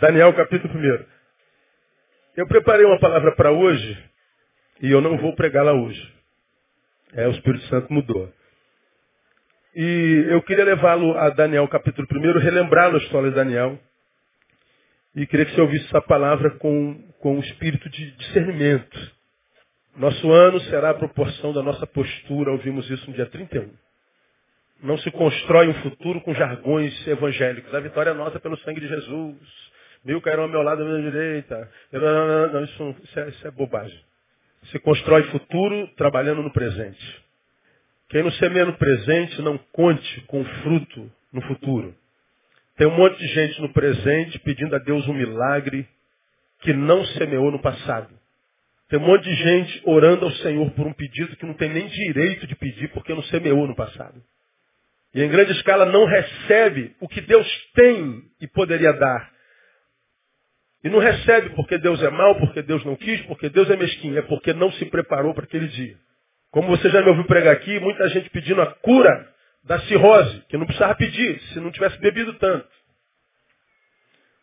Daniel 0.00 0.32
capítulo 0.32 0.72
1. 0.74 1.04
Eu 2.34 2.46
preparei 2.46 2.86
uma 2.86 2.98
palavra 2.98 3.32
para 3.36 3.52
hoje 3.52 4.02
e 4.80 4.90
eu 4.90 5.02
não 5.02 5.18
vou 5.18 5.36
pregá-la 5.36 5.74
hoje. 5.74 6.14
É, 7.12 7.28
o 7.28 7.32
Espírito 7.32 7.66
Santo 7.66 7.92
mudou. 7.92 8.32
E 9.76 10.24
eu 10.30 10.40
queria 10.42 10.64
levá-lo 10.64 11.18
a 11.18 11.28
Daniel 11.28 11.68
capítulo 11.68 12.08
1, 12.10 12.38
relembrá-lo 12.38 12.96
a 12.96 12.98
história 13.00 13.28
de 13.28 13.36
Daniel. 13.36 13.78
E 15.14 15.26
queria 15.26 15.44
que 15.44 15.54
você 15.54 15.60
ouvisse 15.60 15.84
essa 15.84 16.00
palavra 16.00 16.50
com, 16.52 16.94
com 17.20 17.36
um 17.36 17.40
espírito 17.40 17.90
de 17.90 18.10
discernimento. 18.12 19.12
Nosso 19.96 20.32
ano 20.32 20.60
será 20.60 20.90
a 20.90 20.94
proporção 20.94 21.52
da 21.52 21.62
nossa 21.62 21.86
postura, 21.86 22.52
ouvimos 22.52 22.88
isso 22.88 23.06
no 23.10 23.14
dia 23.14 23.26
31. 23.26 23.70
Não 24.82 24.96
se 24.96 25.10
constrói 25.10 25.68
um 25.68 25.74
futuro 25.82 26.22
com 26.22 26.32
jargões 26.32 27.06
evangélicos. 27.06 27.74
A 27.74 27.80
vitória 27.80 28.10
é 28.10 28.14
nossa 28.14 28.40
pelo 28.40 28.56
sangue 28.60 28.80
de 28.80 28.88
Jesus. 28.88 29.69
Mil 30.04 30.20
cairão 30.20 30.44
ao 30.44 30.48
meu 30.48 30.62
lado, 30.62 30.82
à 30.82 30.84
minha 30.84 31.10
direita. 31.10 31.70
Não, 31.92 32.00
não, 32.00 32.52
não, 32.52 32.64
isso, 32.64 32.96
isso, 33.04 33.20
é, 33.20 33.28
isso 33.28 33.46
é 33.46 33.50
bobagem. 33.50 34.00
Se 34.70 34.78
constrói 34.78 35.24
futuro 35.24 35.88
trabalhando 35.96 36.42
no 36.42 36.52
presente. 36.52 37.24
Quem 38.08 38.22
não 38.22 38.30
semeia 38.32 38.64
no 38.64 38.76
presente, 38.76 39.40
não 39.42 39.58
conte 39.72 40.20
com 40.22 40.44
fruto 40.44 41.10
no 41.32 41.40
futuro. 41.42 41.94
Tem 42.76 42.86
um 42.86 42.96
monte 42.96 43.18
de 43.18 43.26
gente 43.28 43.60
no 43.60 43.72
presente 43.72 44.38
pedindo 44.40 44.74
a 44.74 44.78
Deus 44.78 45.06
um 45.06 45.12
milagre 45.12 45.86
que 46.60 46.72
não 46.72 47.04
semeou 47.04 47.50
no 47.50 47.60
passado. 47.60 48.08
Tem 48.88 48.98
um 48.98 49.06
monte 49.06 49.22
de 49.22 49.34
gente 49.34 49.82
orando 49.84 50.24
ao 50.24 50.32
Senhor 50.32 50.70
por 50.72 50.86
um 50.86 50.92
pedido 50.92 51.36
que 51.36 51.46
não 51.46 51.54
tem 51.54 51.68
nem 51.68 51.86
direito 51.86 52.46
de 52.46 52.56
pedir 52.56 52.88
porque 52.88 53.14
não 53.14 53.22
semeou 53.24 53.66
no 53.66 53.76
passado. 53.76 54.20
E 55.14 55.22
em 55.22 55.28
grande 55.28 55.52
escala 55.52 55.86
não 55.86 56.06
recebe 56.06 56.94
o 57.00 57.08
que 57.08 57.20
Deus 57.20 57.46
tem 57.74 58.24
e 58.40 58.48
poderia 58.48 58.92
dar. 58.92 59.30
E 60.82 60.88
não 60.88 60.98
recebe 60.98 61.50
porque 61.50 61.76
Deus 61.78 62.02
é 62.02 62.10
mau, 62.10 62.36
porque 62.36 62.62
Deus 62.62 62.84
não 62.84 62.96
quis, 62.96 63.20
porque 63.22 63.48
Deus 63.50 63.68
é 63.68 63.76
mesquinho, 63.76 64.18
é 64.18 64.22
porque 64.22 64.54
não 64.54 64.72
se 64.72 64.86
preparou 64.86 65.34
para 65.34 65.44
aquele 65.44 65.68
dia. 65.68 65.96
Como 66.50 66.68
você 66.68 66.88
já 66.88 67.02
me 67.02 67.08
ouviu 67.10 67.24
pregar 67.24 67.52
aqui, 67.52 67.78
muita 67.80 68.08
gente 68.08 68.30
pedindo 68.30 68.62
a 68.62 68.66
cura 68.66 69.28
da 69.64 69.78
cirrose, 69.80 70.42
que 70.48 70.56
não 70.56 70.64
precisava 70.64 70.94
pedir, 70.94 71.38
se 71.52 71.60
não 71.60 71.70
tivesse 71.70 71.98
bebido 71.98 72.32
tanto. 72.34 72.66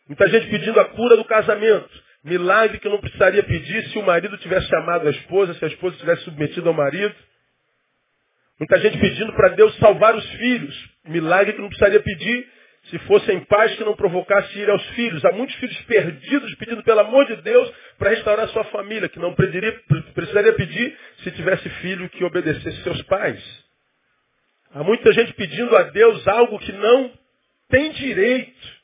Muita 0.06 0.28
gente 0.28 0.48
pedindo 0.48 0.78
a 0.80 0.86
cura 0.86 1.16
do 1.16 1.24
casamento. 1.24 2.08
Milagre 2.24 2.78
que 2.78 2.88
não 2.88 3.00
precisaria 3.00 3.42
pedir 3.42 3.88
se 3.90 3.98
o 3.98 4.02
marido 4.02 4.36
tivesse 4.38 4.74
amado 4.76 5.06
a 5.06 5.10
esposa, 5.10 5.54
se 5.54 5.64
a 5.64 5.68
esposa 5.68 5.96
tivesse 5.96 6.22
submetido 6.22 6.68
ao 6.68 6.74
marido. 6.74 7.14
Muita 8.58 8.78
gente 8.78 8.98
pedindo 8.98 9.32
para 9.34 9.50
Deus 9.50 9.76
salvar 9.76 10.16
os 10.16 10.28
filhos. 10.30 10.90
Milagre 11.06 11.52
que 11.52 11.60
não 11.60 11.68
precisaria 11.68 12.00
pedir 12.00 12.48
se 12.90 12.98
fossem 13.00 13.40
pais 13.40 13.74
que 13.76 13.84
não 13.84 13.94
provocasse 13.94 14.58
ir 14.58 14.70
aos 14.70 14.84
filhos. 14.90 15.24
Há 15.24 15.32
muitos 15.32 15.54
filhos 15.56 15.78
perdidos 15.82 16.54
pedindo 16.54 16.82
pelo 16.82 17.00
amor 17.00 17.26
de 17.26 17.36
Deus 17.36 17.70
para 17.98 18.10
restaurar 18.10 18.46
a 18.46 18.48
sua 18.48 18.64
família, 18.64 19.08
que 19.08 19.18
não 19.18 19.34
precisaria 19.34 20.52
pedir 20.54 20.98
se 21.22 21.30
tivesse 21.32 21.68
filho 21.80 22.08
que 22.08 22.24
obedecesse 22.24 22.82
seus 22.82 23.02
pais. 23.02 23.42
Há 24.72 24.82
muita 24.82 25.12
gente 25.12 25.32
pedindo 25.34 25.76
a 25.76 25.84
Deus 25.84 26.26
algo 26.28 26.58
que 26.58 26.72
não 26.72 27.12
tem 27.68 27.90
direito. 27.92 28.78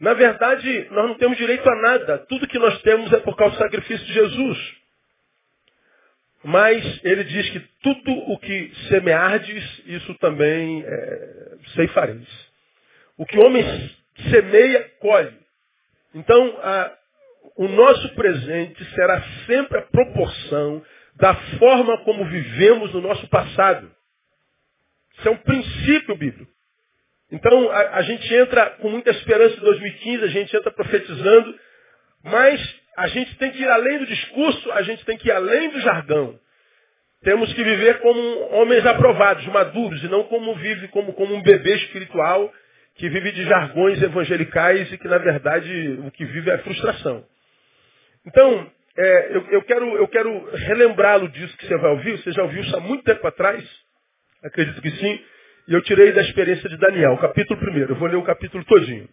Na 0.00 0.14
verdade, 0.14 0.86
nós 0.90 1.08
não 1.08 1.14
temos 1.14 1.36
direito 1.36 1.68
a 1.68 1.76
nada. 1.76 2.18
Tudo 2.28 2.46
que 2.46 2.58
nós 2.58 2.80
temos 2.82 3.12
é 3.12 3.18
por 3.18 3.36
causa 3.36 3.56
do 3.56 3.58
sacrifício 3.58 4.06
de 4.06 4.12
Jesus. 4.12 4.78
Mas 6.44 7.00
ele 7.04 7.24
diz 7.24 7.50
que 7.50 7.60
tudo 7.82 8.12
o 8.32 8.38
que 8.38 8.72
semeardes, 8.88 9.82
isso 9.86 10.14
também 10.14 10.84
é, 10.86 11.56
ceifareis. 11.74 12.47
O 13.18 13.26
que 13.26 13.36
o 13.36 13.44
homem 13.44 13.64
semeia, 14.30 14.90
colhe. 15.00 15.36
Então, 16.14 16.58
a, 16.62 16.96
o 17.56 17.68
nosso 17.68 18.14
presente 18.14 18.84
será 18.94 19.20
sempre 19.46 19.78
a 19.78 19.82
proporção 19.82 20.82
da 21.16 21.34
forma 21.58 21.98
como 22.04 22.24
vivemos 22.24 22.92
no 22.94 23.00
nosso 23.00 23.26
passado. 23.28 23.90
Isso 25.18 25.28
é 25.28 25.30
um 25.32 25.36
princípio 25.36 26.16
bíblico. 26.16 26.50
Então, 27.30 27.70
a, 27.70 27.96
a 27.96 28.02
gente 28.02 28.32
entra 28.32 28.70
com 28.80 28.88
muita 28.88 29.10
esperança 29.10 29.56
em 29.56 29.60
2015, 29.60 30.24
a 30.24 30.28
gente 30.28 30.56
entra 30.56 30.70
profetizando, 30.70 31.58
mas 32.22 32.76
a 32.96 33.08
gente 33.08 33.36
tem 33.36 33.50
que 33.50 33.60
ir 33.60 33.68
além 33.68 33.98
do 33.98 34.06
discurso, 34.06 34.72
a 34.72 34.82
gente 34.82 35.04
tem 35.04 35.18
que 35.18 35.28
ir 35.28 35.32
além 35.32 35.70
do 35.70 35.80
jargão. 35.80 36.38
Temos 37.22 37.52
que 37.52 37.64
viver 37.64 37.98
como 37.98 38.20
homens 38.52 38.86
aprovados, 38.86 39.44
maduros, 39.46 40.02
e 40.04 40.08
não 40.08 40.22
como 40.24 40.54
vive 40.54 40.86
como, 40.88 41.12
como 41.14 41.34
um 41.34 41.42
bebê 41.42 41.74
espiritual 41.74 42.52
que 42.98 43.08
vive 43.08 43.30
de 43.30 43.44
jargões 43.44 44.02
evangelicais 44.02 44.92
e 44.92 44.98
que, 44.98 45.06
na 45.06 45.18
verdade, 45.18 46.00
o 46.04 46.10
que 46.10 46.24
vive 46.24 46.50
é 46.50 46.58
frustração. 46.58 47.24
Então, 48.26 48.70
é, 48.96 49.36
eu, 49.36 49.46
eu, 49.52 49.62
quero, 49.62 49.96
eu 49.96 50.08
quero 50.08 50.50
relembrá-lo 50.56 51.28
disso 51.28 51.56
que 51.56 51.66
você 51.66 51.76
vai 51.78 51.92
ouvir. 51.92 52.18
Você 52.18 52.32
já 52.32 52.42
ouviu 52.42 52.60
isso 52.60 52.76
há 52.76 52.80
muito 52.80 53.04
tempo 53.04 53.24
atrás? 53.24 53.64
Acredito 54.42 54.82
que 54.82 54.90
sim. 54.90 55.24
E 55.68 55.74
eu 55.74 55.82
tirei 55.82 56.10
da 56.10 56.22
experiência 56.22 56.68
de 56.68 56.76
Daniel, 56.76 57.16
capítulo 57.18 57.60
1. 57.60 57.78
Eu 57.78 57.94
vou 57.94 58.08
ler 58.08 58.16
o 58.16 58.24
capítulo 58.24 58.64
todinho. 58.64 59.08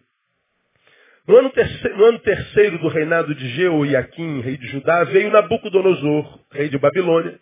No 1.28 1.36
ano, 1.36 1.50
terceiro, 1.50 1.96
no 1.96 2.04
ano 2.06 2.18
terceiro 2.18 2.78
do 2.78 2.88
reinado 2.88 3.34
de 3.34 3.48
Jeoiaquim, 3.50 4.40
rei 4.40 4.56
de 4.56 4.66
Judá, 4.66 5.04
veio 5.04 5.30
Nabucodonosor, 5.30 6.40
rei 6.52 6.68
de 6.68 6.78
Babilônia, 6.78 7.38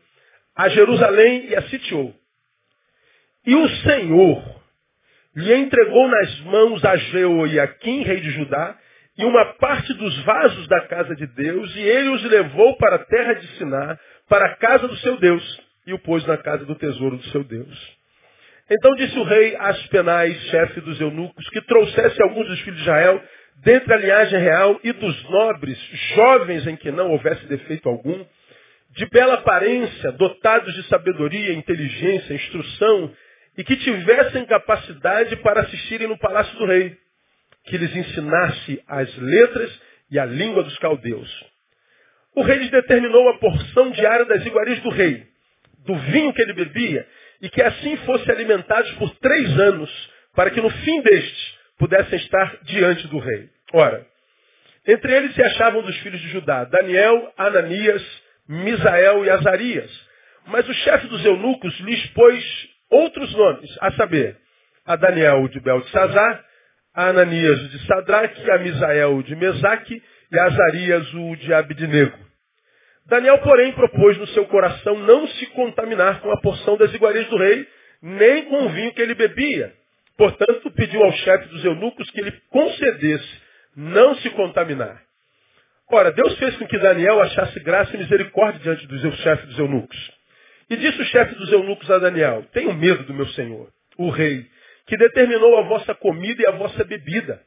a 0.55 0.69
Jerusalém 0.69 1.49
e 1.49 1.57
a 1.57 1.63
sitiou. 1.63 2.15
E 3.47 3.55
o 3.55 3.69
Senhor 3.69 4.64
lhe 5.37 5.55
entregou 5.55 6.09
nas 6.09 6.41
mãos 6.41 6.85
a 6.85 6.97
Jeoiaquim, 6.97 8.03
rei 8.03 8.21
de 8.21 8.31
Judá, 8.31 8.77
e 9.17 9.25
uma 9.25 9.45
parte 9.55 9.93
dos 9.95 10.25
vasos 10.25 10.67
da 10.69 10.81
casa 10.83 11.15
de 11.15 11.27
Deus, 11.27 11.75
e 11.77 11.81
ele 11.81 12.09
os 12.11 12.25
levou 12.25 12.77
para 12.77 12.97
a 12.97 13.05
terra 13.05 13.35
de 13.35 13.47
Siná, 13.57 13.99
para 14.29 14.47
a 14.47 14.57
casa 14.57 14.89
do 14.89 14.97
seu 14.97 15.17
Deus, 15.19 15.61
e 15.87 15.93
o 15.93 15.99
pôs 15.99 16.27
na 16.27 16.37
casa 16.37 16.65
do 16.65 16.75
tesouro 16.75 17.17
do 17.17 17.25
seu 17.25 17.45
Deus. 17.45 17.97
Então 18.71 18.95
disse 18.95 19.19
o 19.19 19.25
rei 19.25 19.55
Aspenais, 19.57 20.37
chefe 20.51 20.81
dos 20.81 21.01
eunucos, 21.01 21.49
que 21.51 21.61
trouxesse 21.63 22.21
alguns 22.23 22.49
dos 22.49 22.61
filhos 22.61 22.79
de 22.79 22.83
Israel, 22.83 23.23
dentre 23.63 23.93
a 23.93 23.99
linhagem 23.99 24.41
real 24.41 24.81
e 24.83 24.93
dos 24.93 25.31
nobres, 25.31 25.79
jovens 26.15 26.67
em 26.67 26.77
que 26.77 26.91
não 26.91 27.11
houvesse 27.11 27.47
defeito 27.47 27.89
algum, 27.89 28.25
de 28.97 29.07
bela 29.11 29.35
aparência, 29.35 30.13
dotados 30.13 30.73
de 30.75 30.85
sabedoria, 30.85 31.53
inteligência, 31.53 32.35
instrução 32.35 33.13
e 33.57 33.65
que 33.65 33.77
tivessem 33.77 34.45
capacidade 34.47 35.37
para 35.37 35.63
assistirem 35.63 36.09
no 36.09 36.19
palácio 36.19 36.57
do 36.59 36.67
rei, 36.67 36.97
que 37.65 37.77
lhes 37.77 37.95
ensinasse 37.95 38.83
as 38.87 39.17
letras 39.17 39.81
e 40.11 40.19
a 40.19 40.25
língua 40.25 40.63
dos 40.63 40.77
caldeus. 40.79 41.31
O 42.35 42.43
rei 42.43 42.59
lhes 42.59 42.71
determinou 42.71 43.29
a 43.29 43.39
porção 43.39 43.91
diária 43.91 44.25
das 44.25 44.45
iguarias 44.45 44.81
do 44.81 44.91
rei, 44.91 45.27
do 45.87 45.95
vinho 45.95 46.33
que 46.33 46.43
ele 46.43 46.53
bebia, 46.53 47.07
e 47.41 47.49
que 47.49 47.63
assim 47.63 47.97
fossem 47.99 48.31
alimentados 48.33 48.91
por 48.93 49.15
três 49.17 49.59
anos, 49.61 50.11
para 50.35 50.51
que 50.51 50.61
no 50.61 50.71
fim 50.71 51.01
destes 51.03 51.59
pudessem 51.79 52.19
estar 52.19 52.59
diante 52.63 53.07
do 53.09 53.19
rei. 53.19 53.49
Ora, 53.73 54.07
entre 54.87 55.15
eles 55.15 55.35
se 55.35 55.43
achavam 55.43 55.83
dos 55.83 55.97
filhos 55.99 56.21
de 56.21 56.29
Judá, 56.29 56.65
Daniel, 56.65 57.33
Ananias, 57.37 58.03
Misael 58.49 59.25
e 59.25 59.31
Azarias. 59.31 59.91
Mas 60.47 60.69
o 60.69 60.75
chefe 60.75 61.07
dos 61.07 61.25
eunucos 61.25 61.79
lhes 61.81 62.07
pôs 62.09 62.74
outros 62.95 63.33
nomes, 63.35 63.71
a 63.81 63.93
saber, 63.93 64.37
a 64.87 64.97
Daniel 64.97 65.49
de 65.49 65.61
Beltesazar, 65.61 66.45
a 66.95 67.09
Ananias 67.09 67.71
de 67.71 67.87
Sadraque, 67.87 68.51
a 68.51 68.59
Misael 68.59 69.23
de 69.23 69.35
Mesaque 69.35 70.03
e 70.31 70.39
a 70.39 70.45
Azarias 70.45 71.15
o 71.15 71.37
de 71.37 71.53
Abidnego. 71.53 72.19
Daniel, 73.07 73.39
porém, 73.39 73.73
propôs 73.73 74.17
no 74.17 74.27
seu 74.29 74.47
coração 74.47 74.99
não 75.01 75.27
se 75.27 75.47
contaminar 75.49 76.21
com 76.21 76.31
a 76.31 76.41
porção 76.41 76.77
das 76.77 76.93
iguarias 76.95 77.27
do 77.29 77.37
rei, 77.37 77.67
nem 78.01 78.45
com 78.47 78.65
o 78.65 78.69
vinho 78.71 78.95
que 78.95 79.03
ele 79.03 79.15
bebia. 79.15 79.73
Portanto, 80.17 80.71
pediu 80.71 81.03
ao 81.03 81.13
chefe 81.13 81.49
dos 81.49 81.65
eunucos 81.65 82.11
que 82.11 82.21
ele 82.21 82.33
concedesse 82.51 83.43
não 83.77 84.15
se 84.17 84.31
contaminar. 84.31 85.03
Ora, 85.91 86.13
Deus 86.13 86.39
fez 86.39 86.57
com 86.57 86.67
que 86.67 86.79
Daniel 86.79 87.21
achasse 87.21 87.61
graça 87.61 87.95
e 87.95 87.99
misericórdia 87.99 88.61
diante 88.61 88.87
dos 88.87 89.01
seus 89.01 89.17
chefes 89.17 89.47
dos 89.47 89.59
eunucos. 89.59 90.13
E 90.71 90.77
disse 90.77 91.01
o 91.01 91.05
chefe 91.07 91.35
dos 91.35 91.53
eunucos 91.53 91.91
a 91.91 91.99
Daniel, 91.99 92.45
tenho 92.53 92.73
medo 92.75 93.05
do 93.05 93.15
meu 93.15 93.27
senhor, 93.29 93.69
o 93.99 94.09
rei, 94.11 94.47
que 94.87 94.97
determinou 94.97 95.59
a 95.59 95.63
vossa 95.63 95.95
comida 95.95 96.43
e 96.43 96.47
a 96.47 96.53
vossa 96.53 96.85
bebida. 96.85 97.41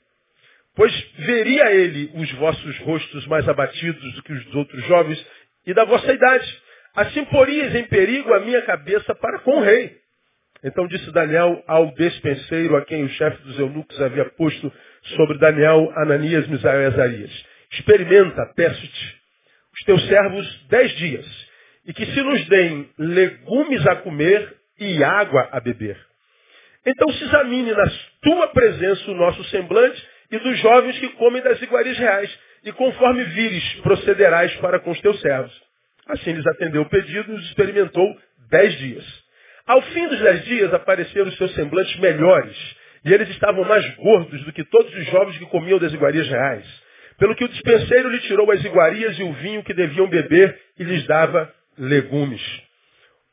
Pois 0.76 0.94
veria 1.18 1.72
ele 1.74 2.12
os 2.14 2.32
vossos 2.34 2.78
rostos 2.80 3.26
mais 3.28 3.50
abatidos 3.50 4.14
do 4.14 4.24
que 4.24 4.34
os 4.34 4.46
dos 4.46 4.56
outros 4.56 4.86
jovens 4.86 5.26
e 5.66 5.74
da 5.74 5.86
vossa 5.86 6.14
idade. 6.14 6.62
Assim 6.96 7.26
porias 7.26 7.74
em 7.74 7.84
perigo 7.86 8.32
a 8.34 8.40
minha 8.40 8.62
cabeça 8.62 9.16
para 9.16 9.40
com 9.40 9.58
o 9.58 9.64
rei. 9.64 9.98
Então 10.64 10.88
disse 10.88 11.12
Daniel 11.12 11.64
ao 11.68 11.92
despenseiro 11.94 12.76
a 12.76 12.86
quem 12.86 13.04
o 13.04 13.10
chefe 13.10 13.42
dos 13.44 13.58
eunucos 13.60 14.00
havia 14.02 14.26
posto 14.26 14.72
sobre 15.16 15.38
Daniel, 15.40 15.92
Ananias, 15.96 16.48
Misael 16.48 16.82
e 16.82 16.86
Azarias. 16.86 17.46
Experimenta, 17.72 18.46
peço-te, 18.56 19.18
os 19.74 19.84
teus 19.84 20.08
servos 20.08 20.68
dez 20.70 20.92
dias 20.98 21.47
e 21.88 21.94
que 21.94 22.06
se 22.06 22.22
nos 22.22 22.46
deem 22.48 22.90
legumes 23.00 23.88
a 23.88 23.96
comer 23.96 24.56
e 24.80 25.04
água 25.04 25.48
a 25.52 25.60
beber. 25.60 25.98
Então 26.86 27.12
se 27.14 27.24
examine 27.24 27.72
na 27.72 27.92
tua 28.22 28.48
presença 28.50 29.10
o 29.10 29.16
nosso 29.16 29.44
semblante 29.46 30.06
e 30.32 30.38
dos 30.38 30.60
jovens 30.60 31.00
que 31.00 31.10
comem 31.10 31.42
das 31.42 31.62
iguarias 31.62 31.98
reais. 31.98 32.40
E 32.66 32.72
conforme 32.74 33.24
vires, 33.24 33.74
procederás 33.82 34.54
para 34.58 34.80
com 34.80 34.92
os 34.92 35.00
teus 35.00 35.20
servos. 35.22 35.54
Assim 36.08 36.34
lhes 36.34 36.46
atendeu 36.48 36.82
o 36.82 36.90
pedido 36.90 37.32
e 37.32 37.36
os 37.36 37.46
experimentou 37.46 38.18
dez 38.50 38.78
dias. 38.80 39.06
Ao 39.66 39.82
fim 39.82 40.08
dos 40.08 40.20
dez 40.20 40.46
dias 40.46 40.74
apareceram 40.74 41.28
os 41.28 41.38
seus 41.38 41.54
semblantes 41.54 41.96
melhores, 42.00 42.58
e 43.04 43.14
eles 43.14 43.30
estavam 43.30 43.64
mais 43.66 43.86
gordos 43.96 44.42
do 44.44 44.54
que 44.54 44.64
todos 44.64 44.94
os 44.94 45.06
jovens 45.08 45.38
que 45.38 45.46
comiam 45.48 45.80
das 45.80 45.94
iguarias 45.94 46.28
reais. 46.28 46.66
Pelo 47.18 47.36
que 47.36 47.44
o 47.44 47.50
dispenseiro 47.50 48.10
lhe 48.10 48.20
tirou 48.20 48.50
as 48.52 48.64
iguarias 48.64 49.18
e 49.20 49.24
o 49.24 49.34
vinho 49.34 49.64
que 49.64 49.74
deviam 49.74 50.08
beber 50.08 50.58
e 50.80 50.84
lhes 50.84 51.06
dava 51.06 51.52
legumes. 51.78 52.42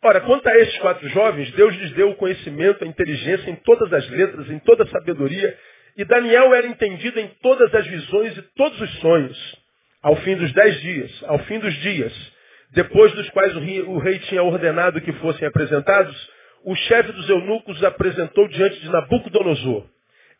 Ora, 0.03 0.21
quanto 0.21 0.47
a 0.47 0.57
esses 0.59 0.79
quatro 0.79 1.09
jovens, 1.09 1.51
Deus 1.53 1.75
lhes 1.77 1.91
deu 1.93 2.11
o 2.11 2.17
conhecimento, 2.17 2.85
a 2.85 2.87
inteligência 2.87 3.51
em 3.51 3.57
todas 3.57 3.93
as 3.93 4.09
letras, 4.11 4.51
em 4.51 4.59
toda 4.59 4.85
a 4.85 4.89
sabedoria, 4.89 5.57
e 5.97 6.05
Daniel 6.05 6.55
era 6.55 6.67
entendido 6.67 7.19
em 7.21 7.29
todas 7.41 7.75
as 7.75 7.87
visões 7.87 8.37
e 8.37 8.43
todos 8.55 8.79
os 8.81 8.99
sonhos. 8.99 9.57
Ao 10.03 10.17
fim 10.17 10.37
dos 10.37 10.53
dez 10.53 10.81
dias, 10.83 11.25
ao 11.27 11.39
fim 11.41 11.59
dos 11.59 11.73
dias, 11.77 12.13
depois 12.73 13.13
dos 13.13 13.31
quais 13.31 13.57
o 13.57 13.61
rei, 13.61 13.81
o 13.81 13.99
rei 13.99 14.19
tinha 14.21 14.43
ordenado 14.43 15.01
que 15.01 15.13
fossem 15.15 15.49
apresentados, 15.49 16.31
o 16.65 16.75
chefe 16.75 17.13
dos 17.13 17.29
eunucos 17.29 17.77
os 17.79 17.85
apresentou 17.85 18.49
diante 18.49 18.81
de 18.81 18.91
Nabucodonosor. 18.91 19.87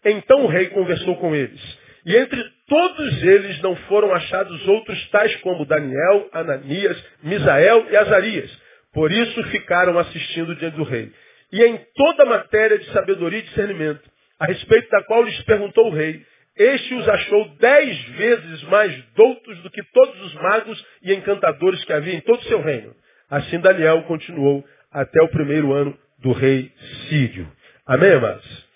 Então 0.05 0.45
o 0.45 0.49
rei 0.49 0.67
conversou 0.69 1.17
com 1.17 1.35
eles. 1.35 1.61
E 2.05 2.17
entre 2.17 2.45
todos 2.67 3.23
eles 3.23 3.61
não 3.63 3.77
foram 3.89 4.13
achados 4.13 4.67
outros 4.69 5.09
tais 5.11 5.35
como 5.37 5.67
Daniel, 5.67 6.29
Ananias, 6.33 7.03
Misael 7.23 7.87
e 7.91 7.97
Azarias 7.97 8.65
por 8.95 9.11
isso 9.11 9.43
ficaram 9.49 9.99
assistindo 9.99 10.55
diante 10.55 10.77
do 10.77 10.85
rei. 10.85 11.13
E 11.53 11.63
em 11.63 11.79
toda 11.95 12.25
matéria 12.25 12.79
de 12.79 12.91
sabedoria 12.93 13.41
e 13.41 13.43
discernimento, 13.43 14.01
a 14.39 14.47
respeito 14.47 14.89
da 14.89 15.03
qual 15.03 15.23
lhes 15.25 15.43
perguntou 15.43 15.89
o 15.89 15.95
rei, 15.95 16.25
este 16.57 16.95
os 16.95 17.09
achou 17.09 17.49
dez 17.59 18.01
vezes 18.11 18.63
mais 18.65 18.97
doutos 19.17 19.59
do 19.63 19.71
que 19.71 19.83
todos 19.93 20.21
os 20.23 20.35
magos 20.35 20.87
e 21.03 21.13
encantadores 21.13 21.85
que 21.85 21.93
havia 21.93 22.15
em 22.15 22.21
todo 22.21 22.39
o 22.39 22.45
seu 22.45 22.63
reino. 22.63 22.95
Assim 23.29 23.59
Daniel 23.59 24.05
continuou 24.05 24.65
até 24.93 25.21
o 25.23 25.29
primeiro 25.29 25.73
ano 25.73 25.99
do 26.21 26.33
rei 26.33 26.71
Sírio. 27.09 27.51
Amém, 27.85 28.13
amados? 28.13 28.69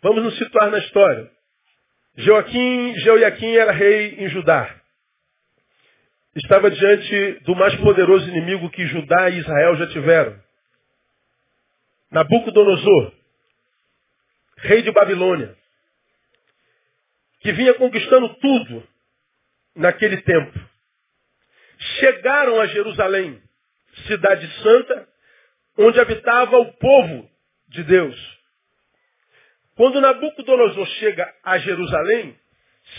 Vamos 0.00 0.22
nos 0.22 0.38
situar 0.38 0.70
na 0.70 0.78
história. 0.78 1.28
Joaquim, 2.16 2.94
Jeoiaquim 2.98 3.56
era 3.56 3.72
rei 3.72 4.16
em 4.18 4.28
Judá 4.28 4.76
estava 6.36 6.70
diante 6.70 7.40
do 7.44 7.56
mais 7.56 7.74
poderoso 7.76 8.28
inimigo 8.28 8.70
que 8.70 8.86
Judá 8.86 9.30
e 9.30 9.38
Israel 9.38 9.76
já 9.76 9.86
tiveram. 9.88 10.38
Nabucodonosor, 12.10 13.12
rei 14.58 14.82
de 14.82 14.92
Babilônia, 14.92 15.56
que 17.40 17.52
vinha 17.52 17.74
conquistando 17.74 18.34
tudo 18.36 18.86
naquele 19.74 20.20
tempo. 20.22 20.58
Chegaram 21.98 22.60
a 22.60 22.66
Jerusalém, 22.66 23.42
cidade 24.06 24.62
santa, 24.62 25.08
onde 25.78 26.00
habitava 26.00 26.58
o 26.58 26.72
povo 26.74 27.30
de 27.68 27.82
Deus. 27.82 28.35
Quando 29.76 30.00
Nabucodonosor 30.00 30.86
chega 30.98 31.32
a 31.44 31.58
Jerusalém, 31.58 32.36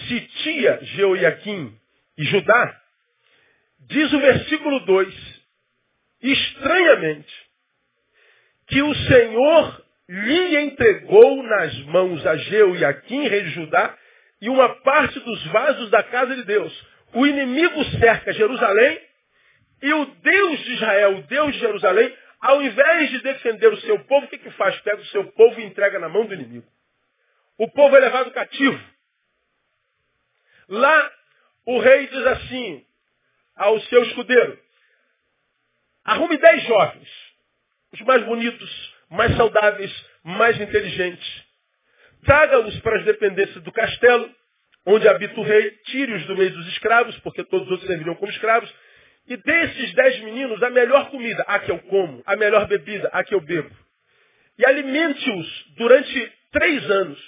sitia 0.08 0.80
Jeoiaquim 0.84 1.76
e 2.18 2.24
Judá, 2.24 2.82
Diz 3.90 4.12
o 4.12 4.20
versículo 4.20 4.82
2, 4.82 5.44
estranhamente, 6.22 7.34
que 8.68 8.82
o 8.82 8.94
Senhor 8.94 9.86
lhe 10.10 10.58
entregou 10.62 11.44
nas 11.44 11.78
mãos 11.86 12.26
a 12.26 12.36
Geu 12.36 12.76
e 12.76 12.84
Aquim, 12.84 13.28
rei 13.28 13.44
de 13.44 13.52
Judá, 13.52 13.96
e 14.42 14.50
uma 14.50 14.70
parte 14.82 15.20
dos 15.22 15.46
vasos 15.48 15.90
da 15.90 16.04
casa 16.04 16.36
de 16.36 16.44
Deus. 16.44 16.86
O 17.14 17.26
inimigo 17.26 17.84
cerca 18.00 18.34
Jerusalém 18.34 19.02
e 19.82 19.94
o 19.94 20.06
Deus 20.06 20.60
de 20.60 20.74
Israel, 20.74 21.18
o 21.18 21.22
Deus 21.24 21.54
de 21.54 21.60
Jerusalém, 21.60 22.14
ao 22.40 22.62
invés 22.62 23.10
de 23.10 23.22
defender 23.22 23.72
o 23.74 23.82
seu 23.82 24.00
povo, 24.06 24.26
o 24.26 24.30
que, 24.30 24.38
que 24.38 24.52
faz? 24.52 24.80
Pega 24.82 25.02
o 25.02 25.06
seu 25.08 25.32
povo 25.32 25.60
e 25.60 25.66
entrega 25.66 26.00
na 26.00 26.10
mão 26.10 26.26
do 26.26 26.34
inimigo. 26.34 26.68
O 27.58 27.70
povo 27.72 27.96
é 27.96 28.00
levado 28.00 28.32
cativo. 28.32 28.80
Lá, 30.70 31.12
o 31.66 31.80
rei 31.80 32.08
diz 32.08 32.28
assim, 32.28 32.86
ao 33.56 33.80
seu 33.82 34.04
escudeiro. 34.04 34.60
Arrume 36.06 36.38
dez 36.38 36.64
jovens, 36.64 37.10
os 37.92 38.02
mais 38.02 38.24
bonitos, 38.24 38.96
mais 39.10 39.36
saudáveis, 39.36 40.06
mais 40.24 40.60
inteligentes. 40.62 41.46
Traga-os 42.24 42.80
para 42.80 43.00
as 43.00 43.06
dependências 43.06 43.64
do 43.64 43.72
castelo, 43.72 44.34
onde 44.86 45.08
habita 45.08 45.40
o 45.40 45.44
rei, 45.44 45.72
tire-os 45.86 46.26
do 46.26 46.38
meio 46.38 46.52
dos 46.52 46.68
escravos, 46.68 47.18
porque 47.20 47.44
todos 47.44 47.66
os 47.66 47.72
outros 47.72 47.88
serviriam 47.88 48.16
como 48.16 48.32
escravos, 48.32 48.74
e 49.28 49.38
dê 49.38 49.64
esses 49.66 49.94
dez 49.94 50.20
meninos 50.22 50.62
a 50.64 50.70
melhor 50.70 51.10
comida, 51.10 51.44
a 51.48 51.60
que 51.60 51.72
eu 51.72 51.80
como, 51.80 52.24
a 52.26 52.36
melhor 52.36 52.66
bebida, 52.68 53.10
a 53.12 53.24
que 53.24 53.36
eu 53.36 53.42
bebo. 53.42 53.76
E 54.58 54.66
alimente-os 54.66 55.66
durante 55.78 56.34
três 56.52 56.90
anos, 56.90 57.20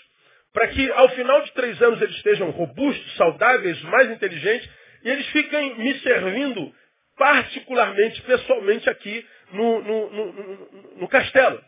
para 0.53 0.67
que 0.69 0.91
ao 0.91 1.09
final 1.09 1.41
de 1.43 1.51
três 1.51 1.81
anos 1.81 2.01
eles 2.01 2.15
estejam 2.15 2.49
robustos, 2.51 3.15
saudáveis, 3.15 3.81
mais 3.83 4.09
inteligentes, 4.09 4.69
e 5.03 5.09
eles 5.09 5.27
ficam 5.27 5.75
me 5.75 5.99
servindo 5.99 6.73
particularmente, 7.17 8.21
pessoalmente 8.21 8.89
aqui 8.89 9.25
no, 9.51 9.81
no, 9.81 10.09
no, 10.09 10.97
no 11.01 11.07
castelo. 11.07 11.61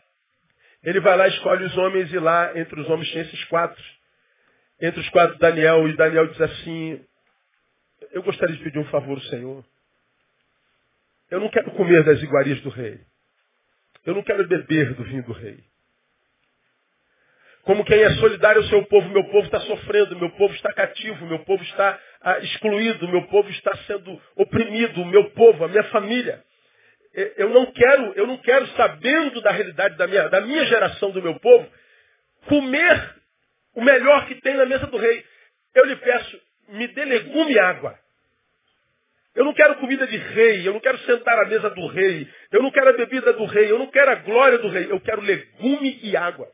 Ele 0.82 0.98
vai 0.98 1.16
lá, 1.16 1.28
escolhe 1.28 1.64
os 1.64 1.76
homens 1.76 2.12
e 2.12 2.18
lá, 2.18 2.58
entre 2.58 2.80
os 2.80 2.88
homens 2.88 3.08
tinha 3.10 3.22
esses 3.22 3.44
quatro. 3.44 3.82
Entre 4.80 5.00
os 5.00 5.08
quatro, 5.10 5.38
Daniel, 5.38 5.86
e 5.88 5.96
Daniel 5.96 6.26
diz 6.26 6.40
assim, 6.40 7.04
eu 8.10 8.22
gostaria 8.22 8.56
de 8.56 8.64
pedir 8.64 8.78
um 8.78 8.86
favor 8.86 9.16
ao 9.16 9.24
Senhor. 9.24 9.64
Eu 11.32 11.40
não 11.40 11.48
quero 11.48 11.70
comer 11.70 12.04
das 12.04 12.22
iguarias 12.22 12.60
do 12.60 12.68
rei. 12.68 13.00
Eu 14.04 14.14
não 14.14 14.22
quero 14.22 14.46
beber 14.46 14.92
do 14.92 15.02
vinho 15.02 15.22
do 15.22 15.32
rei. 15.32 15.64
Como 17.62 17.86
quem 17.86 18.02
é 18.02 18.10
solidário 18.16 18.60
ao 18.60 18.68
seu 18.68 18.84
povo, 18.84 19.08
meu 19.08 19.24
povo 19.24 19.46
está 19.46 19.58
sofrendo, 19.60 20.18
meu 20.18 20.28
povo 20.32 20.52
está 20.52 20.70
cativo, 20.74 21.24
meu 21.24 21.38
povo 21.38 21.62
está 21.62 21.98
ah, 22.20 22.38
excluído, 22.40 23.08
meu 23.08 23.26
povo 23.28 23.48
está 23.48 23.74
sendo 23.86 24.20
oprimido, 24.36 25.06
meu 25.06 25.30
povo, 25.30 25.64
a 25.64 25.68
minha 25.68 25.84
família. 25.84 26.44
Eu 27.38 27.48
não 27.48 27.64
quero, 27.72 28.12
eu 28.12 28.26
não 28.26 28.36
quero, 28.36 28.66
sabendo 28.76 29.40
da 29.40 29.52
realidade 29.52 29.96
da 29.96 30.06
minha, 30.06 30.28
da 30.28 30.42
minha 30.42 30.66
geração, 30.66 31.12
do 31.12 31.22
meu 31.22 31.40
povo, 31.40 31.66
comer 32.46 33.16
o 33.74 33.82
melhor 33.82 34.26
que 34.26 34.34
tem 34.34 34.52
na 34.54 34.66
mesa 34.66 34.86
do 34.86 34.98
rei. 34.98 35.24
Eu 35.74 35.86
lhe 35.86 35.96
peço, 35.96 36.42
me 36.68 36.88
dê 36.88 37.06
legume 37.06 37.54
e 37.54 37.58
água. 37.58 38.01
Eu 39.34 39.44
não 39.44 39.54
quero 39.54 39.76
comida 39.76 40.06
de 40.06 40.16
rei, 40.16 40.66
eu 40.66 40.74
não 40.74 40.80
quero 40.80 40.98
sentar 40.98 41.38
à 41.38 41.46
mesa 41.46 41.70
do 41.70 41.86
rei, 41.86 42.28
eu 42.50 42.62
não 42.62 42.70
quero 42.70 42.90
a 42.90 42.92
bebida 42.92 43.32
do 43.32 43.44
rei, 43.46 43.70
eu 43.70 43.78
não 43.78 43.86
quero 43.86 44.10
a 44.10 44.16
glória 44.16 44.58
do 44.58 44.68
rei, 44.68 44.86
eu 44.90 45.00
quero 45.00 45.22
legume 45.22 46.00
e 46.02 46.16
água. 46.16 46.46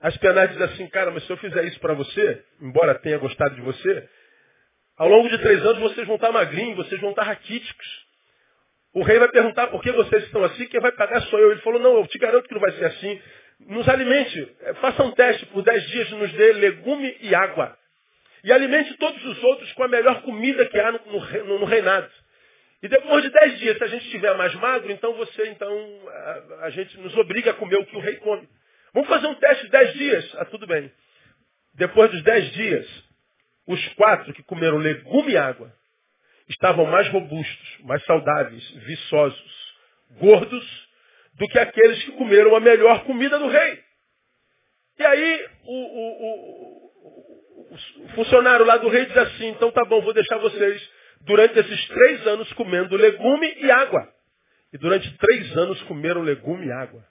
As 0.00 0.16
penais 0.16 0.50
dizem 0.50 0.64
assim, 0.64 0.88
cara, 0.88 1.12
mas 1.12 1.24
se 1.24 1.30
eu 1.30 1.36
fizer 1.36 1.64
isso 1.64 1.78
para 1.78 1.94
você, 1.94 2.44
embora 2.60 2.96
tenha 2.96 3.18
gostado 3.18 3.54
de 3.54 3.60
você, 3.60 4.08
ao 4.96 5.08
longo 5.08 5.28
de 5.28 5.38
três 5.38 5.64
anos 5.64 5.78
vocês 5.78 6.06
vão 6.06 6.16
estar 6.16 6.32
magrinhos, 6.32 6.76
vocês 6.76 7.00
vão 7.00 7.10
estar 7.10 7.22
raquíticos. 7.22 8.02
O 8.94 9.02
rei 9.02 9.18
vai 9.18 9.28
perguntar 9.28 9.68
por 9.68 9.80
que 9.80 9.90
vocês 9.92 10.24
estão 10.24 10.44
assim, 10.44 10.66
quem 10.66 10.80
vai 10.80 10.92
pagar 10.92 11.22
sou 11.22 11.38
eu. 11.38 11.52
Ele 11.52 11.60
falou, 11.60 11.80
não, 11.80 11.96
eu 11.98 12.06
te 12.08 12.18
garanto 12.18 12.46
que 12.46 12.54
não 12.54 12.60
vai 12.60 12.72
ser 12.72 12.84
assim. 12.86 13.22
Nos 13.60 13.88
alimente, 13.88 14.56
é, 14.62 14.74
faça 14.74 15.02
um 15.02 15.12
teste 15.12 15.46
por 15.46 15.62
dez 15.62 15.82
dias, 15.86 16.10
nos 16.10 16.32
dê 16.32 16.52
legume 16.52 17.16
e 17.20 17.34
água. 17.34 17.76
E 18.44 18.52
alimente 18.52 18.94
todos 18.96 19.24
os 19.24 19.42
outros 19.44 19.72
com 19.72 19.84
a 19.84 19.88
melhor 19.88 20.22
comida 20.22 20.66
que 20.66 20.78
há 20.78 20.92
no, 20.92 21.00
no, 21.06 21.58
no 21.60 21.64
reinado. 21.64 22.10
E 22.82 22.88
depois 22.88 23.22
de 23.22 23.30
dez 23.30 23.58
dias, 23.60 23.78
se 23.78 23.84
a 23.84 23.86
gente 23.86 24.04
estiver 24.06 24.36
mais 24.36 24.52
magro, 24.56 24.90
então 24.90 25.14
você, 25.14 25.48
então, 25.48 25.72
a, 26.08 26.64
a 26.66 26.70
gente 26.70 26.98
nos 26.98 27.16
obriga 27.16 27.52
a 27.52 27.54
comer 27.54 27.76
o 27.76 27.86
que 27.86 27.96
o 27.96 28.00
rei 28.00 28.16
come. 28.16 28.48
Vamos 28.92 29.08
fazer 29.08 29.26
um 29.28 29.34
teste 29.36 29.64
de 29.64 29.70
dez 29.70 29.92
dias. 29.94 30.34
Ah, 30.36 30.44
tudo 30.44 30.66
bem. 30.66 30.92
Depois 31.74 32.10
dos 32.10 32.22
dez 32.22 32.50
dias, 32.52 32.86
os 33.66 33.88
quatro 33.94 34.34
que 34.34 34.42
comeram 34.42 34.78
legume 34.78 35.32
e 35.32 35.36
água 35.36 35.72
estavam 36.48 36.84
mais 36.86 37.08
robustos, 37.08 37.78
mais 37.84 38.04
saudáveis, 38.04 38.68
viçosos, 38.70 39.74
gordos, 40.18 40.88
do 41.34 41.48
que 41.48 41.58
aqueles 41.58 42.02
que 42.04 42.12
comeram 42.12 42.54
a 42.54 42.60
melhor 42.60 43.04
comida 43.04 43.38
do 43.38 43.46
rei. 43.46 43.82
E 44.98 45.04
aí 45.04 45.48
o, 45.64 45.72
o, 45.72 46.81
o, 46.81 46.81
o 48.04 48.08
funcionário 48.14 48.66
lá 48.66 48.76
do 48.76 48.88
rei 48.88 49.06
diz 49.06 49.16
assim, 49.16 49.48
então 49.48 49.70
tá 49.70 49.84
bom, 49.84 50.02
vou 50.02 50.12
deixar 50.12 50.38
vocês 50.38 50.90
durante 51.22 51.58
esses 51.58 51.88
três 51.88 52.26
anos 52.26 52.52
comendo 52.52 52.96
legume 52.96 53.54
e 53.60 53.70
água. 53.70 54.08
E 54.72 54.78
durante 54.78 55.10
três 55.18 55.56
anos 55.56 55.80
comeram 55.82 56.22
legume 56.22 56.66
e 56.66 56.72
água. 56.72 57.02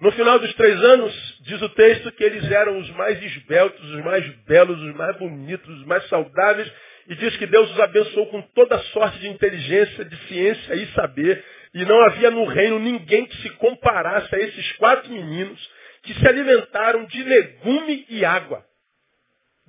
No 0.00 0.10
final 0.12 0.38
dos 0.38 0.52
três 0.54 0.82
anos, 0.82 1.40
diz 1.42 1.60
o 1.60 1.68
texto 1.70 2.10
que 2.12 2.24
eles 2.24 2.50
eram 2.50 2.78
os 2.78 2.90
mais 2.90 3.22
esbeltos, 3.22 3.84
os 3.90 4.04
mais 4.04 4.26
belos, 4.44 4.80
os 4.80 4.94
mais 4.94 5.16
bonitos, 5.18 5.68
os 5.68 5.86
mais 5.86 6.06
saudáveis, 6.08 6.70
e 7.08 7.14
diz 7.16 7.36
que 7.36 7.46
Deus 7.46 7.70
os 7.70 7.80
abençoou 7.80 8.26
com 8.28 8.40
toda 8.54 8.78
sorte 8.78 9.18
de 9.18 9.28
inteligência, 9.28 10.04
de 10.04 10.16
ciência 10.28 10.74
e 10.74 10.86
saber, 10.92 11.44
e 11.74 11.84
não 11.84 12.00
havia 12.04 12.30
no 12.30 12.44
reino 12.44 12.78
ninguém 12.78 13.26
que 13.26 13.36
se 13.42 13.50
comparasse 13.50 14.34
a 14.34 14.38
esses 14.38 14.72
quatro 14.72 15.10
meninos 15.12 15.70
que 16.02 16.14
se 16.14 16.26
alimentaram 16.26 17.04
de 17.04 17.22
legume 17.22 18.06
e 18.08 18.24
água 18.24 18.64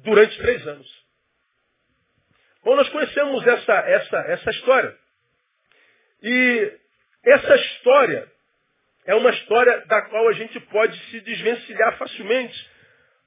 durante 0.04 0.38
três 0.38 0.66
anos. 0.68 1.02
Bom, 2.64 2.76
nós 2.76 2.90
conhecemos 2.90 3.46
essa, 3.48 3.74
essa, 3.74 4.18
essa 4.28 4.50
história. 4.52 4.96
E 6.22 6.74
essa 7.26 7.56
história 7.56 8.32
é 9.06 9.16
uma 9.16 9.32
história 9.32 9.84
da 9.88 10.02
qual 10.04 10.28
a 10.30 10.34
gente 10.34 10.60
pode 10.60 10.98
se 11.10 11.22
desvencilhar 11.22 11.98
facilmente. 11.98 12.70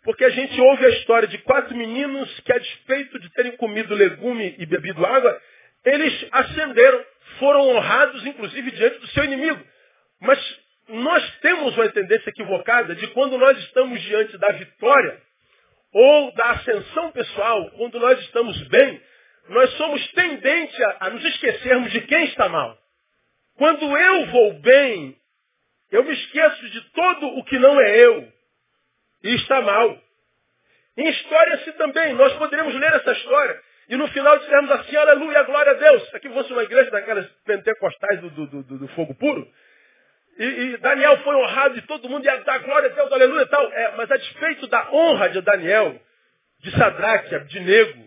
Porque 0.04 0.24
a 0.24 0.30
gente 0.30 0.60
ouve 0.60 0.86
a 0.86 0.90
história 0.90 1.26
de 1.26 1.38
quatro 1.38 1.74
meninos 1.74 2.40
que, 2.40 2.52
a 2.52 2.58
despeito 2.58 3.18
de 3.18 3.30
terem 3.30 3.56
comido 3.56 3.94
legume 3.94 4.54
e 4.58 4.66
bebido 4.66 5.04
água, 5.04 5.40
eles 5.84 6.28
ascenderam, 6.30 7.04
foram 7.38 7.68
honrados, 7.70 8.24
inclusive, 8.26 8.70
diante 8.70 8.98
do 8.98 9.06
seu 9.08 9.24
inimigo. 9.24 9.64
Mas 10.20 10.38
nós 10.88 11.38
temos 11.38 11.74
uma 11.76 11.88
tendência 11.88 12.30
equivocada 12.30 12.94
de 12.94 13.06
quando 13.08 13.38
nós 13.38 13.58
estamos 13.58 14.00
diante 14.02 14.36
da 14.38 14.48
vitória 14.52 15.22
ou 15.94 16.32
da 16.32 16.50
ascensão 16.50 17.12
pessoal, 17.12 17.70
quando 17.70 18.00
nós 18.00 18.18
estamos 18.20 18.60
bem, 18.68 19.00
nós 19.48 19.70
somos 19.76 20.12
tendentes 20.12 20.80
a, 20.80 21.06
a 21.06 21.10
nos 21.10 21.24
esquecermos 21.24 21.92
de 21.92 22.00
quem 22.00 22.24
está 22.24 22.48
mal. 22.48 22.76
Quando 23.56 23.96
eu 23.96 24.26
vou 24.26 24.54
bem, 24.54 25.16
eu 25.92 26.02
me 26.02 26.12
esqueço 26.12 26.68
de 26.70 26.80
todo 26.90 27.38
o 27.38 27.44
que 27.44 27.56
não 27.58 27.80
é 27.80 27.96
eu 27.96 28.28
e 29.22 29.34
está 29.36 29.60
mal. 29.62 29.96
Em 30.96 31.08
história 31.08 31.54
assim 31.54 31.72
também, 31.72 32.12
nós 32.14 32.32
poderíamos 32.34 32.74
ler 32.74 32.92
essa 32.94 33.12
história 33.12 33.62
e 33.88 33.96
no 33.96 34.08
final 34.08 34.36
dizermos 34.38 34.70
assim, 34.72 34.96
aleluia, 34.96 35.42
glória 35.44 35.72
a 35.72 35.76
Deus. 35.76 36.14
Aqui 36.14 36.28
fosse 36.30 36.52
uma 36.52 36.64
igreja 36.64 36.90
daquelas 36.90 37.26
pentecostais 37.44 38.20
do, 38.20 38.30
do, 38.30 38.46
do, 38.46 38.78
do 38.78 38.88
fogo 38.88 39.14
puro. 39.14 39.46
E, 40.38 40.44
e, 40.44 40.76
Daniel 40.78 41.18
foi 41.18 41.36
honrado 41.36 41.74
de 41.74 41.82
todo 41.82 42.08
mundo, 42.08 42.26
e 42.26 42.44
dar 42.44 42.58
glória 42.58 42.90
a 42.90 42.94
Deus, 42.94 43.12
aleluia 43.12 43.42
e 43.42 43.46
tal. 43.46 43.72
É, 43.72 43.96
mas 43.96 44.10
a 44.10 44.16
despeito 44.16 44.66
da 44.66 44.90
honra 44.92 45.28
de 45.28 45.40
Daniel, 45.40 46.00
de 46.60 46.70
Sadraque, 46.72 47.38
de 47.44 47.60
Nego, 47.60 48.04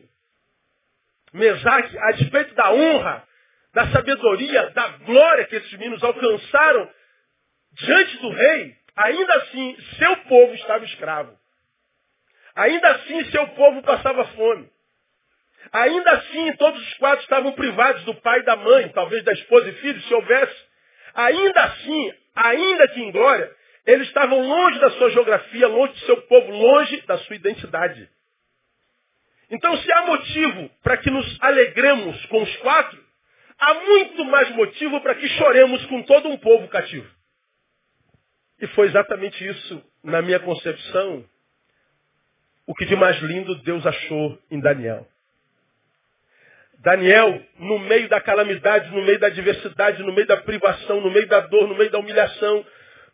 Mesaque, 1.33 1.97
a 1.97 2.11
despeito 2.11 2.53
da 2.55 2.71
honra, 2.71 3.23
da 3.73 3.87
sabedoria, 3.91 4.69
da 4.71 4.87
glória 5.05 5.45
que 5.45 5.55
esses 5.55 5.71
meninos 5.73 6.03
alcançaram 6.03 6.89
diante 7.73 8.17
do 8.17 8.29
rei, 8.29 8.75
ainda 8.95 9.33
assim 9.35 9.77
seu 9.97 10.17
povo 10.23 10.53
estava 10.55 10.83
escravo. 10.83 11.37
Ainda 12.55 12.89
assim 12.91 13.23
seu 13.25 13.47
povo 13.49 13.83
passava 13.83 14.25
fome. 14.29 14.69
Ainda 15.71 16.11
assim 16.11 16.53
todos 16.53 16.81
os 16.81 16.93
quatro 16.95 17.21
estavam 17.21 17.51
privados 17.51 18.03
do 18.03 18.15
pai 18.15 18.39
e 18.39 18.43
da 18.43 18.55
mãe, 18.55 18.89
talvez 18.89 19.23
da 19.23 19.33
esposa 19.33 19.69
e 19.69 19.73
filhos, 19.73 20.07
se 20.07 20.13
houvesse. 20.13 20.66
Ainda 21.17 21.63
assim, 21.63 22.13
ainda 22.35 22.87
que 22.89 23.01
em 23.01 23.11
glória, 23.11 23.51
eles 23.87 24.07
estavam 24.07 24.39
longe 24.39 24.79
da 24.79 24.91
sua 24.91 25.09
geografia, 25.09 25.67
longe 25.67 25.93
do 25.93 25.99
seu 26.01 26.21
povo, 26.23 26.51
longe 26.51 27.01
da 27.07 27.17
sua 27.17 27.35
identidade. 27.35 28.07
Então, 29.49 29.75
se 29.77 29.91
há 29.91 30.05
motivo 30.05 30.69
para 30.83 30.97
que 30.97 31.09
nos 31.09 31.41
alegremos 31.41 32.23
com 32.27 32.43
os 32.43 32.55
quatro, 32.57 33.03
há 33.57 33.73
muito 33.73 34.25
mais 34.25 34.51
motivo 34.51 35.01
para 35.01 35.15
que 35.15 35.27
choremos 35.29 35.83
com 35.87 36.03
todo 36.03 36.29
um 36.29 36.37
povo 36.37 36.67
cativo. 36.67 37.09
E 38.61 38.67
foi 38.67 38.85
exatamente 38.85 39.43
isso, 39.43 39.83
na 40.03 40.21
minha 40.21 40.39
concepção, 40.39 41.25
o 42.67 42.75
que 42.75 42.85
de 42.85 42.95
mais 42.95 43.17
lindo 43.23 43.55
Deus 43.63 43.83
achou 43.87 44.37
em 44.51 44.59
Daniel. 44.59 45.07
Daniel, 46.87 47.41
no 47.59 47.79
meio 47.79 48.07
da 48.07 48.21
calamidade, 48.21 48.89
no 48.91 49.03
meio 49.03 49.19
da 49.19 49.27
adversidade, 49.27 50.01
no 50.03 50.13
meio 50.13 50.25
da 50.25 50.37
privação, 50.37 51.01
no 51.01 51.11
meio 51.11 51.27
da 51.27 51.41
dor, 51.41 51.67
no 51.67 51.75
meio 51.75 51.89
da 51.89 51.99
humilhação, 51.99 52.65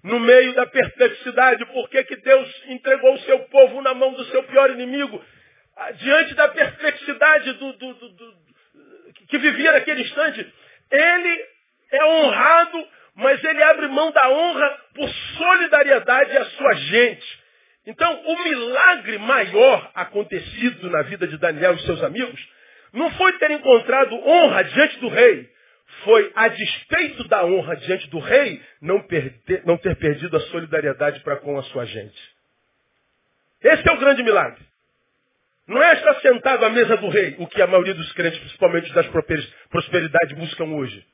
no 0.03 0.19
meio 0.19 0.53
da 0.53 0.67
perplexidade, 0.67 1.65
por 1.65 1.89
que, 1.89 2.03
que 2.03 2.17
Deus 2.17 2.63
entregou 2.67 3.15
o 3.15 3.19
seu 3.21 3.39
povo 3.45 3.81
na 3.81 3.95
mão 3.95 4.13
do 4.13 4.25
seu 4.25 4.43
pior 4.43 4.69
inimigo? 4.69 5.19
Ah, 5.75 5.89
diante 5.89 6.35
da 6.35 6.49
perplexidade 6.49 7.53
do, 7.53 7.73
do, 7.73 7.93
do, 7.95 8.09
do, 8.09 8.33
que 9.27 9.39
vivia 9.39 9.71
naquele 9.71 10.03
instante, 10.03 10.53
ele 10.91 11.45
é 11.93 12.05
honrado, 12.05 12.87
mas 13.15 13.43
ele 13.43 13.63
abre 13.63 13.87
mão 13.87 14.11
da 14.11 14.29
honra 14.29 14.77
por 14.93 15.09
solidariedade 15.09 16.37
à 16.37 16.45
sua 16.45 16.73
gente. 16.73 17.39
Então, 17.87 18.21
o 18.23 18.43
milagre 18.43 19.17
maior 19.17 19.89
acontecido 19.95 20.91
na 20.91 21.01
vida 21.01 21.25
de 21.25 21.39
Daniel 21.39 21.73
e 21.73 21.81
seus 21.87 22.03
amigos 22.03 22.39
não 22.93 23.11
foi 23.11 23.33
ter 23.39 23.51
encontrado 23.51 24.15
honra 24.15 24.63
diante 24.63 24.99
do 24.99 25.09
rei. 25.09 25.51
Foi, 26.03 26.31
a 26.35 26.47
despeito 26.47 27.27
da 27.27 27.45
honra 27.45 27.75
diante 27.75 28.07
do 28.09 28.19
rei, 28.19 28.61
não, 28.81 29.01
perder, 29.01 29.63
não 29.65 29.77
ter 29.77 29.95
perdido 29.97 30.37
a 30.37 30.39
solidariedade 30.41 31.19
para 31.21 31.37
com 31.37 31.57
a 31.57 31.63
sua 31.63 31.85
gente. 31.85 32.33
Esse 33.61 33.87
é 33.87 33.91
o 33.91 33.97
grande 33.97 34.23
milagre. 34.23 34.61
Não 35.67 35.81
é 35.81 35.93
estar 35.93 36.15
sentado 36.15 36.65
à 36.65 36.69
mesa 36.69 36.97
do 36.97 37.09
rei, 37.09 37.35
o 37.39 37.47
que 37.47 37.61
a 37.61 37.67
maioria 37.67 37.93
dos 37.93 38.11
crentes, 38.13 38.39
principalmente 38.39 38.91
das 38.93 39.07
prosperidades, 39.69 40.37
buscam 40.37 40.65
hoje. 40.65 41.05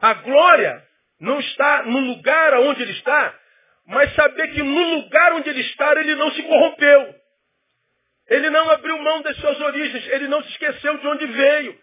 A 0.00 0.14
glória 0.14 0.82
não 1.20 1.38
está 1.38 1.84
no 1.84 2.00
lugar 2.00 2.54
onde 2.54 2.82
ele 2.82 2.92
está, 2.92 3.38
mas 3.86 4.12
saber 4.14 4.48
que 4.48 4.62
no 4.62 4.94
lugar 4.96 5.34
onde 5.34 5.48
ele 5.48 5.60
está, 5.60 5.92
ele 6.00 6.16
não 6.16 6.32
se 6.32 6.42
corrompeu. 6.42 7.21
Ele 8.28 8.50
não 8.50 8.70
abriu 8.70 8.98
mão 8.98 9.22
das 9.22 9.36
suas 9.36 9.60
origens, 9.60 10.06
ele 10.08 10.28
não 10.28 10.42
se 10.42 10.50
esqueceu 10.50 10.98
de 10.98 11.06
onde 11.06 11.26
veio. 11.26 11.78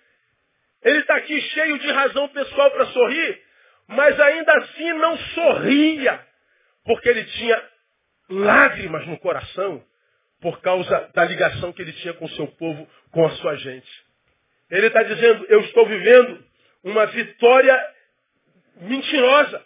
Ele 0.84 1.00
está 1.00 1.16
aqui 1.16 1.40
cheio 1.42 1.78
de 1.80 1.92
razão 1.92 2.28
pessoal 2.30 2.72
para 2.72 2.86
sorrir, 2.88 3.42
mas 3.88 4.20
ainda 4.20 4.54
assim 4.60 4.94
não 4.94 5.18
sorria, 5.18 6.26
porque 6.86 7.10
ele 7.10 7.26
tinha 7.26 7.70
lágrimas 8.30 9.06
no 9.08 9.18
coração 9.20 9.84
por 10.42 10.62
causa 10.62 11.10
da 11.14 11.26
ligação 11.26 11.74
que 11.74 11.82
ele 11.82 11.94
tinha 11.94 12.14
com 12.14 12.26
o 12.26 12.30
seu 12.30 12.48
povo, 12.48 12.88
com 13.12 13.26
a 13.26 13.32
sua 13.32 13.56
gente. 13.58 13.90
Ele 14.72 14.88
está 14.88 15.04
dizendo, 15.04 15.46
eu 15.50 15.62
estou 15.62 15.86
vivendo 15.86 16.46
uma 16.84 17.06
vitória 17.08 17.94
mentirosa. 18.82 19.66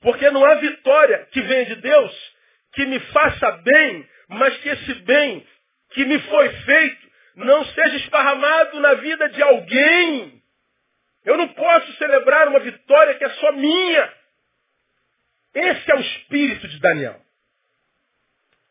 Porque 0.00 0.30
não 0.30 0.44
há 0.44 0.54
vitória 0.54 1.28
que 1.30 1.40
venha 1.42 1.66
de 1.66 1.76
Deus 1.76 2.32
que 2.72 2.86
me 2.86 2.98
faça 2.98 3.52
bem, 3.58 4.08
mas 4.28 4.56
que 4.58 4.68
esse 4.68 4.94
bem 5.02 5.46
que 5.92 6.04
me 6.04 6.18
foi 6.20 6.48
feito 6.48 7.12
não 7.36 7.64
seja 7.64 7.96
esparramado 7.96 8.80
na 8.80 8.94
vida 8.94 9.28
de 9.30 9.42
alguém. 9.42 10.42
Eu 11.24 11.36
não 11.36 11.48
posso 11.48 11.92
celebrar 11.94 12.48
uma 12.48 12.60
vitória 12.60 13.14
que 13.14 13.24
é 13.24 13.30
só 13.30 13.52
minha. 13.52 14.12
Esse 15.54 15.90
é 15.90 15.94
o 15.94 16.00
espírito 16.00 16.68
de 16.68 16.80
Daniel. 16.80 17.20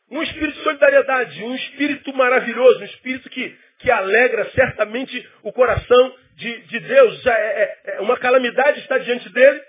Um 0.09 0.21
espírito 0.23 0.57
de 0.57 0.63
solidariedade, 0.63 1.43
um 1.43 1.55
espírito 1.55 2.13
maravilhoso, 2.13 2.81
um 2.81 2.85
espírito 2.85 3.29
que, 3.29 3.57
que 3.79 3.89
alegra 3.89 4.49
certamente 4.51 5.29
o 5.41 5.53
coração 5.53 6.17
de, 6.35 6.61
de 6.63 6.79
Deus. 6.81 7.25
É, 7.25 7.31
é, 7.31 7.81
é 7.95 8.01
uma 8.01 8.17
calamidade 8.17 8.79
está 8.81 8.97
diante 8.97 9.29
dele, 9.29 9.63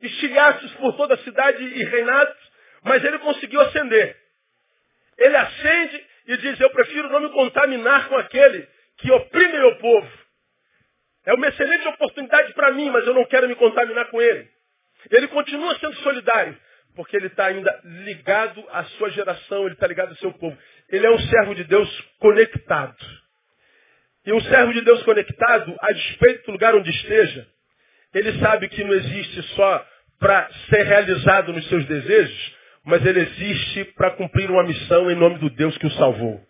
estilhaços 0.00 0.72
por 0.72 0.96
toda 0.96 1.14
a 1.14 1.18
cidade 1.18 1.62
e 1.62 1.84
reinados, 1.84 2.36
mas 2.82 3.04
ele 3.04 3.20
conseguiu 3.20 3.60
ascender. 3.60 4.16
Ele 5.16 5.36
acende 5.36 6.06
e 6.26 6.36
diz, 6.36 6.60
eu 6.60 6.70
prefiro 6.70 7.08
não 7.08 7.20
me 7.20 7.30
contaminar 7.30 8.08
com 8.08 8.16
aquele 8.16 8.68
que 8.98 9.10
oprime 9.10 9.58
meu 9.58 9.76
povo. 9.76 10.22
É 11.24 11.34
uma 11.34 11.48
excelente 11.48 11.86
oportunidade 11.88 12.52
para 12.54 12.72
mim, 12.72 12.90
mas 12.90 13.06
eu 13.06 13.14
não 13.14 13.24
quero 13.24 13.48
me 13.48 13.54
contaminar 13.54 14.06
com 14.06 14.20
ele. 14.20 14.48
Ele 15.10 15.28
continua 15.28 15.78
sendo 15.78 15.96
solidário, 15.96 16.56
porque 16.94 17.16
ele 17.16 17.28
está 17.28 17.46
ainda 17.46 17.80
ligado 17.84 18.64
à 18.70 18.84
sua 18.84 19.10
geração, 19.10 19.64
ele 19.64 19.74
está 19.74 19.86
ligado 19.86 20.10
ao 20.10 20.16
seu 20.16 20.32
povo. 20.32 20.56
Ele 20.88 21.06
é 21.06 21.10
um 21.10 21.18
servo 21.18 21.54
de 21.54 21.64
Deus 21.64 21.88
conectado. 22.18 22.96
E 24.24 24.32
um 24.32 24.40
servo 24.40 24.72
de 24.72 24.82
Deus 24.82 25.02
conectado, 25.02 25.76
a 25.80 25.92
despeito 25.92 26.46
do 26.46 26.52
lugar 26.52 26.74
onde 26.74 26.90
esteja, 26.90 27.46
ele 28.14 28.38
sabe 28.38 28.68
que 28.68 28.84
não 28.84 28.92
existe 28.92 29.42
só 29.54 29.86
para 30.18 30.48
ser 30.68 30.82
realizado 30.82 31.52
nos 31.52 31.68
seus 31.68 31.84
desejos, 31.86 32.54
mas 32.84 33.04
ele 33.04 33.20
existe 33.20 33.84
para 33.96 34.10
cumprir 34.12 34.50
uma 34.50 34.64
missão 34.64 35.10
em 35.10 35.14
nome 35.14 35.38
do 35.38 35.50
Deus 35.50 35.76
que 35.78 35.86
o 35.86 35.92
salvou. 35.92 36.40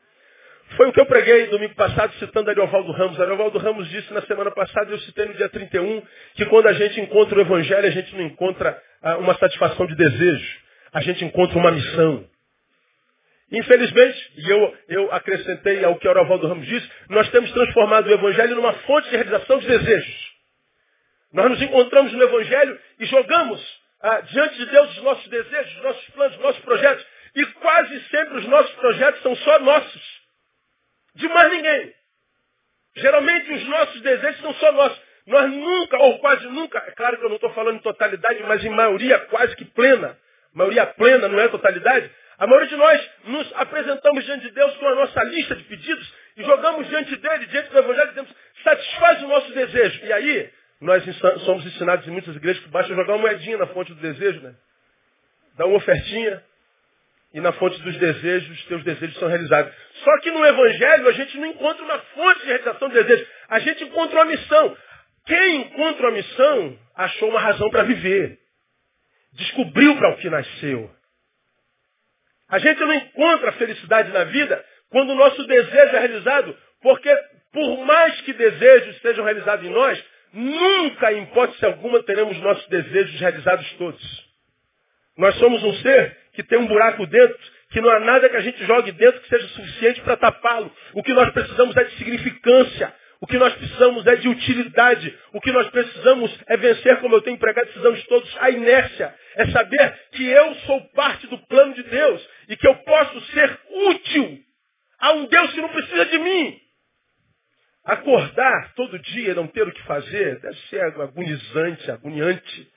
Foi 0.76 0.88
o 0.88 0.92
que 0.92 1.00
eu 1.00 1.06
preguei 1.06 1.48
domingo 1.48 1.74
passado, 1.74 2.14
citando 2.14 2.48
Ariovaldo 2.48 2.92
Ramos. 2.92 3.20
Ariovaldo 3.20 3.58
Ramos 3.58 3.88
disse 3.90 4.12
na 4.12 4.22
semana 4.22 4.50
passada, 4.50 4.90
eu 4.90 4.98
citei 5.00 5.26
no 5.26 5.34
dia 5.34 5.48
31, 5.48 6.02
que 6.34 6.46
quando 6.46 6.66
a 6.66 6.72
gente 6.72 7.00
encontra 7.00 7.36
o 7.36 7.40
Evangelho, 7.42 7.86
a 7.86 7.90
gente 7.90 8.14
não 8.16 8.22
encontra 8.22 8.80
ah, 9.02 9.18
uma 9.18 9.34
satisfação 9.34 9.86
de 9.86 9.94
desejo. 9.94 10.58
A 10.94 11.02
gente 11.02 11.24
encontra 11.24 11.58
uma 11.58 11.70
missão. 11.70 12.24
Infelizmente, 13.50 14.32
e 14.38 14.50
eu, 14.50 14.76
eu 14.88 15.12
acrescentei 15.12 15.84
ao 15.84 15.96
que 15.96 16.08
Ariovaldo 16.08 16.48
Ramos 16.48 16.66
disse, 16.66 16.88
nós 17.10 17.28
temos 17.30 17.50
transformado 17.52 18.06
o 18.06 18.12
Evangelho 18.12 18.56
numa 18.56 18.72
fonte 18.72 19.10
de 19.10 19.16
realização 19.16 19.58
de 19.58 19.66
desejos. 19.66 20.32
Nós 21.34 21.50
nos 21.50 21.60
encontramos 21.60 22.12
no 22.14 22.22
Evangelho 22.22 22.78
e 22.98 23.04
jogamos 23.04 23.81
ah, 24.02 24.20
diante 24.20 24.56
de 24.56 24.66
Deus 24.66 24.90
os 24.90 25.02
nossos 25.04 25.28
desejos, 25.28 25.76
os 25.76 25.82
nossos 25.82 26.08
planos, 26.10 26.36
os 26.36 26.42
nossos 26.42 26.62
projetos. 26.62 27.06
E 27.34 27.46
quase 27.46 28.08
sempre 28.08 28.38
os 28.38 28.46
nossos 28.46 28.72
projetos 28.74 29.22
são 29.22 29.34
só 29.36 29.58
nossos. 29.60 30.22
De 31.14 31.28
mais 31.28 31.50
ninguém. 31.52 31.94
Geralmente 32.96 33.52
os 33.52 33.64
nossos 33.68 34.00
desejos 34.00 34.40
são 34.40 34.54
só 34.54 34.72
nossos. 34.72 35.00
Nós 35.26 35.50
nunca, 35.50 35.96
ou 35.98 36.18
quase 36.18 36.46
nunca, 36.48 36.78
é 36.86 36.90
claro 36.90 37.16
que 37.16 37.24
eu 37.24 37.28
não 37.28 37.36
estou 37.36 37.52
falando 37.52 37.76
em 37.76 37.82
totalidade, 37.82 38.42
mas 38.42 38.64
em 38.64 38.70
maioria 38.70 39.20
quase 39.26 39.54
que 39.54 39.64
plena, 39.64 40.18
maioria 40.52 40.84
plena, 40.86 41.28
não 41.28 41.38
é 41.38 41.46
totalidade, 41.46 42.10
A 42.38 42.46
maioria 42.46 42.68
de 42.68 42.76
nós 42.76 43.10
nos 43.24 43.52
apresentamos 43.54 44.24
diante 44.24 44.42
de 44.42 44.50
Deus 44.50 44.76
com 44.78 44.88
a 44.88 44.94
nossa 44.96 45.22
lista 45.22 45.54
de 45.54 45.62
pedidos 45.62 46.12
e 46.36 46.42
jogamos 46.42 46.88
diante 46.88 47.14
dele, 47.14 47.46
diante 47.46 47.70
do 47.70 47.78
Evangelho, 47.78 48.06
e 48.06 48.08
dizemos, 48.08 48.34
satisfaz 48.64 49.22
o 49.22 49.28
nosso 49.28 49.52
desejo. 49.52 50.04
E 50.04 50.12
aí, 50.12 50.52
nós 50.82 51.04
somos 51.44 51.64
ensinados 51.64 52.06
em 52.06 52.10
muitas 52.10 52.34
igrejas 52.34 52.62
que 52.62 52.68
basta 52.68 52.94
jogar 52.94 53.14
uma 53.14 53.22
moedinha 53.22 53.56
na 53.56 53.68
fonte 53.68 53.94
do 53.94 54.00
desejo, 54.00 54.40
né? 54.40 54.54
Dá 55.56 55.66
uma 55.66 55.76
ofertinha 55.76 56.42
e 57.34 57.40
na 57.40 57.52
fonte 57.52 57.80
dos 57.80 57.96
desejos, 57.96 58.58
os 58.58 58.64
teus 58.66 58.84
desejos 58.84 59.16
são 59.18 59.28
realizados. 59.28 59.72
Só 60.04 60.18
que 60.20 60.30
no 60.30 60.44
Evangelho 60.44 61.08
a 61.08 61.12
gente 61.12 61.38
não 61.38 61.46
encontra 61.46 61.82
uma 61.84 61.98
fonte 61.98 62.40
de 62.40 62.46
realização 62.46 62.88
de 62.88 62.94
desejos. 62.94 63.28
A 63.48 63.58
gente 63.58 63.84
encontra 63.84 64.16
uma 64.16 64.24
missão. 64.26 64.76
Quem 65.24 65.56
encontra 65.62 66.08
uma 66.08 66.16
missão 66.16 66.78
achou 66.94 67.30
uma 67.30 67.40
razão 67.40 67.70
para 67.70 67.84
viver. 67.84 68.38
Descobriu 69.32 69.96
para 69.96 70.10
o 70.10 70.16
que 70.18 70.28
nasceu. 70.28 70.90
A 72.50 72.58
gente 72.58 72.80
não 72.80 72.92
encontra 72.92 73.52
felicidade 73.52 74.10
na 74.12 74.24
vida 74.24 74.62
quando 74.90 75.10
o 75.10 75.14
nosso 75.14 75.46
desejo 75.46 75.96
é 75.96 76.00
realizado, 76.00 76.58
porque 76.82 77.16
por 77.50 77.84
mais 77.86 78.20
que 78.22 78.32
desejos 78.34 79.00
sejam 79.00 79.24
realizados 79.24 79.64
em 79.64 79.70
nós, 79.70 80.04
nunca, 80.32 81.12
em 81.12 81.24
hipótese 81.24 81.64
alguma, 81.64 82.02
teremos 82.02 82.38
nossos 82.38 82.66
desejos 82.68 83.20
realizados 83.20 83.70
todos. 83.74 84.32
Nós 85.16 85.34
somos 85.36 85.62
um 85.62 85.74
ser 85.74 86.16
que 86.32 86.42
tem 86.42 86.58
um 86.58 86.66
buraco 86.66 87.06
dentro, 87.06 87.38
que 87.70 87.80
não 87.80 87.90
há 87.90 88.00
nada 88.00 88.28
que 88.28 88.36
a 88.36 88.40
gente 88.40 88.64
jogue 88.64 88.92
dentro 88.92 89.20
que 89.20 89.28
seja 89.28 89.48
suficiente 89.48 90.00
para 90.02 90.16
tapá-lo. 90.16 90.70
O 90.94 91.02
que 91.02 91.12
nós 91.12 91.30
precisamos 91.32 91.76
é 91.76 91.84
de 91.84 91.96
significância. 91.96 92.94
O 93.20 93.26
que 93.26 93.38
nós 93.38 93.54
precisamos 93.54 94.06
é 94.06 94.16
de 94.16 94.28
utilidade. 94.28 95.16
O 95.32 95.40
que 95.40 95.52
nós 95.52 95.68
precisamos 95.70 96.36
é 96.48 96.56
vencer, 96.56 96.98
como 97.00 97.14
eu 97.14 97.22
tenho 97.22 97.38
pregado, 97.38 97.68
precisamos 97.68 98.02
todos, 98.06 98.36
a 98.40 98.50
inércia. 98.50 99.14
É 99.36 99.46
saber 99.46 100.00
que 100.12 100.26
eu 100.26 100.54
sou 100.66 100.80
parte 100.88 101.26
do 101.28 101.38
plano 101.46 101.74
de 101.74 101.82
Deus 101.84 102.28
e 102.48 102.56
que 102.56 102.66
eu 102.66 102.74
posso 102.76 103.20
ser 103.32 103.58
útil 103.70 104.38
a 104.98 105.12
um 105.12 105.26
Deus 105.26 105.52
que 105.52 105.60
não 105.60 105.68
precisa 105.68 106.06
de 106.06 106.18
mim. 106.18 106.61
Acordar 107.84 108.74
todo 108.74 108.98
dia 108.98 109.32
e 109.32 109.34
não 109.34 109.48
ter 109.48 109.66
o 109.66 109.72
que 109.72 109.82
fazer 109.82 110.38
deve 110.40 110.56
ser 110.68 110.80
agonizante, 110.82 111.90
agoniante. 111.90 112.72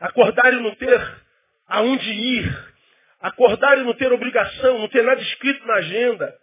Acordar 0.00 0.52
e 0.52 0.60
não 0.60 0.74
ter 0.74 1.22
aonde 1.68 2.10
ir. 2.10 2.76
Acordar 3.20 3.78
e 3.78 3.82
não 3.82 3.94
ter 3.94 4.12
obrigação, 4.12 4.78
não 4.78 4.88
ter 4.88 5.02
nada 5.04 5.20
escrito 5.20 5.64
na 5.66 5.74
agenda. 5.74 6.36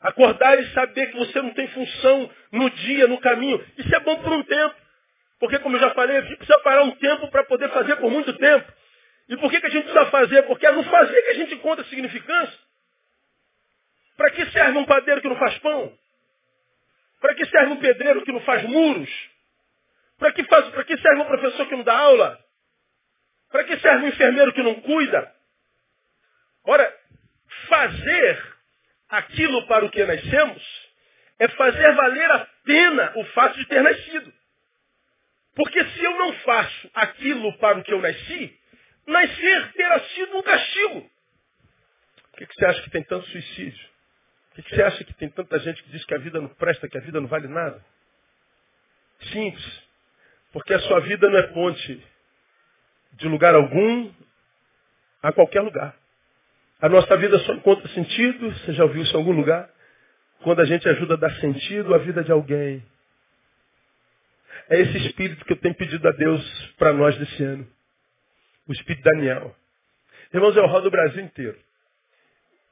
Acordar 0.00 0.58
e 0.58 0.72
saber 0.72 1.08
que 1.08 1.18
você 1.18 1.40
não 1.42 1.52
tem 1.52 1.68
função 1.68 2.30
no 2.52 2.70
dia, 2.70 3.06
no 3.06 3.20
caminho. 3.20 3.64
Isso 3.76 3.94
é 3.94 4.00
bom 4.00 4.16
por 4.22 4.32
um 4.32 4.42
tempo. 4.42 4.74
Porque, 5.38 5.58
como 5.58 5.76
eu 5.76 5.80
já 5.80 5.90
falei, 5.90 6.16
a 6.16 6.20
gente 6.22 6.36
precisa 6.36 6.58
parar 6.60 6.82
um 6.82 6.92
tempo 6.92 7.28
para 7.28 7.44
poder 7.44 7.68
fazer 7.70 7.96
por 7.96 8.10
muito 8.10 8.32
tempo. 8.34 8.72
E 9.28 9.36
por 9.36 9.50
que, 9.50 9.60
que 9.60 9.66
a 9.66 9.70
gente 9.70 9.84
precisa 9.84 10.06
fazer? 10.06 10.42
Porque 10.44 10.66
é 10.66 10.72
no 10.72 10.82
fazer 10.84 11.22
que 11.22 11.30
a 11.30 11.34
gente 11.34 11.54
encontra 11.54 11.84
significância. 11.84 12.58
Para 14.16 14.30
que 14.30 14.46
serve 14.46 14.78
um 14.78 14.86
padeiro 14.86 15.20
que 15.20 15.28
não 15.28 15.36
faz 15.36 15.58
pão? 15.58 15.92
Para 17.20 17.34
que 17.34 17.46
serve 17.46 17.72
um 17.72 17.80
pedreiro 17.80 18.24
que 18.24 18.32
não 18.32 18.40
faz 18.40 18.62
muros? 18.64 19.10
Para 20.18 20.32
que, 20.32 20.42
que 20.42 20.98
serve 20.98 21.22
um 21.22 21.26
professor 21.26 21.66
que 21.68 21.76
não 21.76 21.84
dá 21.84 21.96
aula? 21.96 22.38
Para 23.50 23.64
que 23.64 23.78
serve 23.78 24.04
um 24.04 24.08
enfermeiro 24.08 24.52
que 24.52 24.62
não 24.62 24.80
cuida? 24.80 25.34
Ora, 26.64 27.00
fazer 27.68 28.56
aquilo 29.08 29.66
para 29.66 29.84
o 29.84 29.90
que 29.90 30.04
nascemos 30.04 30.86
é 31.38 31.48
fazer 31.48 31.94
valer 31.94 32.30
a 32.30 32.46
pena 32.64 33.12
o 33.16 33.24
fato 33.26 33.58
de 33.58 33.66
ter 33.66 33.82
nascido. 33.82 34.32
Porque 35.54 35.84
se 35.84 36.04
eu 36.04 36.10
não 36.18 36.32
faço 36.40 36.90
aquilo 36.94 37.56
para 37.58 37.78
o 37.78 37.84
que 37.84 37.92
eu 37.92 38.00
nasci, 38.00 38.60
nascer 39.06 39.72
terá 39.72 40.00
sido 40.00 40.36
um 40.36 40.42
castigo. 40.42 41.10
Por 42.30 42.38
que, 42.38 42.46
que 42.46 42.54
você 42.54 42.66
acha 42.66 42.82
que 42.82 42.90
tem 42.90 43.02
tanto 43.04 43.26
suicídio? 43.28 43.95
Por 44.56 44.64
que, 44.64 44.74
você 44.74 44.82
acha 44.82 45.04
que 45.04 45.12
tem 45.12 45.28
tanta 45.28 45.58
gente 45.58 45.82
que 45.82 45.90
diz 45.90 46.02
que 46.06 46.14
a 46.14 46.18
vida 46.18 46.40
não 46.40 46.48
presta, 46.48 46.88
que 46.88 46.96
a 46.96 47.00
vida 47.02 47.20
não 47.20 47.28
vale 47.28 47.46
nada? 47.46 47.84
Simples. 49.30 49.82
Porque 50.50 50.72
a 50.72 50.78
sua 50.80 51.00
vida 51.00 51.28
não 51.28 51.38
é 51.38 51.42
ponte 51.48 52.02
de 53.12 53.28
lugar 53.28 53.54
algum 53.54 54.10
a 55.22 55.30
qualquer 55.30 55.60
lugar. 55.60 55.94
A 56.80 56.88
nossa 56.88 57.14
vida 57.18 57.38
só 57.40 57.52
encontra 57.52 57.86
sentido, 57.88 58.50
você 58.50 58.72
já 58.72 58.84
ouviu 58.84 59.02
isso 59.02 59.12
em 59.12 59.18
algum 59.18 59.32
lugar? 59.32 59.68
Quando 60.40 60.60
a 60.60 60.64
gente 60.64 60.88
ajuda 60.88 61.14
a 61.14 61.18
dar 61.18 61.34
sentido 61.36 61.94
à 61.94 61.98
vida 61.98 62.24
de 62.24 62.32
alguém. 62.32 62.82
É 64.70 64.80
esse 64.80 64.96
espírito 65.06 65.44
que 65.44 65.52
eu 65.52 65.60
tenho 65.60 65.74
pedido 65.74 66.08
a 66.08 66.12
Deus 66.12 66.74
para 66.78 66.94
nós 66.94 67.16
desse 67.18 67.44
ano. 67.44 67.68
O 68.66 68.72
espírito 68.72 69.04
Daniel. 69.04 69.54
Irmãos, 70.32 70.56
eu 70.56 70.66
rodo 70.66 70.88
o 70.88 70.90
Brasil 70.90 71.22
inteiro. 71.22 71.65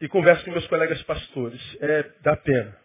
E 0.04 0.08
converso 0.08 0.44
com 0.44 0.50
meus 0.50 0.66
colegas 0.66 1.02
pastores. 1.04 1.58
É, 1.80 2.04
dá 2.20 2.36
pena. 2.36 2.76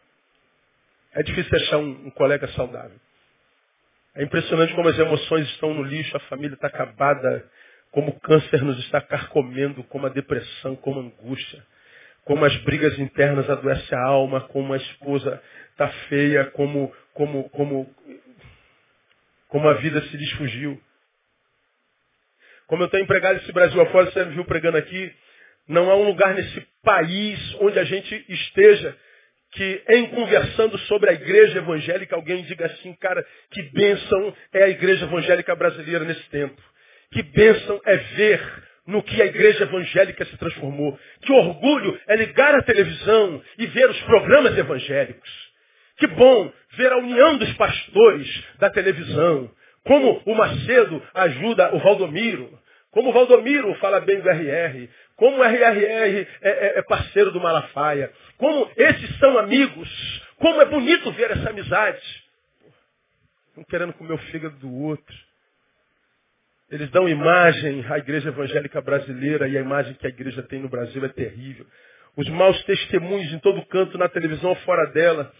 É 1.11 1.21
difícil 1.21 1.53
achar 1.53 1.77
um, 1.77 2.07
um 2.07 2.09
colega 2.11 2.47
saudável. 2.53 2.97
É 4.15 4.23
impressionante 4.23 4.73
como 4.73 4.87
as 4.87 4.97
emoções 4.97 5.45
estão 5.49 5.73
no 5.73 5.83
lixo, 5.83 6.15
a 6.15 6.21
família 6.21 6.53
está 6.53 6.67
acabada, 6.67 7.45
como 7.91 8.11
o 8.11 8.19
câncer 8.21 8.63
nos 8.63 8.79
está 8.85 9.01
carcomendo, 9.01 9.83
como 9.83 10.05
a 10.05 10.09
depressão, 10.09 10.77
como 10.77 11.01
a 11.01 11.03
angústia, 11.03 11.61
como 12.23 12.45
as 12.45 12.55
brigas 12.63 12.97
internas 12.97 13.49
adoecem 13.49 13.97
a 13.97 14.01
alma, 14.01 14.39
como 14.47 14.73
a 14.73 14.77
esposa 14.77 15.43
está 15.71 15.89
feia, 16.07 16.45
como, 16.51 16.89
como, 17.13 17.49
como, 17.49 17.95
como 19.49 19.67
a 19.67 19.73
vida 19.73 20.01
se 20.03 20.17
desfugiu. 20.17 20.81
Como 22.67 22.81
eu 22.81 22.87
tenho 22.87 23.03
empregado 23.03 23.39
esse 23.39 23.51
Brasil 23.51 23.81
afora, 23.81 24.09
você 24.09 24.23
me 24.23 24.35
viu 24.35 24.45
pregando 24.45 24.77
aqui, 24.77 25.13
não 25.69 25.89
há 25.89 25.95
um 25.95 26.03
lugar 26.03 26.33
nesse 26.33 26.61
país 26.83 27.39
onde 27.61 27.79
a 27.79 27.83
gente 27.83 28.25
esteja 28.27 28.97
que 29.51 29.83
em 29.89 30.07
conversando 30.07 30.77
sobre 30.79 31.09
a 31.09 31.13
igreja 31.13 31.59
evangélica, 31.59 32.15
alguém 32.15 32.43
diga 32.43 32.65
assim, 32.65 32.93
cara, 32.95 33.25
que 33.51 33.61
bênção 33.71 34.35
é 34.53 34.63
a 34.63 34.69
igreja 34.69 35.05
evangélica 35.05 35.55
brasileira 35.55 36.05
nesse 36.05 36.27
tempo. 36.29 36.61
Que 37.11 37.23
bênção 37.23 37.81
é 37.85 37.97
ver 37.97 38.41
no 38.85 39.01
que 39.03 39.21
a 39.21 39.25
igreja 39.25 39.63
evangélica 39.63 40.25
se 40.25 40.37
transformou. 40.37 40.97
Que 41.21 41.31
orgulho 41.31 41.99
é 42.07 42.15
ligar 42.15 42.55
a 42.55 42.63
televisão 42.63 43.41
e 43.57 43.65
ver 43.67 43.89
os 43.89 44.01
programas 44.01 44.57
evangélicos. 44.57 45.29
Que 45.97 46.07
bom 46.07 46.51
ver 46.77 46.91
a 46.91 46.97
união 46.97 47.37
dos 47.37 47.51
pastores 47.53 48.43
da 48.59 48.69
televisão. 48.69 49.51
Como 49.83 50.21
o 50.25 50.35
Macedo 50.35 51.01
ajuda 51.13 51.75
o 51.75 51.79
Valdomiro. 51.79 52.57
Como 52.91 53.09
o 53.09 53.13
Valdomiro 53.13 53.73
fala 53.75 53.99
bem 53.99 54.19
do 54.19 54.29
RR. 54.29 54.89
Como 55.19 55.37
o 55.37 55.43
RRR 55.43 56.27
é, 56.41 56.49
é, 56.49 56.79
é 56.79 56.81
parceiro 56.81 57.29
do 57.29 57.41
Malafaia. 57.41 58.09
Como 58.37 58.71
esses 58.77 59.19
são 59.19 59.37
amigos. 59.37 59.89
Como 60.37 60.61
é 60.61 60.65
bonito 60.65 61.11
ver 61.11 61.31
essa 61.31 61.49
amizade. 61.49 62.01
Um 63.57 63.63
querendo 63.65 63.91
comer 63.91 64.13
o 64.13 64.17
fígado 64.17 64.55
do 64.55 64.73
outro. 64.73 65.15
Eles 66.71 66.89
dão 66.91 67.09
imagem 67.09 67.85
à 67.89 67.97
igreja 67.97 68.29
evangélica 68.29 68.79
brasileira 68.79 69.45
e 69.49 69.57
a 69.57 69.61
imagem 69.61 69.93
que 69.95 70.07
a 70.07 70.09
igreja 70.09 70.41
tem 70.41 70.61
no 70.61 70.69
Brasil 70.69 71.03
é 71.03 71.09
terrível. 71.09 71.65
Os 72.15 72.29
maus 72.29 72.63
testemunhos 72.63 73.33
em 73.33 73.39
todo 73.39 73.65
canto, 73.65 73.97
na 73.97 74.07
televisão 74.07 74.55
fora 74.55 74.85
dela. 74.91 75.33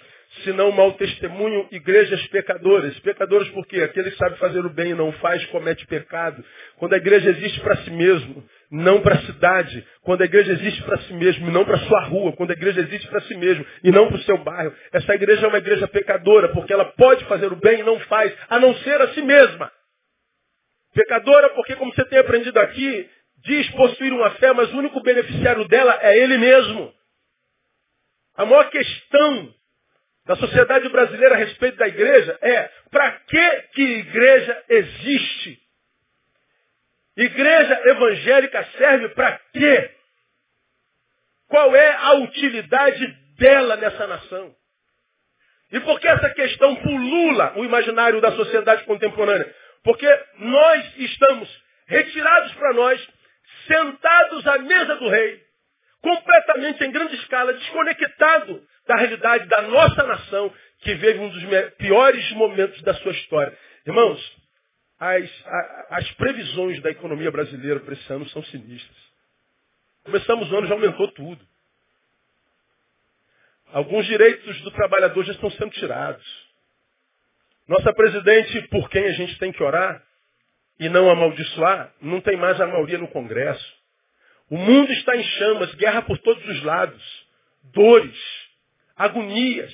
Se 0.43 0.53
não 0.53 0.71
mau 0.71 0.93
testemunho, 0.93 1.67
igrejas 1.71 2.25
pecadoras. 2.27 2.97
Pecadoras 2.99 3.49
porque 3.49 3.81
aquele 3.81 4.11
que 4.11 4.17
sabe 4.17 4.37
fazer 4.37 4.63
o 4.63 4.69
bem 4.69 4.91
e 4.91 4.95
não 4.95 5.11
faz, 5.13 5.43
comete 5.47 5.87
pecado. 5.87 6.43
Quando 6.77 6.93
a 6.93 6.97
igreja 6.97 7.31
existe 7.31 7.59
para 7.61 7.77
si 7.77 7.89
mesmo, 7.89 8.47
não 8.69 9.01
para 9.01 9.15
a 9.15 9.21
cidade. 9.23 9.85
Quando 10.01 10.21
a 10.21 10.25
igreja 10.25 10.51
existe 10.51 10.83
para 10.83 10.99
si 10.99 11.13
mesmo 11.13 11.49
e 11.49 11.51
não 11.51 11.65
para 11.65 11.77
a 11.77 11.87
sua 11.87 12.03
rua. 12.03 12.31
Quando 12.33 12.51
a 12.51 12.53
igreja 12.53 12.79
existe 12.81 13.07
para 13.07 13.21
si 13.21 13.35
mesmo 13.35 13.65
e 13.83 13.91
não 13.91 14.07
para 14.07 14.17
o 14.17 14.21
seu 14.21 14.37
bairro. 14.37 14.73
Essa 14.93 15.15
igreja 15.15 15.45
é 15.45 15.49
uma 15.49 15.57
igreja 15.57 15.87
pecadora, 15.87 16.49
porque 16.49 16.73
ela 16.73 16.85
pode 16.85 17.25
fazer 17.25 17.51
o 17.51 17.55
bem 17.55 17.79
e 17.79 17.83
não 17.83 17.99
faz, 18.01 18.31
a 18.49 18.59
não 18.59 18.75
ser 18.75 19.01
a 19.01 19.07
si 19.13 19.23
mesma. 19.23 19.71
Pecadora 20.93 21.49
porque, 21.51 21.75
como 21.75 21.93
você 21.93 22.05
tem 22.05 22.19
aprendido 22.19 22.59
aqui, 22.59 23.09
diz 23.43 23.67
possuir 23.71 24.13
uma 24.13 24.29
fé, 24.31 24.53
mas 24.53 24.71
o 24.71 24.77
único 24.77 25.01
beneficiário 25.01 25.67
dela 25.67 25.97
é 26.03 26.17
ele 26.19 26.37
mesmo. 26.37 26.93
A 28.35 28.45
maior 28.45 28.69
questão 28.69 29.58
da 30.29 30.35
sociedade 30.35 30.87
brasileira 30.89 31.33
a 31.33 31.37
respeito 31.39 31.75
da 31.77 31.87
igreja 31.87 32.37
é 32.39 32.69
para 32.91 33.09
que 33.13 33.61
que 33.73 33.81
igreja 33.81 34.63
existe? 34.69 35.59
Igreja 37.17 37.81
evangélica 37.89 38.63
serve 38.77 39.09
para 39.09 39.39
quê? 39.51 39.89
Qual 41.47 41.75
é 41.75 41.95
a 41.95 42.13
utilidade 42.17 43.07
dela 43.39 43.75
nessa 43.77 44.05
nação? 44.05 44.55
E 45.71 45.79
por 45.79 45.99
que 45.99 46.07
essa 46.07 46.29
questão 46.29 46.75
pulula 46.75 47.53
o 47.55 47.65
imaginário 47.65 48.21
da 48.21 48.31
sociedade 48.33 48.83
contemporânea? 48.83 49.51
Porque 49.83 50.07
nós 50.37 50.95
estamos 50.97 51.63
retirados 51.87 52.53
para 52.53 52.73
nós, 52.73 53.07
sentados 53.65 54.45
à 54.45 54.59
mesa 54.59 54.95
do 54.97 55.09
rei, 55.09 55.41
completamente 56.03 56.83
em 56.83 56.91
grande 56.91 57.15
escala, 57.15 57.51
desconectado 57.51 58.68
da 58.89 58.95
realidade 58.95 59.45
da 59.45 59.61
nossa 59.61 60.03
nação, 60.03 60.51
que 60.79 60.95
vive 60.95 61.19
um 61.19 61.29
dos 61.29 61.43
piores 61.77 62.31
momentos 62.31 62.81
da 62.81 62.95
sua 62.95 63.11
história. 63.11 63.55
Irmãos, 63.85 64.37
as, 64.99 65.29
as 65.91 66.11
previsões 66.13 66.81
da 66.81 66.89
economia 66.89 67.29
brasileira 67.29 67.79
para 67.81 67.93
esse 67.93 68.11
ano 68.11 68.27
são 68.29 68.43
sinistras. 68.45 68.97
Começamos 70.03 70.51
o 70.51 70.57
ano, 70.57 70.65
já 70.65 70.73
aumentou 70.73 71.07
tudo. 71.11 71.39
Alguns 73.71 74.07
direitos 74.07 74.59
do 74.61 74.71
trabalhador 74.71 75.23
já 75.23 75.33
estão 75.33 75.51
sendo 75.51 75.69
tirados. 75.69 76.25
Nossa 77.67 77.93
presidente, 77.93 78.67
por 78.69 78.89
quem 78.89 79.05
a 79.05 79.11
gente 79.11 79.37
tem 79.37 79.51
que 79.51 79.61
orar 79.61 80.03
e 80.79 80.89
não 80.89 81.11
amaldiçoar, 81.11 81.93
não 82.01 82.19
tem 82.21 82.35
mais 82.35 82.59
a 82.59 82.65
maioria 82.65 82.97
no 82.97 83.07
Congresso. 83.09 83.77
O 84.49 84.57
mundo 84.57 84.91
está 84.93 85.15
em 85.15 85.23
chamas, 85.23 85.75
guerra 85.75 86.01
por 86.01 86.17
todos 86.17 86.43
os 86.43 86.63
lados, 86.63 87.27
dores, 87.65 88.48
agonias. 88.99 89.73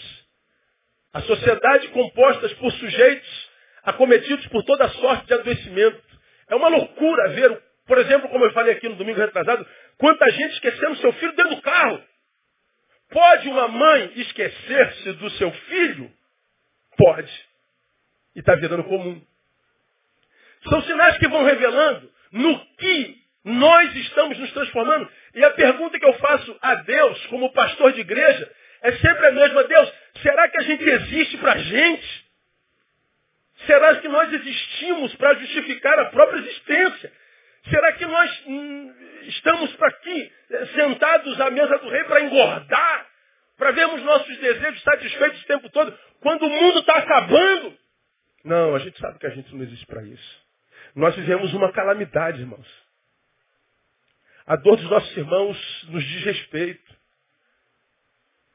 A 1.12 1.22
sociedade 1.22 1.88
composta 1.90 2.48
por 2.56 2.72
sujeitos 2.74 3.50
acometidos 3.84 4.46
por 4.48 4.64
toda 4.64 4.90
sorte 4.90 5.28
de 5.28 5.34
adoecimento. 5.34 6.02
É 6.50 6.56
uma 6.56 6.68
loucura 6.68 7.30
ver, 7.30 7.62
por 7.88 7.98
exemplo, 7.98 8.30
como 8.30 8.46
eu 8.46 8.54
falei 8.54 8.74
aqui 8.74 8.88
no 8.88 8.96
domingo 8.96 9.20
retrasado, 9.20 9.66
quanta 9.98 10.30
gente 10.32 10.54
esquecendo 10.54 10.96
seu 10.98 11.14
filho 11.14 11.36
dentro 11.36 11.56
do 11.56 11.62
carro. 11.62 12.04
Pode 13.10 13.48
uma 13.48 13.68
mãe 13.68 14.12
esquecer-se 14.16 15.14
do 15.14 15.30
seu 15.32 15.52
filho? 15.52 16.12
Pode. 16.98 17.32
E 18.36 18.40
está 18.40 18.56
virando 18.56 18.84
comum. 18.84 19.22
São 20.70 20.82
sinais 20.84 21.18
que 21.18 21.28
vão 21.28 21.44
revelando 21.44 22.12
no 22.32 22.66
que 22.78 23.26
nós 23.44 23.96
estamos 23.96 24.38
nos 24.40 24.52
transformando. 24.52 25.08
E 25.36 25.44
a 25.44 25.52
pergunta 25.52 26.00
que 26.00 26.06
eu 26.06 26.14
faço 26.16 26.58
a 26.62 26.76
Deus, 26.76 27.26
como 27.28 27.54
pastor 27.54 27.94
de 27.94 28.02
igreja, 28.02 28.52
é 28.86 28.92
sempre 28.98 29.28
a 29.28 29.32
mesma. 29.32 29.64
Deus, 29.64 29.94
será 30.22 30.48
que 30.48 30.58
a 30.58 30.64
gente 30.64 30.84
existe 30.84 31.38
para 31.38 31.54
a 31.54 31.58
gente? 31.58 32.26
Será 33.66 33.96
que 33.96 34.08
nós 34.08 34.32
existimos 34.32 35.16
para 35.16 35.34
justificar 35.36 35.98
a 36.00 36.06
própria 36.06 36.40
existência? 36.40 37.12
Será 37.70 37.94
que 37.94 38.06
nós 38.06 38.44
hum, 38.46 38.94
estamos 39.24 39.76
para 39.76 39.88
aqui, 39.88 40.32
eh, 40.52 40.66
sentados 40.68 41.42
à 41.42 41.50
mesa 41.50 41.80
do 41.80 41.90
rei, 41.90 42.04
para 42.04 42.22
engordar? 42.22 43.08
Para 43.58 43.72
vermos 43.72 44.04
nossos 44.04 44.38
desejos 44.38 44.84
satisfeitos 44.84 45.42
o 45.42 45.48
tempo 45.48 45.70
todo, 45.72 45.98
quando 46.20 46.46
o 46.46 46.50
mundo 46.50 46.80
está 46.80 46.98
acabando? 46.98 47.76
Não, 48.44 48.76
a 48.76 48.80
gente 48.80 49.00
sabe 49.00 49.18
que 49.18 49.26
a 49.26 49.32
gente 49.32 49.56
não 49.56 49.64
existe 49.64 49.86
para 49.88 50.04
isso. 50.04 50.46
Nós 50.94 51.16
vivemos 51.16 51.52
uma 51.54 51.72
calamidade, 51.72 52.42
irmãos. 52.42 52.68
A 54.46 54.56
dor 54.58 54.76
dos 54.76 54.90
nossos 54.92 55.18
irmãos 55.18 55.88
nos 55.90 56.04
diz 56.04 56.24
respeito. 56.24 56.95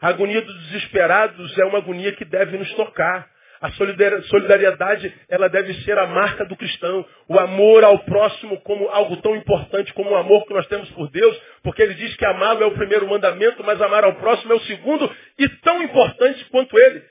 A 0.00 0.08
agonia 0.08 0.40
dos 0.40 0.56
desesperados 0.64 1.58
é 1.58 1.64
uma 1.64 1.78
agonia 1.78 2.12
que 2.12 2.24
deve 2.24 2.56
nos 2.56 2.72
tocar. 2.74 3.28
A 3.60 3.70
solidariedade, 3.72 5.14
ela 5.28 5.46
deve 5.46 5.74
ser 5.82 5.98
a 5.98 6.06
marca 6.06 6.46
do 6.46 6.56
cristão. 6.56 7.06
O 7.28 7.38
amor 7.38 7.84
ao 7.84 7.98
próximo 7.98 8.58
como 8.62 8.88
algo 8.88 9.18
tão 9.18 9.36
importante 9.36 9.92
como 9.92 10.10
o 10.10 10.16
amor 10.16 10.46
que 10.46 10.54
nós 10.54 10.66
temos 10.66 10.88
por 10.92 11.10
Deus, 11.10 11.38
porque 11.62 11.82
ele 11.82 11.92
diz 11.92 12.16
que 12.16 12.24
amá-lo 12.24 12.62
é 12.62 12.66
o 12.66 12.74
primeiro 12.74 13.06
mandamento, 13.06 13.62
mas 13.62 13.80
amar 13.82 14.02
ao 14.04 14.14
próximo 14.14 14.54
é 14.54 14.56
o 14.56 14.60
segundo 14.60 15.14
e 15.38 15.46
tão 15.60 15.82
importante 15.82 16.42
quanto 16.46 16.78
ele. 16.78 17.02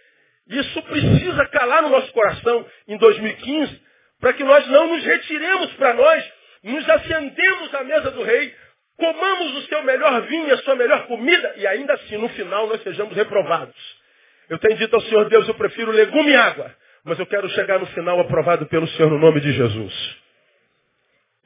Isso 0.49 0.81
precisa 0.81 1.45
calar 1.49 1.83
no 1.83 1.89
nosso 1.89 2.11
coração 2.11 2.65
em 2.87 2.97
2015, 2.97 3.81
para 4.19 4.33
que 4.33 4.43
nós 4.43 4.65
não 4.67 4.87
nos 4.87 5.05
retiremos 5.05 5.71
para 5.73 5.93
nós, 5.93 6.31
nos 6.63 6.89
acendemos 6.89 7.75
à 7.75 7.83
mesa 7.83 8.09
do 8.09 8.23
rei, 8.23 8.55
comamos 8.99 9.57
o 9.57 9.61
seu 9.67 9.81
melhor 9.83 10.21
vinho, 10.23 10.53
a 10.53 10.57
sua 10.57 10.75
melhor 10.75 11.07
comida, 11.07 11.53
e 11.57 11.65
ainda 11.65 11.93
assim, 11.93 12.17
no 12.17 12.29
final, 12.29 12.67
nós 12.67 12.83
sejamos 12.83 13.15
reprovados. 13.15 13.75
Eu 14.49 14.59
tenho 14.59 14.77
dito 14.77 14.95
ao 14.95 15.01
Senhor 15.01 15.29
Deus, 15.29 15.47
eu 15.47 15.55
prefiro 15.55 15.91
legume 15.91 16.31
e 16.31 16.35
água, 16.35 16.75
mas 17.03 17.17
eu 17.17 17.25
quero 17.25 17.49
chegar 17.49 17.79
no 17.79 17.85
final 17.87 18.19
aprovado 18.19 18.65
pelo 18.67 18.87
Senhor 18.89 19.09
no 19.09 19.17
nome 19.17 19.39
de 19.39 19.51
Jesus. 19.53 20.17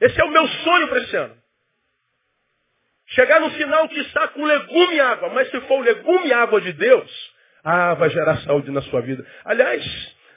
Esse 0.00 0.20
é 0.20 0.24
o 0.24 0.30
meu 0.30 0.46
sonho 0.48 0.88
para 0.88 0.98
esse 0.98 1.16
ano. 1.16 1.36
Chegar 3.08 3.40
no 3.40 3.50
final 3.50 3.88
que 3.88 4.00
está 4.00 4.28
com 4.28 4.44
legume 4.44 4.96
e 4.96 5.00
água, 5.00 5.28
mas 5.30 5.50
se 5.50 5.60
for 5.62 5.78
o 5.78 5.82
legume 5.82 6.28
e 6.28 6.32
água 6.32 6.60
de 6.60 6.72
Deus, 6.72 7.32
ah, 7.62 7.94
vai 7.94 8.10
gerar 8.10 8.38
saúde 8.38 8.70
na 8.70 8.82
sua 8.82 9.00
vida. 9.02 9.24
Aliás, 9.44 9.84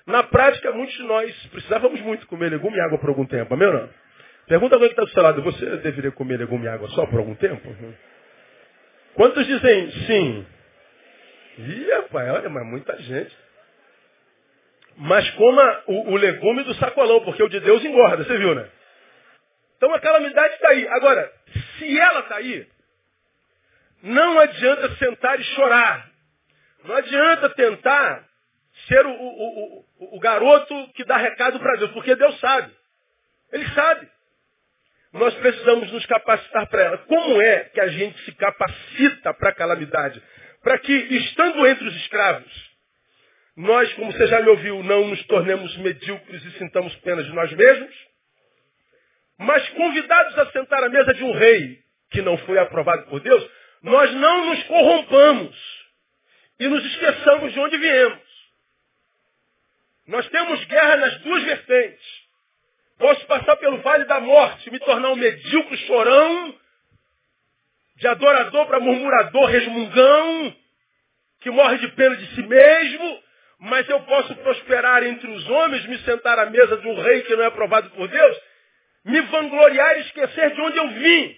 na 0.06 0.24
prática, 0.24 0.72
muitos 0.72 0.96
de 0.96 1.04
nós 1.04 1.34
precisávamos 1.48 2.00
muito 2.02 2.28
comer 2.28 2.50
legume 2.50 2.78
e 2.78 2.82
água 2.82 3.00
por 3.00 3.10
algum 3.10 3.26
tempo, 3.26 3.54
amém 3.54 3.68
ou 3.68 3.74
não? 3.74 3.90
Pergunta 4.48 4.76
alguém 4.76 4.90
que 4.90 4.94
está 4.94 5.04
do 5.04 5.10
seu 5.12 5.22
lado, 5.22 5.42
você 5.42 5.66
deveria 5.78 6.12
comer 6.12 6.38
legume 6.38 6.66
e 6.66 6.70
água 6.70 6.88
só 6.90 7.06
por 7.06 7.20
algum 7.20 7.36
tempo? 7.36 7.68
Quantos 9.14 9.46
dizem 9.46 9.92
sim? 10.06 10.48
Ih, 11.58 11.92
rapaz, 11.92 12.30
olha, 12.32 12.50
mas 12.50 12.66
muita 12.66 12.98
gente. 13.02 13.36
Mas 14.96 15.30
coma 15.32 15.84
o, 15.88 16.14
o 16.14 16.16
legume 16.16 16.64
do 16.64 16.74
sacolão, 16.76 17.24
porque 17.26 17.44
o 17.44 17.50
de 17.50 17.60
Deus 17.60 17.84
engorda, 17.84 18.24
você 18.24 18.38
viu, 18.38 18.56
né? 18.56 18.70
Então 19.76 19.94
a 19.94 20.00
calamidade 20.00 20.54
está 20.54 20.70
aí. 20.70 20.88
Agora, 20.88 21.32
se 21.78 22.00
ela 22.00 22.22
está 22.22 22.38
aí, 22.38 22.68
não 24.02 24.40
adianta 24.40 24.96
sentar 24.96 25.40
e 25.40 25.44
chorar. 25.44 26.10
Não 26.86 26.96
adianta 26.96 27.50
tentar 27.50 28.26
ser 28.88 29.06
o, 29.06 29.12
o, 29.12 29.86
o, 30.00 30.16
o 30.16 30.20
garoto 30.20 30.74
que 30.94 31.04
dá 31.04 31.18
recado 31.18 31.60
para 31.60 31.76
Deus, 31.78 31.92
porque 31.92 32.16
Deus 32.16 32.40
sabe. 32.40 32.72
Ele 33.52 33.68
sabe. 33.70 34.17
Nós 35.18 35.34
precisamos 35.36 35.92
nos 35.92 36.06
capacitar 36.06 36.68
para 36.68 36.84
ela. 36.84 36.98
Como 37.00 37.42
é 37.42 37.66
que 37.66 37.82
a 37.82 37.88
gente 37.88 38.24
se 38.24 38.32
capacita 38.34 39.34
para 39.34 39.50
a 39.50 39.56
calamidade? 39.56 40.22
para 40.68 40.80
que, 40.80 40.94
estando 40.94 41.66
entre 41.66 41.88
os 41.88 41.96
escravos, 41.96 42.68
nós, 43.56 43.92
como 43.94 44.12
você 44.12 44.28
já 44.28 44.42
me 44.42 44.50
ouviu, 44.50 44.84
não 44.84 45.08
nos 45.08 45.24
tornemos 45.26 45.76
medíocres 45.78 46.44
e 46.44 46.52
sintamos 46.58 46.94
pena 46.98 47.24
de 47.24 47.32
nós 47.32 47.50
mesmos, 47.54 47.96
mas 49.38 49.68
convidados 49.70 50.38
a 50.38 50.52
sentar 50.52 50.84
à 50.84 50.90
mesa 50.90 51.14
de 51.14 51.24
um 51.24 51.32
rei 51.32 51.80
que 52.12 52.22
não 52.22 52.38
foi 52.40 52.60
aprovado 52.60 53.08
por 53.08 53.22
Deus, 53.22 53.50
nós 53.82 54.14
não 54.14 54.50
nos 54.50 54.64
corrompamos 54.64 55.88
e 56.60 56.68
nos 56.68 56.86
esqueçamos 56.86 57.54
de 57.54 57.60
onde 57.62 57.78
viemos. 57.78 58.28
Nós 60.06 60.28
temos 60.30 60.66
guerra 60.66 60.98
nas 60.98 61.18
duas 61.20 61.44
vertentes. 61.44 62.27
Posso 62.98 63.26
passar 63.28 63.56
pelo 63.58 63.78
vale 63.82 64.06
da 64.06 64.20
morte, 64.20 64.72
me 64.72 64.80
tornar 64.80 65.10
um 65.10 65.16
medíocre 65.16 65.78
chorão 65.86 66.56
de 67.96 68.08
adorador 68.08 68.66
para 68.68 68.80
murmurador, 68.80 69.46
resmungão, 69.50 70.56
que 71.40 71.52
morre 71.52 71.78
de 71.78 71.88
pena 71.90 72.16
de 72.16 72.36
si 72.36 72.44
mesmo, 72.44 73.24
mas 73.60 73.88
eu 73.90 74.02
posso 74.04 74.36
prosperar 74.38 75.04
entre 75.04 75.30
os 75.30 75.50
homens, 75.50 75.86
me 75.86 75.98
sentar 76.00 76.40
à 76.40 76.50
mesa 76.50 76.78
de 76.78 76.88
um 76.88 77.02
rei 77.02 77.22
que 77.24 77.36
não 77.36 77.44
é 77.44 77.48
aprovado 77.48 77.90
por 77.92 78.08
Deus, 78.08 78.38
me 79.06 79.22
vangloriar 79.22 79.98
e 79.98 80.02
esquecer 80.02 80.54
de 80.54 80.62
onde 80.62 80.78
eu 80.78 80.90
vim. 80.90 81.38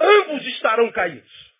Ambos 0.00 0.46
estarão 0.46 0.90
caídos. 0.92 1.50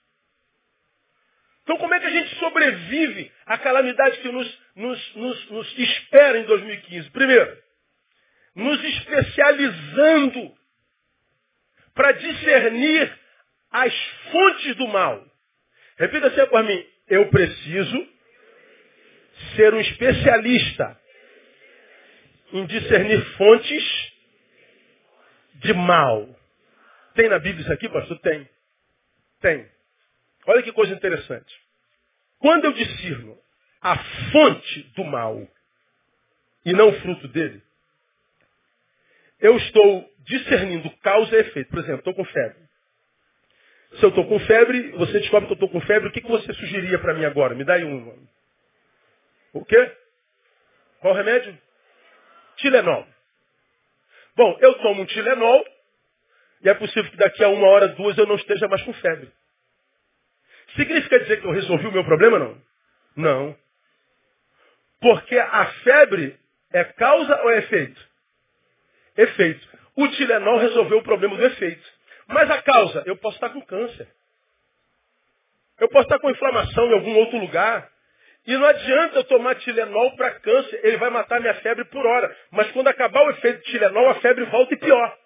Então 1.62 1.76
como 1.78 1.94
é 1.94 2.00
que 2.00 2.06
a 2.06 2.10
gente 2.10 2.34
sobrevive 2.36 3.30
à 3.46 3.58
calamidade 3.58 4.18
que 4.18 4.28
nos, 4.28 4.58
nos, 4.74 5.14
nos, 5.14 5.50
nos 5.50 5.78
espera 5.78 6.38
em 6.38 6.44
2015? 6.44 7.10
Primeiro, 7.10 7.69
nos 8.54 8.82
especializando 8.82 10.54
para 11.94 12.12
discernir 12.12 13.18
as 13.70 13.94
fontes 14.32 14.76
do 14.76 14.88
mal. 14.88 15.24
Repita 15.96 16.28
assim 16.28 16.46
por 16.46 16.64
mim. 16.64 16.86
Eu 17.08 17.28
preciso 17.28 18.08
ser 19.56 19.74
um 19.74 19.80
especialista 19.80 21.00
em 22.52 22.66
discernir 22.66 23.20
fontes 23.36 24.12
de 25.56 25.72
mal. 25.74 26.28
Tem 27.14 27.28
na 27.28 27.38
Bíblia 27.38 27.62
isso 27.62 27.72
aqui, 27.72 27.88
pastor? 27.88 28.18
Tem. 28.20 28.48
Tem. 29.40 29.68
Olha 30.46 30.62
que 30.62 30.72
coisa 30.72 30.94
interessante. 30.94 31.54
Quando 32.38 32.64
eu 32.64 32.72
discerno 32.72 33.38
a 33.82 33.96
fonte 34.32 34.82
do 34.94 35.04
mal 35.04 35.46
e 36.64 36.72
não 36.72 36.88
o 36.88 37.00
fruto 37.00 37.28
dele, 37.28 37.62
eu 39.40 39.56
estou 39.56 40.10
discernindo 40.20 40.90
causa 40.98 41.34
e 41.36 41.40
efeito. 41.40 41.70
Por 41.70 41.78
exemplo, 41.78 41.98
estou 41.98 42.14
com 42.14 42.24
febre. 42.24 42.70
Se 43.98 44.04
eu 44.04 44.10
estou 44.10 44.26
com 44.26 44.38
febre, 44.40 44.90
você 44.92 45.18
descobre 45.18 45.46
que 45.46 45.52
eu 45.52 45.54
estou 45.54 45.68
com 45.68 45.80
febre, 45.80 46.08
o 46.08 46.12
que, 46.12 46.20
que 46.20 46.28
você 46.28 46.52
sugeriria 46.52 46.98
para 46.98 47.14
mim 47.14 47.24
agora? 47.24 47.54
Me 47.54 47.64
dá 47.64 47.74
aí 47.74 47.84
um. 47.84 48.28
O 49.52 49.64
quê? 49.64 49.92
Qual 51.00 51.14
remédio? 51.14 51.58
Tilenol. 52.56 53.06
Bom, 54.36 54.56
eu 54.60 54.74
tomo 54.74 55.02
um 55.02 55.06
Tilenol 55.06 55.64
e 56.62 56.68
é 56.68 56.74
possível 56.74 57.10
que 57.10 57.16
daqui 57.16 57.42
a 57.42 57.48
uma 57.48 57.66
hora, 57.68 57.88
duas, 57.88 58.16
eu 58.16 58.26
não 58.26 58.36
esteja 58.36 58.68
mais 58.68 58.82
com 58.82 58.92
febre. 58.94 59.32
Significa 60.76 61.18
dizer 61.20 61.40
que 61.40 61.46
eu 61.46 61.52
resolvi 61.52 61.86
o 61.86 61.92
meu 61.92 62.04
problema, 62.04 62.38
não? 62.38 62.62
Não. 63.16 63.56
Porque 65.00 65.36
a 65.36 65.66
febre 65.82 66.38
é 66.72 66.84
causa 66.84 67.42
ou 67.42 67.50
é 67.50 67.58
efeito? 67.58 68.09
Efeito. 69.16 69.68
O 69.96 70.08
Tilenol 70.08 70.58
resolveu 70.58 70.98
o 70.98 71.02
problema 71.02 71.36
do 71.36 71.44
efeito. 71.44 71.82
Mas 72.26 72.50
a 72.50 72.62
causa, 72.62 73.02
eu 73.06 73.16
posso 73.16 73.36
estar 73.36 73.50
com 73.50 73.60
câncer. 73.62 74.08
Eu 75.78 75.88
posso 75.88 76.04
estar 76.04 76.18
com 76.18 76.30
inflamação 76.30 76.86
em 76.86 76.94
algum 76.94 77.16
outro 77.16 77.38
lugar. 77.38 77.88
E 78.46 78.56
não 78.56 78.66
adianta 78.66 79.18
eu 79.18 79.24
tomar 79.24 79.54
Tilenol 79.56 80.16
para 80.16 80.38
câncer, 80.40 80.80
ele 80.84 80.96
vai 80.96 81.10
matar 81.10 81.40
minha 81.40 81.54
febre 81.54 81.84
por 81.86 82.04
hora. 82.06 82.34
Mas 82.50 82.70
quando 82.72 82.88
acabar 82.88 83.22
o 83.22 83.30
efeito 83.30 83.64
de 83.64 83.72
Tilenol, 83.72 84.10
a 84.10 84.14
febre 84.16 84.44
volta 84.46 84.74
e 84.74 84.78
pior. 84.78 85.18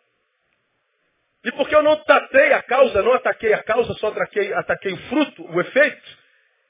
E 1.45 1.53
porque 1.53 1.75
eu 1.75 1.83
não 1.83 1.97
tratei 2.05 2.53
a 2.55 2.63
causa, 2.63 3.03
não 3.03 3.13
ataquei 3.13 3.53
a 3.53 3.63
causa, 3.63 3.93
só 3.95 4.09
ataquei, 4.09 4.53
ataquei 4.55 4.93
o 4.95 4.97
fruto, 5.09 5.47
o 5.53 5.61
efeito, 5.61 6.19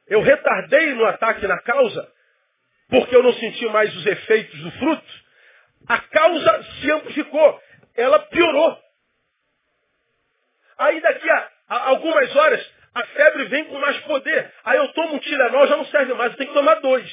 eu 0.08 0.20
retardei 0.20 0.94
no 0.94 1.04
ataque 1.06 1.46
na 1.46 1.60
causa, 1.60 2.12
porque 2.88 3.14
eu 3.14 3.22
não 3.22 3.32
senti 3.34 3.66
mais 3.66 3.94
os 3.96 4.04
efeitos 4.04 4.60
do 4.60 4.70
fruto, 4.72 5.23
a 5.88 5.98
causa 5.98 6.62
se 6.80 6.90
amplificou, 6.90 7.60
ela 7.96 8.18
piorou. 8.18 8.78
Aí 10.78 11.00
daqui 11.00 11.30
a, 11.30 11.50
a 11.68 11.88
algumas 11.88 12.34
horas, 12.34 12.72
a 12.94 13.06
febre 13.06 13.44
vem 13.44 13.64
com 13.64 13.78
mais 13.78 13.98
poder. 14.00 14.52
Aí 14.64 14.78
eu 14.78 14.88
tomo 14.92 15.14
um 15.14 15.18
Tilenol, 15.18 15.66
já 15.66 15.76
não 15.76 15.86
serve 15.86 16.14
mais, 16.14 16.32
eu 16.32 16.38
tenho 16.38 16.50
que 16.50 16.56
tomar 16.56 16.74
dois. 16.76 17.10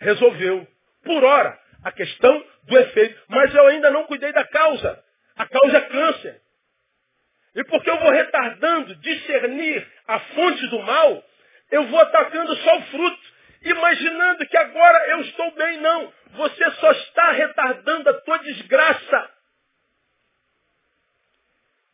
Resolveu. 0.00 0.66
Por 1.04 1.24
hora, 1.24 1.58
a 1.84 1.92
questão 1.92 2.44
do 2.64 2.78
efeito. 2.78 3.20
Mas 3.28 3.54
eu 3.54 3.66
ainda 3.66 3.90
não 3.90 4.04
cuidei 4.04 4.32
da 4.32 4.44
causa. 4.46 5.02
A 5.36 5.46
causa 5.46 5.76
é 5.76 5.80
câncer. 5.80 6.40
E 7.54 7.64
porque 7.64 7.90
eu 7.90 7.98
vou 7.98 8.10
retardando 8.10 8.94
discernir 8.96 9.86
a 10.06 10.20
fonte 10.20 10.66
do 10.68 10.82
mal, 10.82 11.24
eu 11.70 11.84
vou 11.88 12.00
atacando 12.00 12.54
só 12.56 12.78
o 12.78 12.82
fruto, 12.82 13.20
imaginando 13.62 14.46
que 14.46 14.56
agora 14.56 15.08
eu 15.10 15.20
estou 15.20 15.50
bem. 15.52 15.78
Não. 15.78 16.12
Você 16.32 16.70
só 16.72 16.92
está 16.92 17.32
retardando 17.32 18.10
a 18.10 18.14
tua 18.20 18.38
desgraça. 18.38 19.30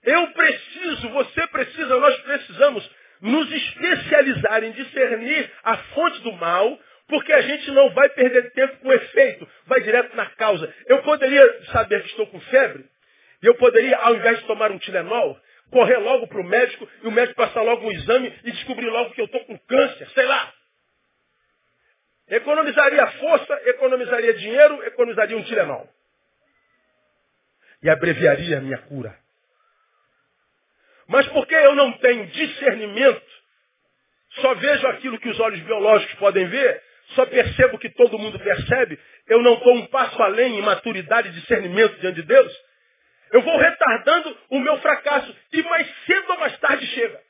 Eu 0.02 0.28
preciso, 0.28 1.08
você 1.10 1.46
precisa, 1.48 1.98
nós 1.98 2.16
precisamos 2.20 2.90
nos 3.20 3.50
especializar 3.50 4.62
em 4.62 4.70
discernir 4.70 5.50
a 5.64 5.76
fonte 5.76 6.20
do 6.20 6.32
mal, 6.32 6.78
porque 7.08 7.32
a 7.32 7.40
gente 7.40 7.70
não 7.72 7.90
vai 7.90 8.08
perder 8.10 8.52
tempo 8.52 8.76
com 8.76 8.88
o 8.88 8.92
efeito, 8.92 9.48
vai 9.66 9.80
direto 9.80 10.14
na 10.14 10.26
causa. 10.26 10.72
Eu 10.86 11.02
poderia 11.02 11.64
saber 11.72 12.02
que 12.02 12.10
estou 12.10 12.26
com 12.28 12.40
febre, 12.40 12.84
e 13.42 13.46
eu 13.46 13.56
poderia, 13.56 13.96
ao 13.98 14.14
invés 14.14 14.38
de 14.38 14.46
tomar 14.46 14.70
um 14.70 14.78
Tilenol, 14.78 15.40
correr 15.70 15.98
logo 15.98 16.28
para 16.28 16.40
o 16.40 16.44
médico 16.44 16.88
e 17.02 17.08
o 17.08 17.10
médico 17.10 17.36
passar 17.36 17.62
logo 17.62 17.86
um 17.86 17.92
exame 17.92 18.32
e 18.44 18.52
descobrir 18.52 18.86
logo 18.86 19.10
que 19.10 19.20
eu 19.20 19.26
estou 19.26 19.44
com 19.44 19.58
câncer, 19.58 20.08
sei 20.10 20.26
lá. 20.26 20.52
Economizaria 22.28 23.06
força, 23.12 23.60
economizaria 23.66 24.34
dinheiro, 24.34 24.82
economizaria 24.84 25.36
um 25.36 25.42
Tilenol. 25.44 25.88
E 27.82 27.88
abreviaria 27.88 28.58
a 28.58 28.60
minha 28.60 28.78
cura. 28.78 29.16
Mas 31.06 31.26
porque 31.28 31.54
eu 31.54 31.74
não 31.76 31.92
tenho 31.98 32.26
discernimento, 32.26 33.22
só 34.40 34.54
vejo 34.54 34.86
aquilo 34.88 35.20
que 35.20 35.28
os 35.28 35.38
olhos 35.38 35.60
biológicos 35.60 36.14
podem 36.18 36.46
ver, 36.48 36.82
só 37.14 37.24
percebo 37.26 37.78
que 37.78 37.90
todo 37.90 38.18
mundo 38.18 38.38
percebe, 38.40 38.98
eu 39.28 39.40
não 39.40 39.54
estou 39.54 39.74
um 39.74 39.86
passo 39.86 40.20
além 40.20 40.58
em 40.58 40.62
maturidade 40.62 41.28
e 41.28 41.32
discernimento 41.32 42.00
diante 42.00 42.16
de 42.16 42.22
Deus, 42.22 42.52
eu 43.32 43.42
vou 43.42 43.56
retardando 43.56 44.36
o 44.50 44.60
meu 44.60 44.78
fracasso. 44.78 45.34
E 45.52 45.62
mais 45.64 45.86
cedo 46.06 46.30
ou 46.30 46.38
mais 46.38 46.58
tarde 46.58 46.86
chega. 46.86 47.20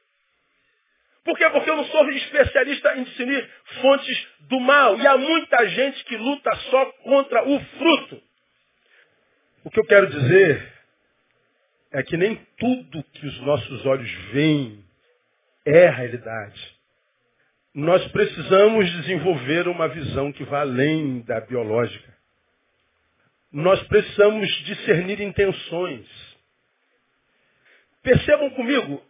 Por 1.27 1.37
quê? 1.37 1.51
Porque 1.51 1.69
eu 1.69 1.77
não 1.77 1.85
sou 1.87 2.09
especialista 2.11 2.97
em 2.97 3.03
discernir 3.03 3.51
fontes 3.83 4.29
do 4.43 4.61
mal. 4.61 4.97
E 4.97 5.05
há 5.05 5.19
muita 5.19 5.69
gente 5.69 6.05
que 6.05 6.17
luta 6.17 6.55
só 6.71 6.87
contra 7.03 7.43
o 7.49 7.61
fruto. 7.61 8.23
O 9.65 9.71
que 9.71 9.81
eu 9.81 9.85
quero 9.85 10.07
dizer 10.07 10.73
é 11.91 12.01
que 12.05 12.17
nem 12.17 12.37
tudo 12.57 13.03
que 13.13 13.27
os 13.27 13.41
nossos 13.41 13.85
olhos 13.85 14.11
veem 14.31 14.85
é 15.65 15.89
a 15.89 15.91
realidade. 15.91 16.77
Nós 17.75 18.07
precisamos 18.13 18.89
desenvolver 18.93 19.67
uma 19.67 19.89
visão 19.89 20.33
que 20.33 20.45
vá 20.45 20.61
além 20.61 21.23
da 21.23 21.41
biológica. 21.41 22.15
Nós 23.51 23.83
precisamos 23.89 24.49
discernir 24.65 25.21
intenções. 25.21 26.07
Percebam 28.01 28.51
comigo 28.51 29.05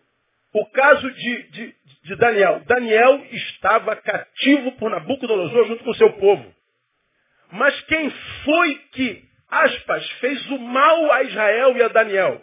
o 0.58 0.70
caso 0.70 1.10
de, 1.10 1.42
de, 1.50 1.74
de 2.04 2.16
Daniel. 2.16 2.62
Daniel 2.66 3.26
estava 3.30 3.94
cativo 3.96 4.72
por 4.72 4.90
Nabucodonosor 4.90 5.66
junto 5.66 5.84
com 5.84 5.90
o 5.90 5.96
seu 5.96 6.12
povo. 6.14 6.54
Mas 7.52 7.78
quem 7.82 8.10
foi 8.44 8.74
que, 8.92 9.22
aspas, 9.50 10.10
fez 10.12 10.50
o 10.50 10.58
mal 10.58 11.12
a 11.12 11.22
Israel 11.24 11.76
e 11.76 11.82
a 11.82 11.88
Daniel? 11.88 12.42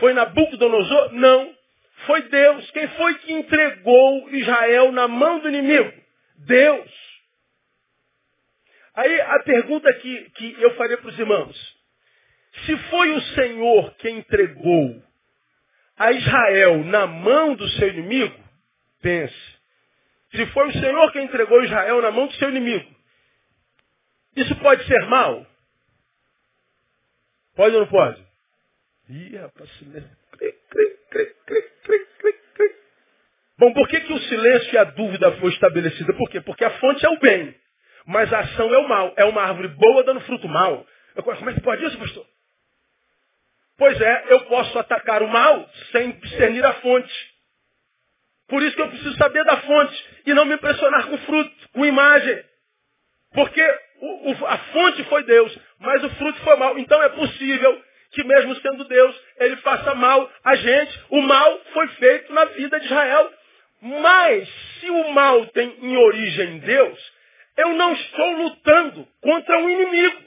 Foi 0.00 0.12
Nabucodonosor? 0.12 1.12
Não. 1.12 1.54
Foi 2.06 2.22
Deus. 2.22 2.70
Quem 2.72 2.88
foi 2.88 3.14
que 3.18 3.32
entregou 3.32 4.30
Israel 4.30 4.90
na 4.90 5.06
mão 5.06 5.38
do 5.38 5.48
inimigo? 5.48 5.92
Deus. 6.38 6.90
Aí 8.96 9.20
a 9.20 9.38
pergunta 9.44 9.92
que, 9.94 10.30
que 10.30 10.56
eu 10.60 10.74
faria 10.74 10.98
para 10.98 11.08
os 11.08 11.18
irmãos. 11.18 11.76
Se 12.66 12.76
foi 12.76 13.10
o 13.12 13.20
Senhor 13.20 13.94
quem 13.98 14.18
entregou 14.18 15.02
a 15.96 16.12
Israel 16.12 16.84
na 16.84 17.06
mão 17.06 17.54
do 17.54 17.68
seu 17.70 17.88
inimigo, 17.88 18.36
pense. 19.00 19.54
Se 20.32 20.46
foi 20.46 20.68
o 20.68 20.72
Senhor 20.72 21.12
quem 21.12 21.24
entregou 21.24 21.62
Israel 21.62 22.02
na 22.02 22.10
mão 22.10 22.26
do 22.26 22.32
seu 22.34 22.48
inimigo, 22.48 22.92
isso 24.36 24.54
pode 24.56 24.84
ser 24.86 25.06
mal? 25.06 25.46
Pode 27.54 27.74
ou 27.76 27.82
não 27.82 27.88
pode? 27.88 28.24
Ih, 29.08 29.36
rapaz, 29.36 29.70
silêncio. 29.78 30.10
Bom, 33.56 33.72
por 33.72 33.88
que, 33.88 34.00
que 34.00 34.12
o 34.12 34.18
silêncio 34.18 34.74
e 34.74 34.78
a 34.78 34.84
dúvida 34.84 35.30
foi 35.36 35.50
estabelecida? 35.50 36.12
Por 36.14 36.28
quê? 36.28 36.40
Porque 36.40 36.64
a 36.64 36.78
fonte 36.78 37.06
é 37.06 37.08
o 37.08 37.20
bem, 37.20 37.54
mas 38.06 38.32
a 38.32 38.40
ação 38.40 38.74
é 38.74 38.78
o 38.78 38.88
mal. 38.88 39.14
É 39.16 39.24
uma 39.24 39.42
árvore 39.42 39.68
boa 39.68 40.02
dando 40.02 40.20
fruto 40.22 40.48
mal. 40.48 40.84
Eu, 41.14 41.22
como 41.22 41.50
é 41.50 41.54
que 41.54 41.60
pode 41.60 41.84
isso, 41.84 41.98
pastor? 41.98 42.26
Pois 43.76 44.00
é, 44.00 44.24
eu 44.28 44.40
posso 44.42 44.78
atacar 44.78 45.22
o 45.22 45.28
mal 45.28 45.68
sem 45.90 46.12
discernir 46.12 46.64
a 46.64 46.74
fonte. 46.74 47.34
Por 48.48 48.62
isso 48.62 48.76
que 48.76 48.82
eu 48.82 48.88
preciso 48.88 49.16
saber 49.16 49.44
da 49.44 49.56
fonte 49.62 50.06
e 50.26 50.34
não 50.34 50.44
me 50.44 50.54
impressionar 50.54 51.06
com 51.08 51.18
fruto, 51.18 51.68
com 51.72 51.84
imagem. 51.84 52.44
Porque 53.32 53.78
o, 54.00 54.30
o, 54.30 54.46
a 54.46 54.58
fonte 54.58 55.02
foi 55.04 55.24
Deus, 55.24 55.58
mas 55.80 56.04
o 56.04 56.10
fruto 56.10 56.38
foi 56.40 56.56
mal. 56.56 56.78
Então 56.78 57.02
é 57.02 57.08
possível 57.08 57.82
que 58.12 58.22
mesmo 58.22 58.54
sendo 58.56 58.84
Deus, 58.84 59.20
ele 59.38 59.56
faça 59.56 59.92
mal 59.94 60.30
a 60.44 60.54
gente. 60.54 61.00
O 61.10 61.20
mal 61.20 61.60
foi 61.72 61.88
feito 61.88 62.32
na 62.32 62.44
vida 62.44 62.78
de 62.78 62.86
Israel. 62.86 63.32
Mas 63.82 64.48
se 64.78 64.88
o 64.88 65.10
mal 65.10 65.46
tem 65.46 65.76
em 65.82 65.96
origem 65.96 66.58
Deus, 66.60 67.12
eu 67.56 67.70
não 67.74 67.92
estou 67.92 68.32
lutando 68.36 69.08
contra 69.20 69.58
um 69.58 69.68
inimigo. 69.68 70.22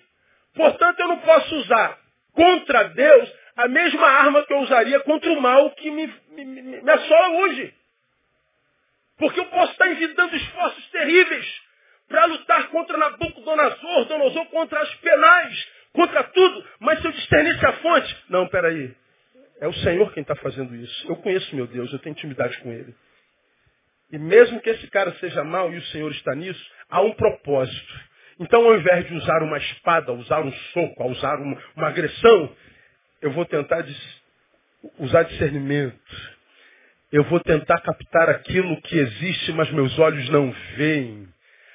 Portanto, 0.53 0.99
eu 0.99 1.07
não 1.07 1.19
posso 1.19 1.55
usar 1.55 1.97
contra 2.37 2.83
Deus 2.89 3.33
a 3.55 3.67
mesma 3.67 4.07
arma 4.07 4.45
que 4.45 4.53
eu 4.53 4.59
usaria 4.59 4.99
contra 4.99 5.31
o 5.31 5.41
mal 5.41 5.71
que 5.71 5.89
me, 5.89 6.13
me, 6.29 6.45
me, 6.45 6.91
assola 6.91 7.29
hoje. 7.39 7.73
Porque 9.17 9.39
eu 9.39 9.45
posso 9.45 9.71
estar 9.71 9.87
envidando 9.89 10.35
esforços 10.35 10.87
terríveis 10.91 11.61
para 12.07 12.25
lutar 12.25 12.67
contra 12.69 12.97
Nabucodonosor, 12.97 14.05
Donosor, 14.05 14.45
contra 14.45 14.79
as 14.79 14.93
penais, 14.95 15.67
contra 15.91 16.23
tudo, 16.25 16.63
mas 16.79 17.01
se 17.01 17.07
eu 17.07 17.11
discernisse 17.11 17.65
a 17.65 17.73
fonte, 17.73 18.25
não, 18.29 18.47
peraí, 18.47 18.95
é 19.59 19.67
o 19.67 19.73
Senhor 19.73 20.13
quem 20.13 20.21
está 20.21 20.35
fazendo 20.35 20.75
isso. 20.75 21.11
Eu 21.11 21.15
conheço 21.15 21.55
meu 21.55 21.65
Deus, 21.65 21.91
eu 21.91 21.99
tenho 21.99 22.13
intimidade 22.13 22.59
com 22.59 22.71
Ele. 22.71 22.93
E 24.11 24.19
mesmo 24.19 24.61
que 24.61 24.69
esse 24.69 24.87
cara 24.87 25.11
seja 25.15 25.43
mau 25.43 25.73
e 25.73 25.77
o 25.77 25.85
Senhor 25.85 26.11
está 26.11 26.35
nisso, 26.35 26.63
há 26.89 27.01
um 27.01 27.13
propósito. 27.13 28.06
Então, 28.39 28.65
ao 28.65 28.75
invés 28.75 29.07
de 29.07 29.15
usar 29.15 29.41
uma 29.41 29.57
espada, 29.57 30.13
usar 30.13 30.41
um 30.41 30.51
soco, 30.51 31.09
usar 31.09 31.35
uma, 31.39 31.57
uma 31.75 31.87
agressão, 31.87 32.55
eu 33.21 33.31
vou 33.31 33.45
tentar 33.45 33.81
dis, 33.81 34.21
usar 34.99 35.23
discernimento. 35.23 36.37
Eu 37.11 37.23
vou 37.23 37.39
tentar 37.39 37.79
captar 37.81 38.29
aquilo 38.29 38.81
que 38.81 38.97
existe, 38.97 39.53
mas 39.53 39.71
meus 39.71 39.97
olhos 39.97 40.29
não 40.29 40.51
veem. 40.75 41.27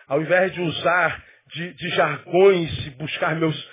Ao 0.07 0.21
invés 0.21 0.53
de 0.53 0.61
usar 0.61 1.25
de, 1.53 1.75
de 1.75 1.89
jargões 1.91 2.87
e 2.87 2.91
buscar 2.91 3.35
meus, 3.35 3.71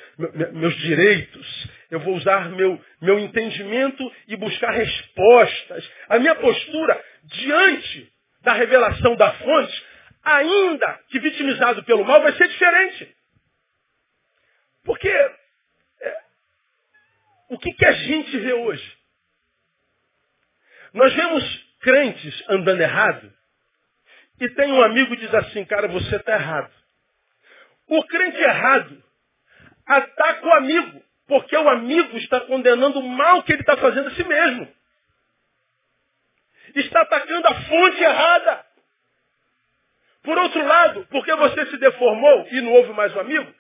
meus 0.53 0.75
direitos, 0.77 1.69
eu 1.91 1.99
vou 1.99 2.15
usar 2.15 2.49
meu, 2.49 2.79
meu 3.01 3.19
entendimento 3.19 4.11
e 4.27 4.35
buscar 4.35 4.71
respostas. 4.71 5.89
A 6.07 6.17
minha 6.17 6.35
postura 6.35 6.99
diante 7.25 8.11
da 8.41 8.53
revelação 8.53 9.15
da 9.15 9.31
fonte 9.33 9.83
ainda 10.23 10.99
que 11.09 11.19
vitimizado 11.19 11.83
pelo 11.83 12.05
mal, 12.05 12.21
vai 12.21 12.33
ser 12.33 12.47
diferente. 12.47 13.15
Porque 14.83 15.09
é, 15.09 16.21
o 17.49 17.57
que, 17.57 17.73
que 17.73 17.85
a 17.85 17.91
gente 17.91 18.37
vê 18.37 18.53
hoje? 18.53 18.97
Nós 20.93 21.13
vemos 21.13 21.69
crentes 21.81 22.43
andando 22.49 22.81
errado 22.81 23.33
e 24.39 24.49
tem 24.49 24.71
um 24.71 24.81
amigo 24.81 25.15
que 25.15 25.25
diz 25.25 25.33
assim, 25.33 25.65
cara, 25.65 25.87
você 25.87 26.15
está 26.15 26.33
errado. 26.33 26.71
O 27.87 28.03
crente 28.05 28.37
errado 28.37 29.03
ataca 29.85 30.47
o 30.47 30.53
amigo, 30.53 31.03
porque 31.27 31.57
o 31.57 31.69
amigo 31.69 32.17
está 32.17 32.39
condenando 32.41 32.99
o 32.99 33.07
mal 33.07 33.43
que 33.43 33.51
ele 33.51 33.61
está 33.61 33.75
fazendo 33.77 34.07
a 34.07 34.11
si 34.11 34.23
mesmo. 34.23 34.73
Está 36.75 37.01
atacando 37.01 37.47
a 37.47 37.61
fonte 37.61 38.01
errada. 38.01 38.65
Por 40.23 40.37
outro 40.37 40.65
lado, 40.65 41.07
porque 41.09 41.33
você 41.35 41.65
se 41.67 41.77
deformou 41.77 42.47
e 42.51 42.61
não 42.61 42.73
houve 42.73 42.91
mais 42.93 43.15
um 43.15 43.19
amigo, 43.19 43.53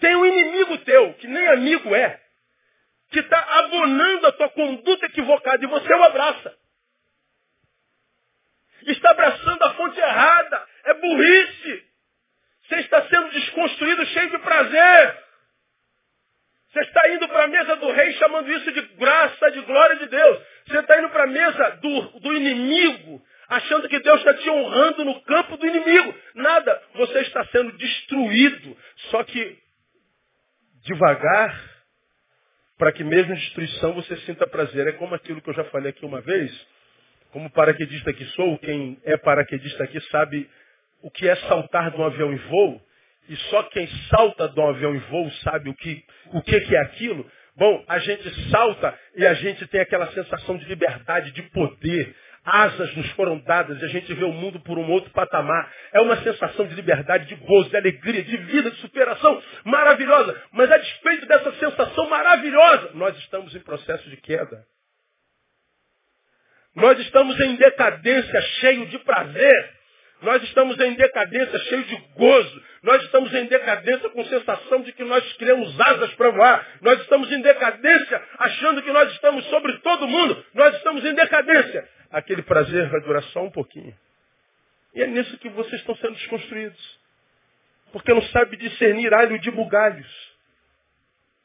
tem 0.00 0.16
um 0.16 0.24
inimigo 0.26 0.78
teu, 0.78 1.14
que 1.14 1.26
nem 1.26 1.46
amigo 1.48 1.94
é, 1.94 2.20
que 3.10 3.20
está 3.20 3.38
abonando 3.38 4.26
a 4.26 4.32
tua 4.32 4.48
conduta 4.50 5.06
equivocada 5.06 5.64
e 5.64 5.68
você 5.68 5.92
o 5.92 6.02
abraça. 6.04 6.56
Está 8.86 9.10
abraçando 9.10 9.62
a 9.62 9.74
fonte 9.74 9.98
errada. 10.00 10.66
É 10.84 10.94
burrice. 10.94 11.84
Você 12.62 12.76
está 12.76 13.02
sendo 13.08 13.30
desconstruído, 13.30 14.06
cheio 14.06 14.30
de 14.30 14.38
prazer. 14.38 15.24
Você 16.72 16.80
está 16.80 17.10
indo 17.10 17.28
para 17.28 17.44
a 17.44 17.48
mesa 17.48 17.76
do 17.76 17.90
rei 17.90 18.12
chamando 18.12 18.50
isso 18.50 18.70
de 18.72 18.80
graça, 18.80 19.50
de 19.50 19.60
glória 19.62 19.96
de 19.96 20.06
Deus. 20.06 20.42
Você 20.66 20.78
está 20.78 20.98
indo 20.98 21.10
para 21.10 21.24
a 21.24 21.26
mesa 21.26 21.70
do, 21.82 22.00
do 22.20 22.32
inimigo, 22.32 23.20
achando 23.50 23.88
que 23.88 23.98
Deus 23.98 24.18
está 24.20 24.32
te 24.34 24.48
honrando 24.48 25.04
no 25.04 25.20
campo 25.22 25.56
do 25.56 25.66
inimigo. 25.66 26.14
Nada. 26.36 26.82
Você 26.94 27.18
está 27.20 27.44
sendo 27.46 27.72
destruído. 27.72 28.76
Só 29.10 29.24
que 29.24 29.58
devagar, 30.84 31.60
para 32.78 32.92
que 32.92 33.04
mesmo 33.04 33.32
em 33.32 33.36
destruição 33.36 33.92
você 33.92 34.16
sinta 34.18 34.46
prazer. 34.46 34.86
É 34.86 34.92
como 34.92 35.14
aquilo 35.14 35.42
que 35.42 35.50
eu 35.50 35.54
já 35.54 35.64
falei 35.64 35.90
aqui 35.90 36.06
uma 36.06 36.20
vez. 36.20 36.66
Como 37.32 37.50
paraquedista 37.50 38.12
que 38.12 38.24
sou, 38.26 38.56
quem 38.58 39.00
é 39.04 39.16
paraquedista 39.16 39.84
aqui 39.84 40.00
sabe 40.10 40.48
o 41.02 41.10
que 41.10 41.28
é 41.28 41.34
saltar 41.36 41.90
de 41.90 41.96
um 41.96 42.04
avião 42.04 42.32
em 42.32 42.36
voo. 42.36 42.80
E 43.28 43.36
só 43.36 43.64
quem 43.64 43.86
salta 44.08 44.48
de 44.48 44.58
um 44.58 44.68
avião 44.68 44.94
em 44.94 44.98
voo 44.98 45.30
sabe 45.42 45.70
o 45.70 45.74
que, 45.74 46.04
o 46.32 46.42
que, 46.42 46.60
que 46.60 46.74
é 46.74 46.80
aquilo. 46.80 47.28
Bom, 47.56 47.84
a 47.86 47.98
gente 47.98 48.50
salta 48.50 48.98
e 49.16 49.26
a 49.26 49.34
gente 49.34 49.66
tem 49.66 49.80
aquela 49.80 50.10
sensação 50.12 50.56
de 50.56 50.64
liberdade, 50.66 51.32
de 51.32 51.42
poder. 51.50 52.14
Asas 52.44 52.96
nos 52.96 53.10
foram 53.10 53.38
dadas 53.38 53.80
e 53.80 53.84
a 53.84 53.88
gente 53.88 54.14
vê 54.14 54.24
o 54.24 54.32
mundo 54.32 54.58
por 54.60 54.78
um 54.78 54.90
outro 54.90 55.10
patamar. 55.10 55.70
É 55.92 56.00
uma 56.00 56.16
sensação 56.22 56.66
de 56.66 56.74
liberdade, 56.74 57.26
de 57.26 57.34
gozo, 57.34 57.68
de 57.68 57.76
alegria, 57.76 58.22
de 58.24 58.36
vida, 58.38 58.70
de 58.70 58.78
superação 58.78 59.42
maravilhosa. 59.64 60.42
Mas 60.52 60.70
a 60.70 60.78
despeito 60.78 61.26
dessa 61.26 61.52
sensação 61.52 62.08
maravilhosa, 62.08 62.92
nós 62.94 63.16
estamos 63.18 63.54
em 63.54 63.60
processo 63.60 64.08
de 64.08 64.16
queda. 64.16 64.64
Nós 66.74 66.98
estamos 67.00 67.38
em 67.40 67.56
decadência, 67.56 68.40
cheio 68.60 68.86
de 68.86 68.98
prazer. 69.00 69.80
Nós 70.22 70.42
estamos 70.42 70.78
em 70.80 70.94
decadência, 70.94 71.58
cheio 71.60 71.84
de 71.84 71.96
gozo. 72.16 72.62
Nós 72.82 73.02
estamos 73.04 73.34
em 73.34 73.46
decadência 73.46 74.08
com 74.10 74.24
sensação 74.24 74.82
de 74.82 74.92
que 74.92 75.04
nós 75.04 75.30
criamos 75.34 75.78
asas 75.78 76.14
para 76.14 76.30
voar. 76.30 76.66
Nós 76.80 77.00
estamos 77.00 77.30
em 77.30 77.40
decadência 77.42 78.22
achando 78.38 78.82
que 78.82 78.92
nós 78.92 79.10
estamos 79.12 79.44
sobre 79.46 79.74
todo 79.78 80.08
mundo. 80.08 80.44
Nós 80.54 80.74
estamos 80.76 81.04
em 81.04 81.14
decadência. 81.14 81.88
Aquele 82.10 82.42
prazer 82.42 82.88
vai 82.88 83.00
durar 83.00 83.22
só 83.24 83.42
um 83.42 83.50
pouquinho. 83.50 83.96
E 84.94 85.02
é 85.02 85.06
nisso 85.06 85.38
que 85.38 85.48
vocês 85.50 85.80
estão 85.80 85.94
sendo 85.96 86.14
desconstruídos. 86.14 87.00
Porque 87.92 88.12
não 88.12 88.22
sabe 88.22 88.56
discernir 88.56 89.12
alho 89.14 89.38
de 89.38 89.50
bugalhos. 89.50 90.30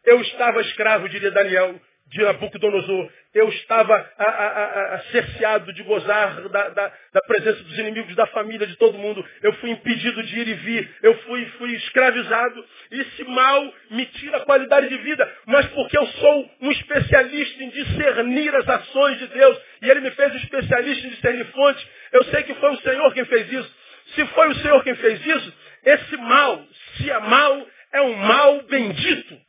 Eu 0.04 0.22
estava 0.22 0.62
escravo, 0.62 1.10
diria 1.10 1.32
Daniel, 1.32 1.80
de 2.08 2.22
Nabucodonosor. 2.22 3.10
Eu 3.34 3.50
estava 3.50 3.94
a, 4.18 4.24
a, 4.24 4.96
a, 4.96 5.00
cerceado 5.12 5.74
de 5.74 5.84
gozar 5.84 6.42
da, 6.50 6.70
da, 6.70 6.94
da, 7.14 7.22
presença 7.22 7.62
dos 7.64 7.78
inimigos 7.78 8.16
da 8.16 8.26
família, 8.28 8.66
de 8.66 8.78
todo 8.78 8.98
mundo. 8.98 9.26
Eu 9.42 9.54
fui 9.54 9.72
impedido 9.72 10.24
de 10.24 10.40
ir 10.40 10.48
e 10.48 10.54
vir. 10.54 10.96
Eu 11.02 11.18
fui, 11.24 11.46
fui 11.58 11.74
escravizado. 11.76 12.66
Esse 12.92 13.24
mal 13.26 13.74
me 13.92 14.06
tira 14.06 14.38
a 14.38 14.46
qualidade 14.46 14.88
de 14.88 14.98
vida. 14.98 15.30
Mas 15.48 15.66
porque 15.68 15.98
eu 15.98 16.06
sou 16.08 16.52
um 16.62 16.72
especialista 16.72 17.64
em 17.64 17.70
discernir 17.70 18.56
as 18.56 18.70
ações 18.70 19.18
de 19.20 19.28
Deus. 19.28 19.62
E 19.82 19.90
Ele 19.90 20.02
me 20.02 20.12
fez 20.12 20.34
um 20.34 20.38
especialista 20.38 21.08
em 21.08 21.10
discernir 21.10 21.46
fontes. 21.48 21.86
Eu 22.14 22.24
sei 22.26 22.44
que 22.44 22.54
foi 22.56 22.72
o 22.72 22.82
Senhor 22.82 23.14
quem 23.14 23.26
fez 23.26 23.52
isso. 23.52 23.76
Se 24.14 24.26
foi 24.28 24.48
o 24.50 24.56
Senhor 24.56 24.84
quem 24.84 24.96
fez 24.96 25.26
isso, 25.26 25.54
esse 25.84 26.18
mal, 26.18 26.64
se 26.96 27.10
é 27.10 27.20
mal, 27.20 27.68
é 27.92 28.02
um 28.02 28.14
mal 28.16 28.62
bendito. 28.64 29.45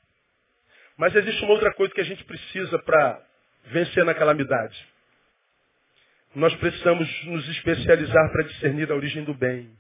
Mas 0.97 1.15
existe 1.15 1.43
uma 1.45 1.53
outra 1.53 1.73
coisa 1.75 1.93
que 1.93 2.01
a 2.01 2.05
gente 2.05 2.25
precisa 2.25 2.79
para 2.81 3.23
vencer 3.67 4.05
na 4.05 4.15
calamidade. 4.15 4.87
Nós 6.35 6.55
precisamos 6.57 7.25
nos 7.25 7.49
especializar 7.49 8.31
para 8.33 8.45
discernir 8.45 8.91
a 8.91 8.95
origem 8.95 9.25
do 9.25 9.35
bem. 9.35 9.77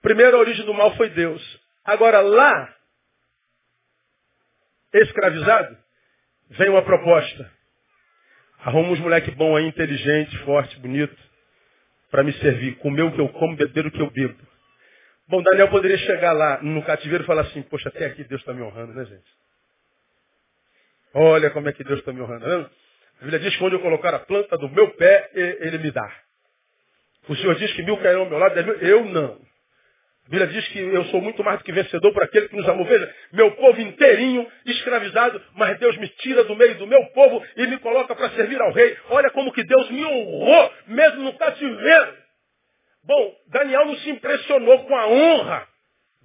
Primeiro, 0.00 0.36
a 0.36 0.40
origem 0.40 0.64
do 0.66 0.74
mal 0.74 0.94
foi 0.96 1.08
Deus. 1.10 1.60
Agora, 1.84 2.20
lá, 2.20 2.76
escravizado, 4.92 5.76
vem 6.50 6.68
uma 6.68 6.82
proposta. 6.82 7.50
Arruma 8.58 8.90
uns 8.90 9.00
moleque 9.00 9.30
bom 9.32 9.56
aí, 9.56 9.66
inteligente, 9.66 10.36
forte, 10.38 10.78
bonito, 10.78 11.16
para 12.10 12.22
me 12.22 12.32
servir. 12.34 12.76
Comer 12.76 13.02
o 13.02 13.12
que 13.12 13.20
eu 13.20 13.28
como, 13.28 13.56
beber 13.56 13.86
o 13.86 13.90
que 13.90 14.00
eu 14.00 14.10
bebo. 14.10 14.51
Bom, 15.32 15.42
Daniel 15.42 15.68
poderia 15.68 15.96
chegar 15.96 16.32
lá 16.32 16.58
no 16.60 16.82
cativeiro 16.82 17.24
e 17.24 17.26
falar 17.26 17.40
assim, 17.40 17.62
poxa, 17.62 17.88
até 17.88 18.04
aqui 18.04 18.22
Deus 18.22 18.42
está 18.42 18.52
me 18.52 18.60
honrando, 18.60 18.92
né, 18.92 19.02
gente? 19.06 19.24
Olha 21.14 21.48
como 21.48 21.70
é 21.70 21.72
que 21.72 21.82
Deus 21.82 22.00
está 22.00 22.12
me 22.12 22.20
honrando. 22.20 22.46
Né? 22.46 22.66
A 23.18 23.24
Bíblia 23.24 23.38
diz 23.38 23.56
que 23.56 23.64
onde 23.64 23.76
eu 23.76 23.80
colocar 23.80 24.12
a 24.12 24.18
planta 24.18 24.58
do 24.58 24.68
meu 24.68 24.90
pé, 24.90 25.30
Ele 25.32 25.78
me 25.78 25.90
dá. 25.90 26.06
O 27.26 27.34
Senhor 27.34 27.54
diz 27.54 27.72
que 27.72 27.82
mil 27.82 27.96
cairão 27.96 28.24
ao 28.24 28.28
meu 28.28 28.38
lado, 28.38 28.60
eu 28.60 29.06
não. 29.06 29.40
A 30.26 30.28
Bíblia 30.28 30.48
diz 30.48 30.68
que 30.68 30.78
eu 30.78 31.04
sou 31.06 31.22
muito 31.22 31.42
mais 31.42 31.60
do 31.60 31.64
que 31.64 31.72
vencedor 31.72 32.12
por 32.12 32.22
aquele 32.22 32.50
que 32.50 32.56
nos 32.56 32.68
amou. 32.68 32.84
Veja, 32.84 33.14
meu 33.32 33.52
povo 33.52 33.80
inteirinho, 33.80 34.46
escravizado, 34.66 35.42
mas 35.54 35.78
Deus 35.78 35.96
me 35.96 36.08
tira 36.08 36.44
do 36.44 36.54
meio 36.54 36.74
do 36.74 36.86
meu 36.86 37.06
povo 37.06 37.42
e 37.56 37.66
me 37.68 37.78
coloca 37.78 38.14
para 38.14 38.28
servir 38.32 38.60
ao 38.60 38.72
rei. 38.72 38.98
Olha 39.08 39.30
como 39.30 39.50
que 39.50 39.64
Deus 39.64 39.90
me 39.92 40.04
honrou, 40.04 40.72
mesmo 40.88 41.22
no 41.22 41.38
cativeiro. 41.38 42.21
Bom, 43.04 43.36
Daniel 43.48 43.86
não 43.86 43.96
se 43.96 44.10
impressionou 44.10 44.84
com 44.84 44.96
a 44.96 45.06
honra 45.08 45.68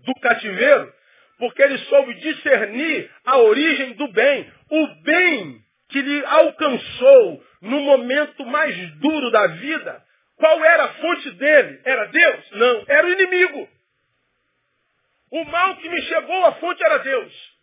do 0.06 0.14
cativeiro, 0.22 0.94
porque 1.40 1.62
ele 1.62 1.78
soube 1.80 2.14
discernir 2.16 3.12
a 3.26 3.38
origem 3.38 3.94
do 3.94 4.08
bem. 4.10 4.52
O 4.70 4.88
bem 5.04 5.62
que 5.90 6.02
lhe 6.02 6.26
alcançou 6.26 7.44
no 7.62 7.80
momento 7.80 8.46
mais 8.46 8.76
duro 8.96 9.32
da 9.32 9.48
vida, 9.48 10.04
qual 10.38 10.64
era 10.64 10.84
a 10.84 10.94
fonte 10.94 11.32
dele? 11.32 11.82
Era 11.84 12.06
Deus? 12.06 12.52
Não, 12.52 12.86
era 12.88 13.08
o 13.08 13.12
inimigo. 13.12 13.70
O 15.32 15.44
mal 15.46 15.76
que 15.78 15.90
me 15.90 16.02
chegou 16.04 16.46
à 16.46 16.54
fonte 16.54 16.84
era 16.84 17.00
Deus. 17.00 17.58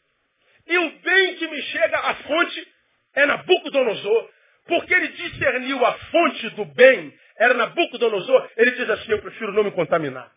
E 0.67 0.79
o 0.79 0.91
bem 0.99 1.37
que 1.37 1.47
me 1.47 1.63
chega 1.63 1.99
à 1.99 2.15
fonte 2.15 2.69
é 3.15 3.27
Nabucodonosor. 3.27 4.31
Porque 4.67 4.95
ele 4.95 5.09
discerniu 5.09 5.85
a 5.85 5.93
fonte 5.93 6.51
do 6.51 6.65
bem, 6.65 7.15
era 7.37 7.55
Nabucodonosor, 7.55 8.51
ele 8.57 8.73
diz 8.73 8.89
assim, 8.89 9.11
eu 9.11 9.21
prefiro 9.21 9.53
não 9.53 9.65
me 9.65 9.71
contaminar. 9.73 10.31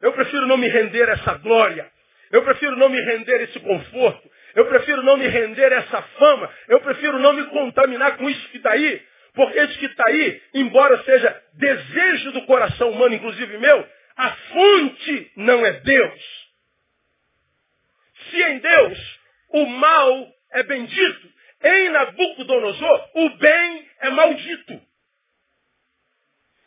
Eu 0.00 0.12
prefiro 0.12 0.46
não 0.46 0.56
me 0.56 0.68
render 0.68 1.08
essa 1.08 1.34
glória. 1.34 1.90
Eu 2.30 2.42
prefiro 2.44 2.76
não 2.76 2.88
me 2.88 3.00
render 3.00 3.42
esse 3.42 3.58
conforto. 3.60 4.30
Eu 4.54 4.66
prefiro 4.66 5.02
não 5.02 5.16
me 5.16 5.26
render 5.26 5.72
essa 5.72 6.02
fama. 6.02 6.50
Eu 6.68 6.80
prefiro 6.80 7.18
não 7.18 7.32
me 7.32 7.44
contaminar 7.46 8.16
com 8.16 8.28
isso 8.28 8.48
que 8.50 8.58
está 8.58 8.72
aí. 8.72 9.02
Porque 9.34 9.60
isso 9.60 9.78
que 9.78 9.86
está 9.86 10.04
aí, 10.08 10.42
embora 10.54 11.02
seja 11.04 11.42
desejo 11.54 12.32
do 12.32 12.42
coração 12.42 12.90
humano, 12.90 13.14
inclusive 13.14 13.58
meu, 13.58 13.88
a 14.16 14.30
fonte 14.30 15.32
não 15.36 15.64
é 15.64 15.72
Deus. 15.80 16.48
Se 18.30 18.42
em 18.42 18.58
Deus 18.58 19.20
o 19.50 19.66
mal 19.66 20.28
é 20.52 20.62
bendito, 20.64 21.28
em 21.62 21.88
Nabucodonosor 21.90 23.10
o 23.14 23.30
bem 23.36 23.88
é 24.00 24.10
maldito. 24.10 24.87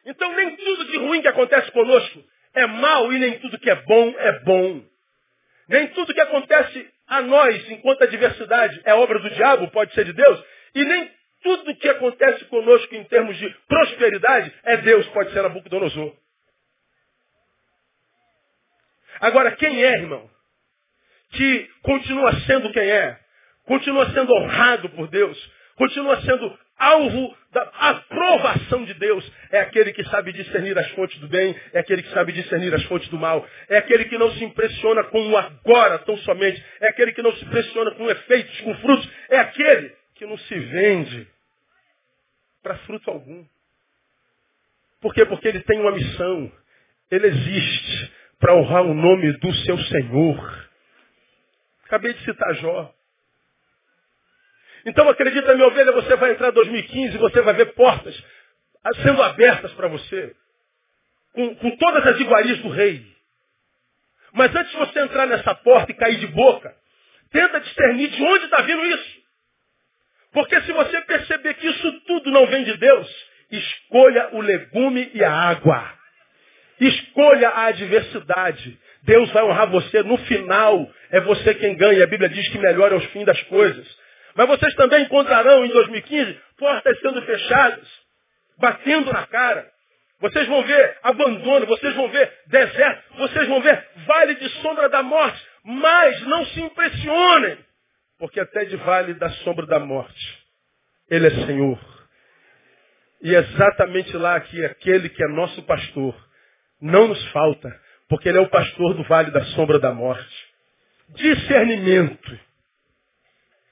Então 0.06 0.34
nem 0.36 0.56
tudo 0.56 0.86
de 0.86 0.97
ruim 0.97 1.22
que 1.22 1.28
acontece 1.28 1.72
conosco 1.72 2.24
é 2.54 2.66
mal 2.66 3.12
e 3.14 3.20
nem 3.20 3.39
tudo 3.39 3.60
que 3.60 3.70
é 3.70 3.76
bom 3.76 4.14
é 4.18 4.39
bom. 4.39 4.84
Nem 5.68 5.88
tudo 5.89 6.14
que 6.14 6.22
acontece 6.22 6.89
a 7.08 7.22
nós 7.22 7.70
enquanto 7.70 8.04
adversidade 8.04 8.82
é 8.84 8.93
obra 8.93 9.20
do 9.20 9.30
diabo, 9.30 9.70
pode 9.72 9.93
ser 9.93 10.06
de 10.06 10.14
Deus. 10.14 10.43
E 10.76 10.84
nem 10.84 11.12
tudo 11.43 11.76
que 11.76 11.89
acontece 11.89 12.45
conosco 12.45 12.93
em 12.95 13.04
termos 13.06 13.38
de 13.38 13.49
prosperidade 13.68 14.54
é 14.64 14.78
Deus, 14.78 15.08
pode 15.10 15.32
ser 15.32 15.41
Nabucodonosor. 15.41 16.16
Agora, 19.20 19.52
quem 19.52 19.84
é, 19.84 19.93
irmão? 19.93 20.30
Que 21.32 21.70
continua 21.84 22.34
sendo 22.41 22.72
quem 22.72 22.89
é, 22.89 23.20
continua 23.66 24.12
sendo 24.12 24.34
honrado 24.34 24.89
por 24.89 25.08
Deus, 25.08 25.52
continua 25.76 26.22
sendo 26.22 26.60
alvo 26.82 27.38
da 27.51 27.61
aprovação 27.61 28.84
de 28.86 28.93
Deus. 28.95 29.32
É 29.51 29.59
aquele 29.59 29.93
que 29.93 30.03
sabe 30.05 30.34
discernir 30.34 30.77
as 30.77 30.89
fontes 30.91 31.19
do 31.19 31.27
bem, 31.27 31.55
é 31.73 31.79
aquele 31.79 32.01
que 32.01 32.11
sabe 32.11 32.32
discernir 32.32 32.73
as 32.73 32.84
fontes 32.86 33.07
do 33.09 33.17
mal, 33.17 33.47
é 33.69 33.77
aquele 33.77 34.05
que 34.05 34.17
não 34.17 34.32
se 34.32 34.43
impressiona 34.43 35.03
com 35.05 35.29
o 35.29 35.38
agora 35.38 35.99
tão 35.99 36.17
somente, 36.17 36.63
é 36.79 36.89
aquele 36.89 37.11
que 37.11 37.21
não 37.21 37.32
se 37.36 37.45
impressiona 37.45 37.91
com 37.91 38.09
efeitos, 38.09 38.61
com 38.61 38.75
frutos, 38.75 39.09
é 39.29 39.38
aquele 39.38 39.95
que 40.15 40.25
não 40.25 40.38
se 40.38 40.59
vende 40.59 41.27
para 42.63 42.77
fruto 42.79 43.09
algum. 43.09 43.45
Por 45.01 45.13
quê? 45.13 45.25
Porque 45.25 45.47
ele 45.47 45.61
tem 45.61 45.79
uma 45.79 45.91
missão. 45.91 46.51
Ele 47.09 47.27
existe 47.27 48.13
para 48.39 48.55
honrar 48.55 48.84
o 48.84 48.93
nome 48.93 49.34
do 49.34 49.53
seu 49.53 49.77
Senhor. 49.77 50.69
Acabei 51.86 52.13
de 52.13 52.23
citar 52.23 52.53
Jó. 52.55 52.93
Então 54.86 55.07
acredita, 55.09 55.53
minha 55.53 55.67
ovelha, 55.67 55.91
você 55.91 56.15
vai 56.15 56.32
entrar 56.32 56.49
em 56.49 56.53
2015 56.53 57.15
e 57.15 57.19
você 57.19 57.41
vai 57.41 57.53
ver 57.53 57.73
portas 57.73 58.15
sendo 59.03 59.21
abertas 59.21 59.71
para 59.73 59.88
você. 59.88 60.36
Com, 61.34 61.55
com 61.55 61.77
todas 61.77 62.07
as 62.07 62.19
iguarias 62.19 62.59
do 62.59 62.69
rei. 62.69 63.05
Mas 64.34 64.53
antes 64.55 64.71
de 64.71 64.77
você 64.77 64.99
entrar 65.01 65.25
nessa 65.27 65.53
porta 65.55 65.91
e 65.91 65.95
cair 65.95 66.19
de 66.19 66.27
boca, 66.27 66.73
tenta 67.32 67.59
discernir 67.59 68.09
de 68.09 68.21
onde 68.21 68.45
está 68.45 68.61
vindo 68.61 68.86
isso. 68.86 69.21
Porque 70.34 70.59
se 70.61 70.71
você 70.71 71.01
perceber 71.01 71.53
que 71.55 71.67
isso 71.67 72.01
tudo 72.01 72.32
não 72.32 72.47
vem 72.47 72.63
de 72.63 72.77
Deus, 72.77 73.07
escolha 73.51 74.29
o 74.34 74.41
legume 74.41 75.11
e 75.13 75.23
a 75.23 75.32
água. 75.32 75.93
Escolha 76.79 77.49
a 77.49 77.65
adversidade. 77.65 78.79
Deus 79.03 79.29
vai 79.32 79.43
honrar 79.43 79.69
você. 79.69 80.01
No 80.03 80.17
final, 80.19 80.89
é 81.11 81.19
você 81.21 81.53
quem 81.55 81.75
ganha. 81.75 82.03
A 82.03 82.07
Bíblia 82.07 82.29
diz 82.29 82.47
que 82.49 82.57
melhor 82.57 82.91
é 82.91 82.95
o 82.95 83.09
fim 83.09 83.23
das 83.23 83.41
coisas. 83.43 84.01
Mas 84.36 84.47
vocês 84.47 84.73
também 84.75 85.03
encontrarão 85.03 85.65
em 85.65 85.69
2015 85.69 86.39
portas 86.57 86.99
sendo 86.99 87.21
fechadas, 87.23 87.88
batendo 88.57 89.11
na 89.11 89.25
cara. 89.27 89.69
Vocês 90.19 90.47
vão 90.47 90.61
ver 90.63 90.97
abandono, 91.01 91.65
vocês 91.65 91.95
vão 91.95 92.07
ver 92.09 92.32
deserto, 92.45 93.17
vocês 93.17 93.47
vão 93.47 93.59
ver 93.61 93.88
vale 94.05 94.36
de 94.36 94.49
sombra 94.61 94.88
da 94.88 95.01
morte. 95.01 95.43
Mas 95.63 96.21
não 96.21 96.45
se 96.45 96.61
impressionem, 96.61 97.57
porque 98.19 98.39
até 98.39 98.65
de 98.65 98.77
vale 98.77 99.15
da 99.15 99.29
sombra 99.43 99.65
da 99.65 99.79
morte, 99.79 100.39
Ele 101.09 101.27
é 101.27 101.45
Senhor. 101.47 101.79
E 103.23 103.36
é 103.36 103.39
exatamente 103.39 104.15
lá 104.15 104.39
que 104.39 104.63
aquele 104.65 105.09
que 105.09 105.23
é 105.23 105.27
nosso 105.27 105.61
pastor 105.63 106.15
não 106.79 107.07
nos 107.07 107.23
falta, 107.32 107.69
porque 108.07 108.29
Ele 108.29 108.38
é 108.38 108.41
o 108.41 108.49
pastor 108.49 108.93
do 108.93 109.03
vale 109.03 109.32
da 109.32 109.43
sombra 109.45 109.79
da 109.79 109.91
morte. 109.91 110.51
Discernimento. 111.09 112.39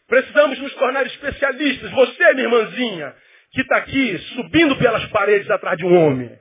Precisamos 0.10 0.58
nos 0.60 0.74
tornar 0.74 1.06
especialistas. 1.06 1.92
Você, 1.92 2.34
minha 2.34 2.48
irmãzinha, 2.48 3.16
que 3.52 3.62
está 3.62 3.78
aqui 3.78 4.18
subindo 4.36 4.76
pelas 4.78 5.06
paredes 5.10 5.50
atrás 5.52 5.78
de 5.78 5.86
um 5.86 5.96
homem. 5.96 6.38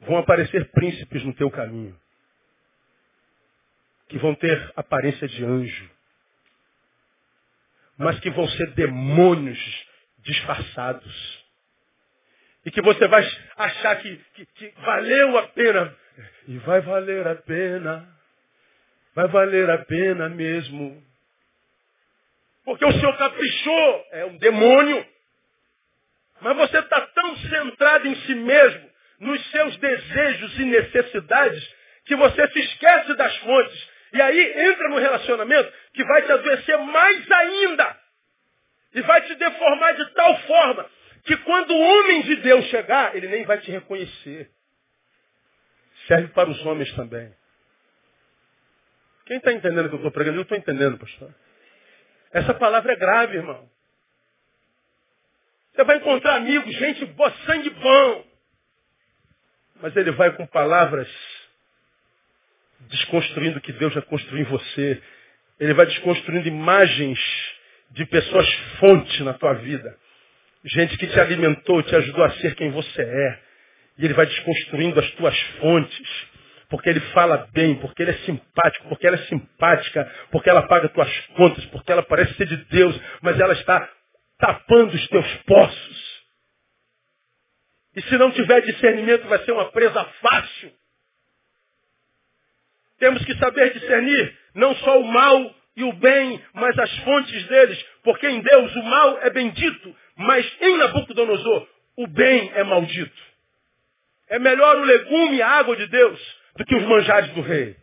Vão 0.00 0.16
aparecer 0.16 0.70
príncipes 0.70 1.22
no 1.24 1.34
teu 1.34 1.50
caminho. 1.50 1.94
Que 4.08 4.16
vão 4.18 4.34
ter 4.34 4.72
aparência 4.74 5.28
de 5.28 5.44
anjo. 5.44 5.90
Mas 7.98 8.18
que 8.20 8.30
vão 8.30 8.48
ser 8.48 8.70
demônios 8.72 9.86
disfarçados. 10.20 11.44
E 12.64 12.70
que 12.70 12.80
você 12.80 13.06
vai 13.08 13.28
achar 13.56 13.96
que, 13.96 14.16
que, 14.34 14.46
que 14.46 14.74
valeu 14.80 15.36
a 15.36 15.48
pena. 15.48 15.94
E 16.46 16.56
vai 16.58 16.80
valer 16.80 17.26
a 17.26 17.34
pena. 17.36 18.08
Vai 19.14 19.28
valer 19.28 19.68
a 19.68 19.78
pena 19.84 20.30
mesmo. 20.30 21.07
Porque 22.68 22.84
o 22.84 22.92
Senhor 22.92 23.16
caprichou. 23.16 24.06
É 24.12 24.26
um 24.26 24.36
demônio. 24.36 25.06
Mas 26.42 26.54
você 26.54 26.80
está 26.80 27.00
tão 27.00 27.36
centrado 27.38 28.06
em 28.06 28.14
si 28.26 28.34
mesmo, 28.34 28.90
nos 29.20 29.50
seus 29.50 29.74
desejos 29.78 30.58
e 30.58 30.64
necessidades, 30.66 31.74
que 32.04 32.14
você 32.14 32.46
se 32.48 32.60
esquece 32.60 33.14
das 33.14 33.34
fontes. 33.38 33.88
E 34.12 34.20
aí 34.20 34.66
entra 34.66 34.88
no 34.90 34.98
relacionamento 34.98 35.72
que 35.94 36.04
vai 36.04 36.20
te 36.20 36.30
adoecer 36.30 36.76
mais 36.76 37.32
ainda. 37.32 37.96
E 38.96 39.00
vai 39.00 39.22
te 39.22 39.34
deformar 39.34 39.92
de 39.92 40.12
tal 40.12 40.38
forma 40.40 40.90
que 41.24 41.38
quando 41.38 41.70
o 41.70 41.80
homem 41.80 42.20
de 42.20 42.36
Deus 42.36 42.66
chegar, 42.66 43.16
ele 43.16 43.28
nem 43.28 43.46
vai 43.46 43.60
te 43.60 43.70
reconhecer. 43.70 44.50
Serve 46.06 46.28
para 46.28 46.50
os 46.50 46.66
homens 46.66 46.92
também. 46.92 47.34
Quem 49.24 49.38
está 49.38 49.54
entendendo 49.54 49.86
o 49.86 49.88
que 49.88 49.94
eu 49.94 50.00
estou 50.00 50.12
pregando? 50.12 50.36
Eu 50.36 50.42
estou 50.42 50.58
entendendo, 50.58 50.98
pastor. 50.98 51.34
Essa 52.32 52.54
palavra 52.54 52.92
é 52.92 52.96
grave, 52.96 53.36
irmão. 53.36 53.68
Você 55.72 55.84
vai 55.84 55.96
encontrar 55.96 56.36
amigos, 56.36 56.74
gente 56.74 57.04
boa, 57.06 57.32
sangue 57.46 57.70
bom. 57.70 58.24
Mas 59.80 59.96
ele 59.96 60.10
vai 60.12 60.32
com 60.32 60.46
palavras 60.46 61.08
desconstruindo 62.80 63.58
o 63.58 63.60
que 63.60 63.72
Deus 63.72 63.92
já 63.92 64.02
construiu 64.02 64.42
em 64.42 64.50
você. 64.50 65.00
Ele 65.60 65.74
vai 65.74 65.86
desconstruindo 65.86 66.48
imagens 66.48 67.18
de 67.90 68.04
pessoas 68.06 68.48
fonte 68.80 69.22
na 69.22 69.34
tua 69.34 69.54
vida. 69.54 69.96
Gente 70.64 70.96
que 70.98 71.06
te 71.06 71.20
alimentou, 71.20 71.82
te 71.82 71.94
ajudou 71.94 72.24
a 72.24 72.30
ser 72.32 72.54
quem 72.54 72.70
você 72.70 73.02
é. 73.02 73.40
E 73.98 74.04
ele 74.04 74.14
vai 74.14 74.26
desconstruindo 74.26 74.98
as 74.98 75.10
tuas 75.12 75.38
fontes. 75.60 76.26
Porque 76.68 76.90
ele 76.90 77.00
fala 77.12 77.48
bem, 77.52 77.76
porque 77.76 78.02
ele 78.02 78.10
é 78.10 78.18
simpático, 78.18 78.88
porque 78.88 79.06
ela 79.06 79.16
é 79.16 79.26
simpática, 79.26 80.04
porque 80.30 80.50
ela 80.50 80.66
paga 80.66 80.88
tuas 80.90 81.26
contas, 81.28 81.64
porque 81.66 81.90
ela 81.90 82.02
parece 82.02 82.34
ser 82.34 82.46
de 82.46 82.56
Deus, 82.66 82.98
mas 83.22 83.40
ela 83.40 83.54
está 83.54 83.88
tapando 84.38 84.94
os 84.94 85.08
teus 85.08 85.34
poços. 85.44 86.08
E 87.96 88.02
se 88.02 88.18
não 88.18 88.30
tiver 88.30 88.60
discernimento, 88.60 89.26
vai 89.28 89.38
ser 89.44 89.52
uma 89.52 89.70
presa 89.72 90.04
fácil. 90.20 90.72
Temos 92.98 93.24
que 93.24 93.34
saber 93.36 93.72
discernir 93.72 94.38
não 94.54 94.74
só 94.76 95.00
o 95.00 95.04
mal 95.04 95.54
e 95.74 95.84
o 95.84 95.92
bem, 95.94 96.44
mas 96.52 96.78
as 96.78 96.98
fontes 96.98 97.46
deles. 97.46 97.82
Porque 98.02 98.28
em 98.28 98.40
Deus 98.40 98.76
o 98.76 98.82
mal 98.82 99.18
é 99.22 99.30
bendito, 99.30 99.96
mas 100.16 100.46
em 100.60 100.76
Nabucodonosor 100.76 101.68
o 101.96 102.06
bem 102.06 102.52
é 102.54 102.62
maldito. 102.62 103.22
É 104.28 104.38
melhor 104.38 104.76
o 104.76 104.84
legume 104.84 105.36
e 105.36 105.42
a 105.42 105.48
água 105.48 105.74
de 105.76 105.86
Deus 105.86 106.38
do 106.58 106.64
que 106.64 106.74
os 106.74 106.82
manjares 106.82 107.30
do 107.30 107.40
rei. 107.40 107.76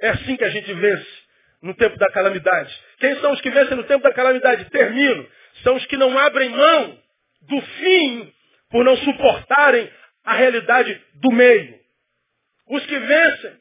É 0.00 0.10
assim 0.10 0.36
que 0.36 0.44
a 0.44 0.50
gente 0.50 0.72
vence 0.74 1.08
no 1.62 1.74
tempo 1.74 1.96
da 1.96 2.10
calamidade. 2.12 2.78
Quem 3.00 3.18
são 3.20 3.32
os 3.32 3.40
que 3.40 3.50
vencem 3.50 3.76
no 3.76 3.84
tempo 3.84 4.04
da 4.04 4.12
calamidade? 4.12 4.70
Termino. 4.70 5.26
São 5.64 5.74
os 5.74 5.86
que 5.86 5.96
não 5.96 6.16
abrem 6.16 6.50
mão 6.50 6.98
do 7.48 7.60
fim 7.60 8.32
por 8.70 8.84
não 8.84 8.96
suportarem 8.98 9.90
a 10.24 10.34
realidade 10.34 11.02
do 11.14 11.32
meio. 11.32 11.80
Os 12.68 12.84
que 12.84 12.98
vencem 12.98 13.52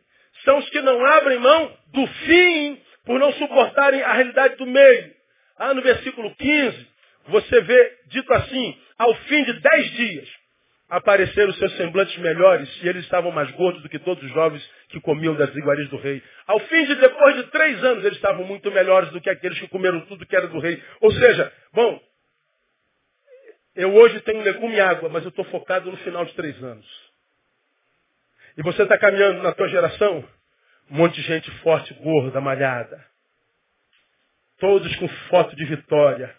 são 0.44 0.58
os 0.60 0.70
que 0.70 0.82
não 0.82 1.04
abrem 1.06 1.40
mão 1.40 1.78
do 1.94 2.06
fim 2.06 2.82
por 3.06 3.18
não 3.20 3.32
suportarem 3.34 4.04
a 4.04 4.14
realidade 4.14 4.58
do 4.58 4.66
meio. 4.66 5.16
Ah, 5.58 5.74
no 5.74 5.82
versículo 5.82 6.36
15, 6.36 6.88
você 7.30 7.62
vê 7.62 7.98
dito 8.08 8.32
assim, 8.34 8.78
ao 8.98 9.16
fim 9.16 9.44
de 9.44 9.54
dez 9.54 9.92
dias, 9.92 10.30
apareceram 10.90 11.52
seus 11.54 11.76
semblantes 11.76 12.18
melhores 12.18 12.70
e 12.82 12.88
eles 12.88 13.04
estavam 13.04 13.32
mais 13.32 13.52
gordos 13.52 13.82
do 13.82 13.90
que 13.90 14.00
todos 14.00 14.24
os 14.24 14.32
jovens 14.32 14.68
que 14.90 15.02
comiam 15.02 15.36
das 15.36 15.54
iguarias 15.54 15.90
do 15.90 15.98
rei. 15.98 16.24
Ao 16.46 16.60
fim 16.62 16.86
de 16.86 16.96
depois 16.96 17.36
de 17.36 17.44
três 17.52 17.84
anos, 17.84 18.06
eles 18.06 18.18
estavam 18.18 18.46
muito 18.46 18.72
melhores 18.72 19.10
do 19.12 19.20
que 19.20 19.30
aqueles 19.30 19.60
que 19.60 19.68
comeram 19.68 20.02
tudo 20.02 20.26
que 20.26 20.36
era 20.36 20.48
do 20.48 20.60
rei. 20.60 20.82
Ou 21.02 21.12
seja, 21.12 21.52
bom, 21.74 22.02
eu 23.76 23.94
hoje 23.94 24.20
tenho 24.22 24.42
legume 24.42 24.76
e 24.76 24.80
água, 24.80 25.10
mas 25.10 25.24
eu 25.24 25.30
estou 25.30 25.46
focado 25.46 25.92
no 25.92 25.98
final 25.98 26.24
de 26.26 26.34
três 26.34 26.62
anos. 26.64 26.88
E 28.58 28.64
você 28.64 28.84
está 28.84 28.98
caminhando 28.98 29.44
na 29.44 29.52
tua 29.52 29.68
geração, 29.68 30.28
um 30.90 30.98
monte 30.98 31.16
de 31.16 31.22
gente 31.22 31.52
forte, 31.60 31.94
gorda, 31.96 32.40
malhada. 32.40 33.06
Todos 34.58 34.96
com 34.96 35.08
foto 35.30 35.56
de 35.56 35.66
vitória. 35.66 36.34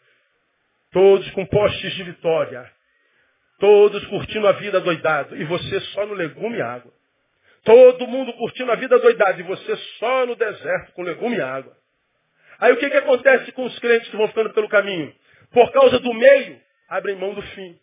Todos 0.91 1.31
com 1.31 1.45
postes 1.47 1.95
de 1.95 2.03
vitória. 2.03 2.78
Todos 3.59 4.07
curtindo 4.07 4.47
a 4.47 4.53
vida 4.53 4.81
doidado. 4.81 5.37
E 5.37 5.45
você 5.45 5.81
só 5.81 6.07
no 6.07 6.15
legume 6.15 6.59
e 6.59 6.63
água. 6.63 6.93
Todo 7.65 8.07
mundo 8.07 8.33
curtindo 8.35 8.71
a 8.71 8.77
vida 8.77 8.99
doidada. 8.99 9.41
E 9.41 9.43
você 9.43 9.77
só 9.99 10.27
no 10.27 10.37
deserto 10.37 10.93
com 10.93 11.03
legume 11.03 11.37
e 11.37 11.41
água. 11.41 11.77
Aí 12.61 12.73
o 12.73 12.77
que, 12.77 12.91
que 12.91 12.97
acontece 12.97 13.53
com 13.53 13.65
os 13.65 13.79
crentes 13.79 14.09
que 14.09 14.17
vão 14.17 14.29
ficando 14.29 14.51
pelo 14.51 14.69
caminho? 14.69 15.15
Por 15.53 15.71
causa 15.73 15.99
do 15.99 16.13
meio, 16.13 16.61
abrem 16.89 17.17
mão 17.17 17.35
do 17.35 17.43
fim. 17.43 17.79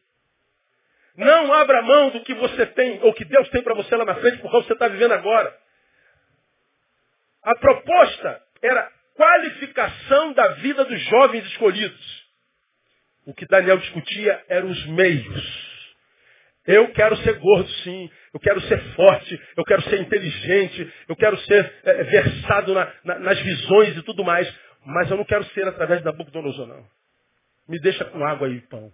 Não 1.18 1.54
abra 1.54 1.82
mão 1.82 2.10
do 2.10 2.22
que 2.22 2.34
você 2.34 2.66
tem, 2.66 3.00
ou 3.04 3.14
que 3.14 3.24
Deus 3.24 3.48
tem 3.50 3.64
para 3.64 3.74
você 3.74 3.96
lá 3.96 4.04
na 4.04 4.16
frente, 4.16 4.38
por 4.40 4.52
causa 4.52 4.64
que 4.64 4.68
você 4.68 4.74
está 4.74 4.88
vivendo 4.90 5.14
agora. 5.14 5.56
A 7.42 7.56
proposta 7.56 8.42
era 8.62 8.92
qualificação 9.16 10.34
da 10.34 10.48
vida 10.56 10.84
dos 10.84 11.00
jovens 11.02 11.46
escolhidos. 11.46 12.25
O 13.26 13.34
que 13.34 13.46
Daniel 13.46 13.78
discutia 13.78 14.44
eram 14.48 14.70
os 14.70 14.86
meios. 14.88 15.76
Eu 16.68 16.92
quero 16.94 17.16
ser 17.18 17.34
gordo, 17.40 17.70
sim. 17.84 18.10
Eu 18.34 18.40
quero 18.40 18.60
ser 18.62 18.80
forte. 18.96 19.40
Eu 19.56 19.64
quero 19.64 19.82
ser 19.84 20.02
inteligente. 20.02 20.94
Eu 21.08 21.16
quero 21.16 21.38
ser 21.40 21.74
é, 21.84 22.04
versado 22.04 22.74
na, 22.74 22.92
na, 23.04 23.20
nas 23.20 23.40
visões 23.40 23.98
e 23.98 24.02
tudo 24.04 24.24
mais. 24.24 24.52
Mas 24.86 25.10
eu 25.10 25.18
não 25.18 25.26
quero 25.26 25.44
ser 25.46 25.68
através 25.68 26.02
da 26.02 26.12
Nabucodonosor, 26.12 26.68
não. 26.68 26.86
Me 27.68 27.80
deixa 27.80 28.06
com 28.06 28.24
água 28.26 28.50
e 28.50 28.60
pão. 28.62 28.92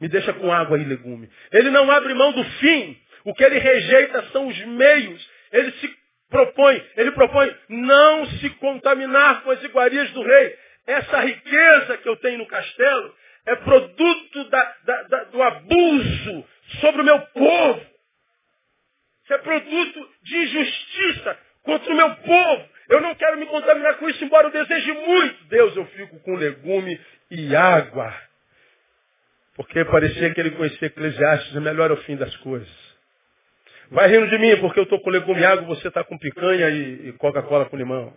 Me 0.00 0.08
deixa 0.08 0.32
com 0.32 0.52
água 0.52 0.78
e 0.78 0.84
legume. 0.84 1.28
Ele 1.52 1.70
não 1.70 1.90
abre 1.90 2.14
mão 2.14 2.32
do 2.32 2.44
fim. 2.44 2.98
O 3.24 3.34
que 3.34 3.44
ele 3.44 3.58
rejeita 3.58 4.24
são 4.32 4.46
os 4.46 4.66
meios. 4.66 5.30
Ele 5.52 5.72
se 5.72 5.96
propõe, 6.28 6.84
ele 6.96 7.12
propõe 7.12 7.54
não 7.68 8.26
se 8.26 8.50
contaminar 8.50 9.42
com 9.42 9.50
as 9.50 9.62
iguarias 9.62 10.10
do 10.10 10.22
rei. 10.22 10.58
Essa 10.86 11.20
riqueza 11.20 11.98
que 11.98 12.08
eu 12.08 12.16
tenho 12.16 12.38
no 12.38 12.46
castelo 12.46 13.14
é 13.46 13.56
produto 13.56 14.44
da, 14.50 14.76
da, 14.84 15.02
da, 15.02 15.24
do 15.24 15.42
abuso 15.42 16.44
sobre 16.80 17.02
o 17.02 17.04
meu 17.04 17.20
povo. 17.20 17.86
Isso 19.22 19.34
é 19.34 19.38
produto 19.38 20.10
de 20.22 20.36
injustiça 20.36 21.38
contra 21.62 21.92
o 21.92 21.96
meu 21.96 22.16
povo. 22.16 22.68
Eu 22.88 23.00
não 23.00 23.14
quero 23.14 23.38
me 23.38 23.46
contaminar 23.46 23.96
com 23.96 24.08
isso, 24.08 24.24
embora 24.24 24.48
eu 24.48 24.52
deseje 24.52 24.92
muito. 24.92 25.44
Deus, 25.44 25.76
eu 25.76 25.86
fico 25.86 26.20
com 26.20 26.34
legume 26.36 27.00
e 27.30 27.54
água. 27.54 28.14
Porque 29.54 29.84
parecia 29.86 30.32
que 30.34 30.40
ele 30.40 30.50
conhecia 30.52 30.86
Eclesiastes, 30.86 31.56
é 31.56 31.60
melhor 31.60 31.90
o 31.90 31.96
fim 31.98 32.16
das 32.16 32.34
coisas. 32.38 32.68
Vai 33.90 34.08
rindo 34.08 34.28
de 34.28 34.38
mim, 34.38 34.60
porque 34.60 34.80
eu 34.80 34.84
estou 34.84 35.00
com 35.00 35.10
legume 35.10 35.40
e 35.40 35.44
água, 35.44 35.64
você 35.64 35.88
está 35.88 36.04
com 36.04 36.18
picanha 36.18 36.68
e, 36.68 37.08
e 37.08 37.12
Coca-Cola 37.14 37.66
com 37.66 37.76
limão. 37.76 38.12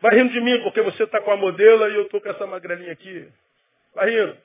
Vai 0.00 0.16
rindo 0.16 0.32
de 0.32 0.40
mim 0.40 0.60
porque 0.62 0.82
você 0.82 1.04
está 1.04 1.20
com 1.20 1.30
a 1.30 1.36
modelo 1.36 1.88
e 1.88 1.94
eu 1.94 2.02
estou 2.02 2.20
com 2.20 2.28
essa 2.28 2.46
magrelinha 2.46 2.92
aqui. 2.92 3.28
Vai 3.98 4.10
rindo. 4.10 4.36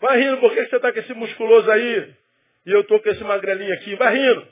Vai 0.00 0.18
rindo 0.18 0.38
porque 0.38 0.66
você 0.66 0.76
está 0.76 0.92
com 0.92 0.98
esse 0.98 1.14
musculoso 1.14 1.70
aí 1.70 2.14
e 2.66 2.72
eu 2.72 2.80
estou 2.80 3.00
com 3.00 3.08
esse 3.08 3.22
magrelinho 3.22 3.72
aqui. 3.74 3.94
Vai 3.94 4.16
rindo. 4.16 4.48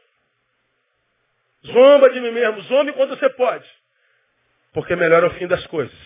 Zomba 1.66 2.08
de 2.10 2.20
mim 2.20 2.30
mesmo. 2.30 2.60
Zombe 2.62 2.92
quando 2.92 3.18
você 3.18 3.28
pode. 3.30 3.68
Porque 4.72 4.94
melhor 4.94 5.24
é 5.24 5.26
o 5.26 5.34
fim 5.34 5.48
das 5.48 5.66
coisas. 5.66 5.98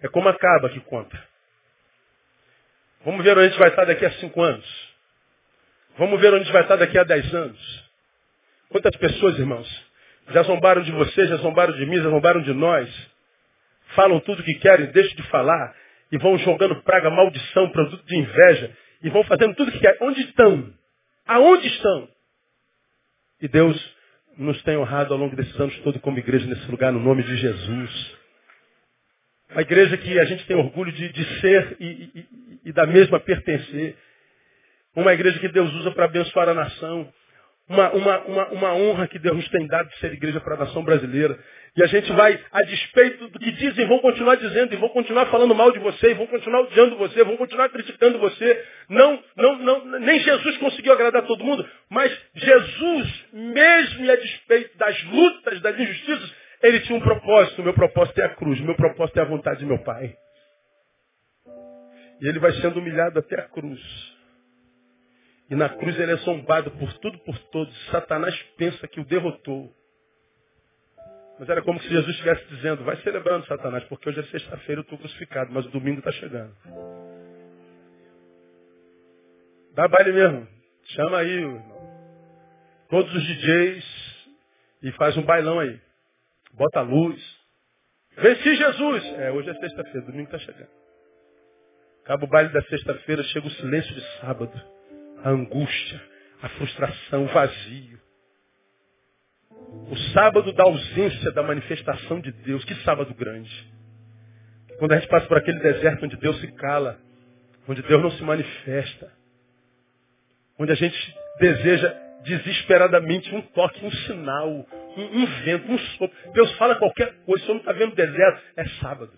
É 0.00 0.08
como 0.08 0.30
acaba 0.30 0.70
que 0.70 0.80
conta. 0.80 1.22
Vamos 3.04 3.22
ver 3.22 3.32
onde 3.32 3.48
a 3.48 3.48
gente 3.50 3.58
vai 3.58 3.68
estar 3.68 3.84
daqui 3.84 4.06
a 4.06 4.12
cinco 4.12 4.42
anos. 4.42 4.94
Vamos 5.98 6.18
ver 6.20 6.28
onde 6.28 6.36
a 6.36 6.44
gente 6.44 6.52
vai 6.52 6.62
estar 6.62 6.76
daqui 6.76 6.98
a 6.98 7.04
dez 7.04 7.34
anos. 7.34 7.90
Quantas 8.70 8.96
pessoas, 8.96 9.38
irmãos, 9.38 9.68
já 10.30 10.42
zombaram 10.44 10.82
de 10.82 10.92
você, 10.92 11.26
já 11.26 11.36
zombaram 11.36 11.74
de 11.74 11.84
mim, 11.84 11.96
já 11.98 12.08
zombaram 12.08 12.40
de 12.40 12.54
nós. 12.54 12.88
Falam 13.94 14.20
tudo 14.20 14.40
o 14.40 14.44
que 14.44 14.54
querem, 14.54 14.86
deixam 14.86 15.16
de 15.16 15.22
falar. 15.24 15.74
E 16.10 16.18
vão 16.18 16.38
jogando 16.38 16.82
praga, 16.82 17.10
maldição, 17.10 17.70
produto 17.70 18.04
de 18.04 18.16
inveja. 18.16 18.76
E 19.02 19.10
vão 19.10 19.22
fazendo 19.24 19.54
tudo 19.54 19.68
o 19.68 19.72
que 19.72 19.80
querem. 19.80 19.98
Onde 20.00 20.20
estão? 20.22 20.72
Aonde 21.26 21.68
estão? 21.68 22.08
E 23.40 23.48
Deus 23.48 23.96
nos 24.36 24.62
tem 24.62 24.76
honrado 24.76 25.12
ao 25.12 25.20
longo 25.20 25.36
desses 25.36 25.58
anos 25.60 25.76
todos 25.80 26.00
como 26.00 26.18
igreja 26.18 26.46
nesse 26.46 26.70
lugar, 26.70 26.92
no 26.92 27.00
nome 27.00 27.22
de 27.22 27.36
Jesus. 27.36 28.16
Uma 29.50 29.62
igreja 29.62 29.96
que 29.96 30.18
a 30.18 30.24
gente 30.24 30.46
tem 30.46 30.56
orgulho 30.56 30.92
de, 30.92 31.12
de 31.12 31.40
ser 31.40 31.76
e, 31.80 31.86
e, 31.86 32.26
e 32.66 32.72
da 32.72 32.86
mesma 32.86 33.18
pertencer. 33.20 33.96
Uma 34.94 35.12
igreja 35.12 35.38
que 35.38 35.48
Deus 35.48 35.72
usa 35.74 35.90
para 35.90 36.06
abençoar 36.06 36.48
a 36.48 36.54
nação 36.54 37.12
uma, 37.68 37.90
uma, 37.90 38.18
uma, 38.20 38.48
uma 38.48 38.74
honra 38.74 39.06
que 39.06 39.18
Deus 39.18 39.36
nos 39.36 39.48
tem 39.48 39.66
dado 39.66 39.88
de 39.90 39.98
ser 39.98 40.12
igreja 40.12 40.40
para 40.40 40.54
a 40.54 40.58
nação 40.58 40.82
brasileira. 40.82 41.38
E 41.76 41.82
a 41.82 41.86
gente 41.86 42.10
vai, 42.12 42.40
a 42.50 42.62
despeito 42.62 43.28
do 43.28 43.38
que 43.38 43.50
dizem, 43.52 43.86
vão 43.86 43.98
continuar 43.98 44.36
dizendo, 44.36 44.72
e 44.72 44.76
vão 44.76 44.88
continuar 44.88 45.26
falando 45.26 45.54
mal 45.54 45.70
de 45.70 45.78
você, 45.78 46.10
e 46.10 46.14
vão 46.14 46.26
continuar 46.26 46.62
odiando 46.62 46.96
você, 46.96 47.22
vão 47.22 47.36
continuar 47.36 47.68
criticando 47.68 48.18
você. 48.18 48.64
Não, 48.88 49.22
não, 49.36 49.58
não, 49.58 49.98
nem 50.00 50.18
Jesus 50.18 50.56
conseguiu 50.56 50.92
agradar 50.92 51.26
todo 51.26 51.44
mundo, 51.44 51.68
mas 51.90 52.10
Jesus, 52.34 53.24
mesmo 53.32 54.10
a 54.10 54.16
despeito 54.16 54.76
das 54.78 55.04
lutas, 55.04 55.60
das 55.60 55.78
injustiças, 55.78 56.34
ele 56.62 56.80
tinha 56.80 56.98
um 56.98 57.02
propósito. 57.02 57.60
O 57.60 57.64
meu 57.64 57.74
propósito 57.74 58.18
é 58.20 58.24
a 58.24 58.34
cruz, 58.34 58.58
o 58.60 58.64
meu 58.64 58.74
propósito 58.74 59.18
é 59.18 59.22
a 59.22 59.26
vontade 59.26 59.60
de 59.60 59.66
meu 59.66 59.78
Pai. 59.78 60.14
E 62.20 62.28
ele 62.28 62.38
vai 62.38 62.52
sendo 62.54 62.80
humilhado 62.80 63.18
até 63.18 63.38
a 63.38 63.48
cruz. 63.48 64.17
E 65.50 65.54
na 65.54 65.68
cruz 65.68 65.98
ele 65.98 66.12
é 66.12 66.16
zombado 66.16 66.70
por 66.72 66.92
tudo, 66.98 67.18
por 67.20 67.38
todos. 67.50 67.74
Satanás 67.90 68.34
pensa 68.56 68.86
que 68.86 69.00
o 69.00 69.04
derrotou. 69.04 69.72
Mas 71.38 71.48
era 71.48 71.62
como 71.62 71.80
se 71.80 71.88
Jesus 71.88 72.10
estivesse 72.10 72.44
dizendo, 72.48 72.84
vai 72.84 72.96
celebrando 72.98 73.46
Satanás, 73.46 73.84
porque 73.84 74.08
hoje 74.08 74.20
é 74.20 74.24
sexta-feira 74.24 74.80
eu 74.80 74.82
estou 74.82 74.98
crucificado, 74.98 75.52
mas 75.52 75.64
o 75.66 75.70
domingo 75.70 76.00
está 76.00 76.12
chegando. 76.12 76.52
Dá 79.72 79.88
baile 79.88 80.12
mesmo. 80.12 80.48
Chama 80.84 81.18
aí 81.18 81.60
todos 82.90 83.14
os 83.14 83.22
DJs 83.22 83.84
e 84.82 84.92
faz 84.92 85.16
um 85.16 85.22
bailão 85.22 85.60
aí. 85.60 85.80
Bota 86.52 86.80
a 86.80 86.82
luz. 86.82 87.38
Venci 88.16 88.56
Jesus! 88.56 89.04
É, 89.18 89.30
hoje 89.30 89.48
é 89.48 89.54
sexta-feira, 89.54 90.06
domingo 90.06 90.24
está 90.24 90.38
chegando. 90.38 90.70
Acaba 92.04 92.24
o 92.24 92.28
baile 92.28 92.52
da 92.52 92.62
sexta-feira, 92.62 93.22
chega 93.22 93.46
o 93.46 93.50
silêncio 93.50 93.94
de 93.94 94.00
sábado 94.18 94.77
a 95.24 95.30
angústia, 95.30 96.02
a 96.42 96.48
frustração, 96.50 97.24
o 97.24 97.28
vazio. 97.28 97.98
O 99.90 99.96
sábado 100.14 100.52
da 100.52 100.64
ausência 100.64 101.32
da 101.32 101.42
manifestação 101.42 102.20
de 102.20 102.32
Deus. 102.32 102.64
Que 102.64 102.74
sábado 102.82 103.12
grande. 103.14 103.50
Quando 104.78 104.92
a 104.92 104.98
gente 104.98 105.08
passa 105.08 105.26
por 105.26 105.36
aquele 105.36 105.58
deserto 105.58 106.04
onde 106.04 106.16
Deus 106.16 106.40
se 106.40 106.46
cala, 106.52 106.98
onde 107.66 107.82
Deus 107.82 108.02
não 108.02 108.10
se 108.12 108.22
manifesta, 108.22 109.12
onde 110.58 110.72
a 110.72 110.74
gente 110.74 111.14
deseja 111.40 111.94
desesperadamente 112.22 113.34
um 113.34 113.42
toque, 113.42 113.84
um 113.84 113.90
sinal, 113.90 114.48
um, 114.48 115.02
um 115.02 115.26
vento, 115.44 115.70
um 115.70 115.78
sopro. 115.78 116.32
Deus 116.32 116.52
fala 116.56 116.76
qualquer 116.76 117.12
coisa, 117.24 117.44
você 117.44 117.52
não 117.52 117.60
está 117.60 117.72
vendo 117.72 117.94
deserto. 117.94 118.42
É 118.56 118.64
sábado. 118.80 119.12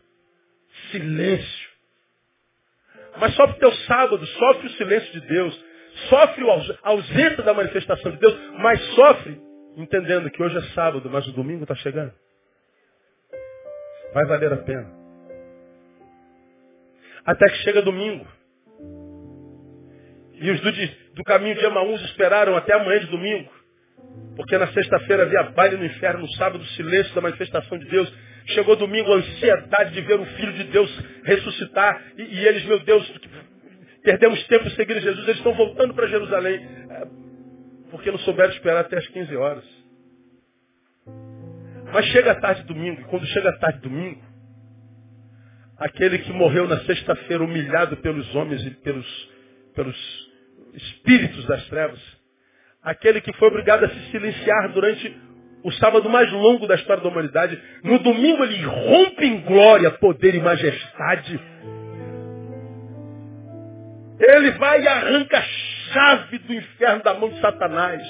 Silêncio. 0.91 1.71
Mas 3.19 3.35
sofre 3.35 3.57
o 3.57 3.59
teu 3.59 3.73
sábado, 3.73 4.25
sofre 4.27 4.67
o 4.67 4.71
silêncio 4.71 5.13
de 5.13 5.27
Deus 5.27 5.70
sofre 6.09 6.45
a 6.83 6.89
ausência 6.91 7.43
da 7.43 7.55
manifestação 7.55 8.13
de 8.13 8.19
Deus, 8.19 8.35
mas 8.59 8.81
sofre 8.95 9.41
entendendo 9.77 10.31
que 10.31 10.43
hoje 10.43 10.57
é 10.57 10.63
sábado, 10.75 11.09
mas 11.11 11.27
o 11.27 11.33
domingo 11.33 11.63
está 11.63 11.75
chegando. 11.75 12.13
Vai 14.13 14.27
valer 14.27 14.53
a 14.53 14.57
pena. 14.57 14.91
Até 17.25 17.49
que 17.49 17.57
chega 17.59 17.83
domingo. 17.83 18.27
E 20.35 20.51
os 20.51 20.61
do, 20.61 20.73
do 21.15 21.25
caminho 21.25 21.55
de 21.55 21.65
Emaús 21.65 22.01
esperaram 22.03 22.57
até 22.57 22.75
amanhã 22.75 23.01
de 23.01 23.07
domingo. 23.07 23.51
Porque 24.37 24.57
na 24.57 24.67
sexta-feira 24.69 25.25
havia 25.25 25.43
baile 25.51 25.77
no 25.77 25.85
inferno, 25.85 26.21
no 26.21 26.33
sábado, 26.33 26.65
silêncio 26.69 27.15
da 27.15 27.21
manifestação 27.21 27.79
de 27.79 27.85
Deus. 27.87 28.13
Chegou 28.47 28.75
domingo 28.75 29.13
a 29.13 29.17
ansiedade 29.17 29.93
de 29.93 30.01
ver 30.01 30.19
o 30.19 30.25
Filho 30.25 30.53
de 30.55 30.65
Deus 30.65 30.91
ressuscitar. 31.25 32.03
E, 32.17 32.23
e 32.23 32.49
eles, 32.49 32.65
meu 32.65 32.81
Deus, 32.81 33.07
Perdemos 34.03 34.43
tempo 34.47 34.69
seguindo 34.71 35.01
Jesus, 35.01 35.25
eles 35.25 35.37
estão 35.37 35.55
voltando 35.55 35.95
para 35.95 36.07
Jerusalém. 36.07 36.61
É, 36.91 37.07
porque 37.91 38.11
não 38.11 38.19
souberam 38.21 38.53
esperar 38.53 38.81
até 38.81 38.97
as 38.97 39.07
15 39.09 39.37
horas. 39.37 39.65
Mas 41.93 42.07
chega 42.07 42.33
a 42.33 42.35
tarde 42.37 42.63
domingo, 42.65 43.01
e 43.01 43.05
quando 43.05 43.27
chega 43.27 43.51
a 43.51 43.59
tarde 43.59 43.81
domingo, 43.81 44.23
aquele 45.77 46.19
que 46.21 46.33
morreu 46.33 46.69
na 46.69 46.79
sexta-feira 46.81 47.43
humilhado 47.43 47.97
pelos 47.97 48.33
homens 48.35 48.65
e 48.65 48.71
pelos, 48.71 49.31
pelos 49.75 50.31
espíritos 50.75 51.45
das 51.47 51.67
trevas, 51.67 52.01
aquele 52.83 53.21
que 53.21 53.33
foi 53.35 53.49
obrigado 53.49 53.85
a 53.85 53.89
se 53.89 54.11
silenciar 54.13 54.73
durante 54.73 55.17
o 55.65 55.73
sábado 55.73 56.09
mais 56.09 56.31
longo 56.33 56.67
da 56.67 56.77
história 56.77 57.03
da 57.03 57.09
humanidade, 57.09 57.61
no 57.83 57.99
domingo 57.99 58.45
ele 58.45 58.63
rompe 58.63 59.27
em 59.27 59.41
glória, 59.41 59.91
poder 59.91 60.35
e 60.35 60.41
majestade 60.41 61.41
ele 64.21 64.51
vai 64.53 64.83
e 64.83 64.89
arranca 64.89 65.39
a 65.39 65.43
chave 65.43 66.39
do 66.39 66.53
inferno 66.53 67.03
da 67.03 67.15
mão 67.15 67.31
de 67.31 67.41
Satanás. 67.41 68.03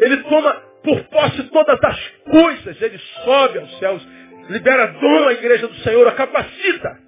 Ele 0.00 0.18
toma 0.18 0.52
por 0.82 1.02
posse 1.04 1.42
todas 1.44 1.82
as 1.82 2.08
coisas. 2.30 2.80
Ele 2.80 2.98
sobe 3.24 3.58
aos 3.58 3.78
céus, 3.78 4.08
libera 4.48 4.86
dom 4.86 5.28
à 5.28 5.32
igreja 5.32 5.66
do 5.66 5.74
Senhor, 5.76 6.06
a 6.06 6.12
capacita. 6.12 6.98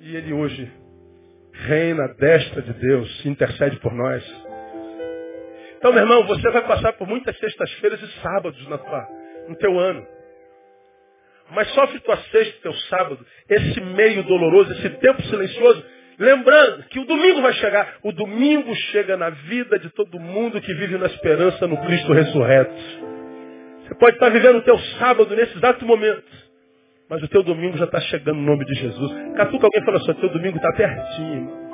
E 0.00 0.16
ele 0.16 0.32
hoje 0.32 0.70
reina 1.52 2.04
à 2.04 2.08
destra 2.08 2.62
de 2.62 2.72
Deus, 2.72 3.26
intercede 3.26 3.76
por 3.80 3.92
nós. 3.92 4.24
Então, 5.76 5.92
meu 5.92 6.02
irmão, 6.02 6.26
você 6.26 6.50
vai 6.50 6.66
passar 6.66 6.92
por 6.94 7.06
muitas 7.06 7.36
sextas-feiras 7.38 8.00
e 8.02 8.20
sábados 8.20 8.68
na 8.68 8.78
tua, 8.78 9.08
no 9.48 9.56
teu 9.56 9.78
ano. 9.78 10.06
Mas 11.50 11.68
sofre 11.72 12.00
tua 12.00 12.16
sexta, 12.16 12.62
teu 12.62 12.74
sábado, 12.74 13.24
esse 13.48 13.80
meio 13.80 14.22
doloroso, 14.24 14.72
esse 14.72 14.90
tempo 14.90 15.22
silencioso, 15.22 15.84
Lembrando 16.18 16.82
que 16.84 16.98
o 16.98 17.04
domingo 17.04 17.40
vai 17.40 17.52
chegar. 17.54 17.98
O 18.02 18.10
domingo 18.10 18.74
chega 18.90 19.16
na 19.16 19.30
vida 19.30 19.78
de 19.78 19.88
todo 19.90 20.18
mundo 20.18 20.60
que 20.60 20.74
vive 20.74 20.98
na 20.98 21.06
esperança 21.06 21.66
no 21.68 21.76
Cristo 21.82 22.12
ressurreto. 22.12 22.74
Você 23.84 23.94
pode 23.94 24.16
estar 24.16 24.28
vivendo 24.28 24.56
o 24.56 24.62
teu 24.62 24.76
sábado 24.98 25.34
nesse 25.36 25.56
exato 25.56 25.86
momento. 25.86 26.48
Mas 27.08 27.22
o 27.22 27.28
teu 27.28 27.42
domingo 27.42 27.78
já 27.78 27.84
está 27.84 28.00
chegando 28.00 28.36
no 28.36 28.42
nome 28.42 28.64
de 28.64 28.74
Jesus. 28.74 29.12
Catuca 29.36 29.66
alguém 29.66 29.84
fala 29.84 29.98
assim, 29.98 30.14
teu 30.14 30.28
domingo 30.30 30.56
está 30.56 30.72
pertinho. 30.72 31.68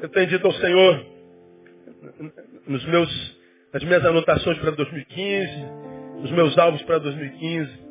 Eu 0.00 0.08
tenho 0.10 0.26
dito 0.28 0.46
ao 0.46 0.52
Senhor, 0.52 1.06
nos 2.66 2.84
meus, 2.86 3.36
nas 3.72 3.82
minhas 3.82 4.04
anotações 4.04 4.58
para 4.58 4.70
2015, 4.70 5.85
os 6.22 6.30
meus 6.30 6.56
alvos 6.58 6.82
para 6.82 6.98
2015, 6.98 7.86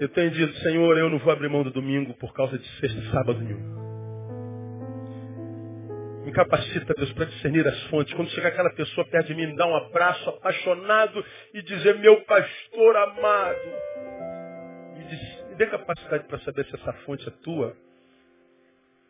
eu 0.00 0.08
tenho 0.08 0.30
dito, 0.30 0.52
Senhor, 0.60 0.96
eu 0.96 1.10
não 1.10 1.18
vou 1.18 1.32
abrir 1.32 1.48
mão 1.48 1.62
do 1.62 1.70
domingo 1.70 2.14
por 2.14 2.32
causa 2.32 2.58
de 2.58 2.66
sexta 2.80 2.98
e 2.98 3.10
sábado 3.10 3.40
nenhum. 3.40 3.80
Me 6.24 6.32
capacita, 6.32 6.94
Deus, 6.94 7.12
para 7.12 7.26
discernir 7.26 7.66
as 7.66 7.82
fontes. 7.84 8.12
Quando 8.14 8.30
chegar 8.30 8.48
aquela 8.48 8.70
pessoa 8.74 9.06
perto 9.06 9.26
de 9.26 9.34
mim, 9.34 9.54
dá 9.56 9.66
um 9.66 9.76
abraço 9.76 10.28
apaixonado 10.30 11.24
e 11.52 11.62
dizer, 11.62 11.98
meu 11.98 12.20
pastor 12.24 12.96
amado. 12.96 13.58
Me, 14.96 15.04
diz, 15.04 15.48
me 15.48 15.54
dê 15.56 15.66
capacidade 15.66 16.24
para 16.24 16.38
saber 16.40 16.64
se 16.66 16.76
essa 16.76 16.92
fonte 17.04 17.28
é 17.28 17.32
tua. 17.42 17.76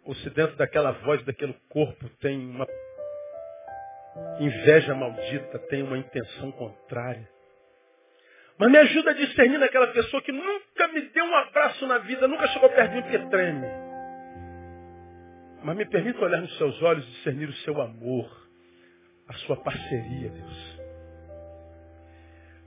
Ou 0.05 0.15
se 0.17 0.31
dentro 0.31 0.57
daquela 0.57 0.93
voz, 0.93 1.23
daquele 1.25 1.55
corpo, 1.69 2.09
tem 2.21 2.39
uma 2.39 2.67
inveja 4.41 4.95
maldita, 4.95 5.59
tem 5.69 5.83
uma 5.83 5.99
intenção 5.99 6.51
contrária. 6.53 7.29
Mas 8.61 8.71
me 8.71 8.77
ajuda 8.77 9.13
a 9.13 9.15
discernir 9.15 9.57
naquela 9.57 9.87
pessoa 9.87 10.21
que 10.21 10.31
nunca 10.31 10.89
me 10.89 11.01
deu 11.01 11.25
um 11.25 11.35
abraço 11.35 11.87
na 11.87 11.97
vida, 11.97 12.29
nunca 12.29 12.47
chegou 12.49 12.69
perto 12.69 12.91
de 12.91 12.97
mim 12.97 13.03
porque 13.05 13.19
treme. 13.31 13.67
Mas 15.63 15.77
me 15.79 15.87
permita 15.87 16.23
olhar 16.23 16.43
nos 16.43 16.55
seus 16.59 16.83
olhos 16.83 17.03
e 17.09 17.11
discernir 17.11 17.49
o 17.49 17.55
seu 17.55 17.81
amor. 17.81 18.31
a 19.29 19.33
sua 19.47 19.57
parceria, 19.57 20.29
Deus. 20.29 20.81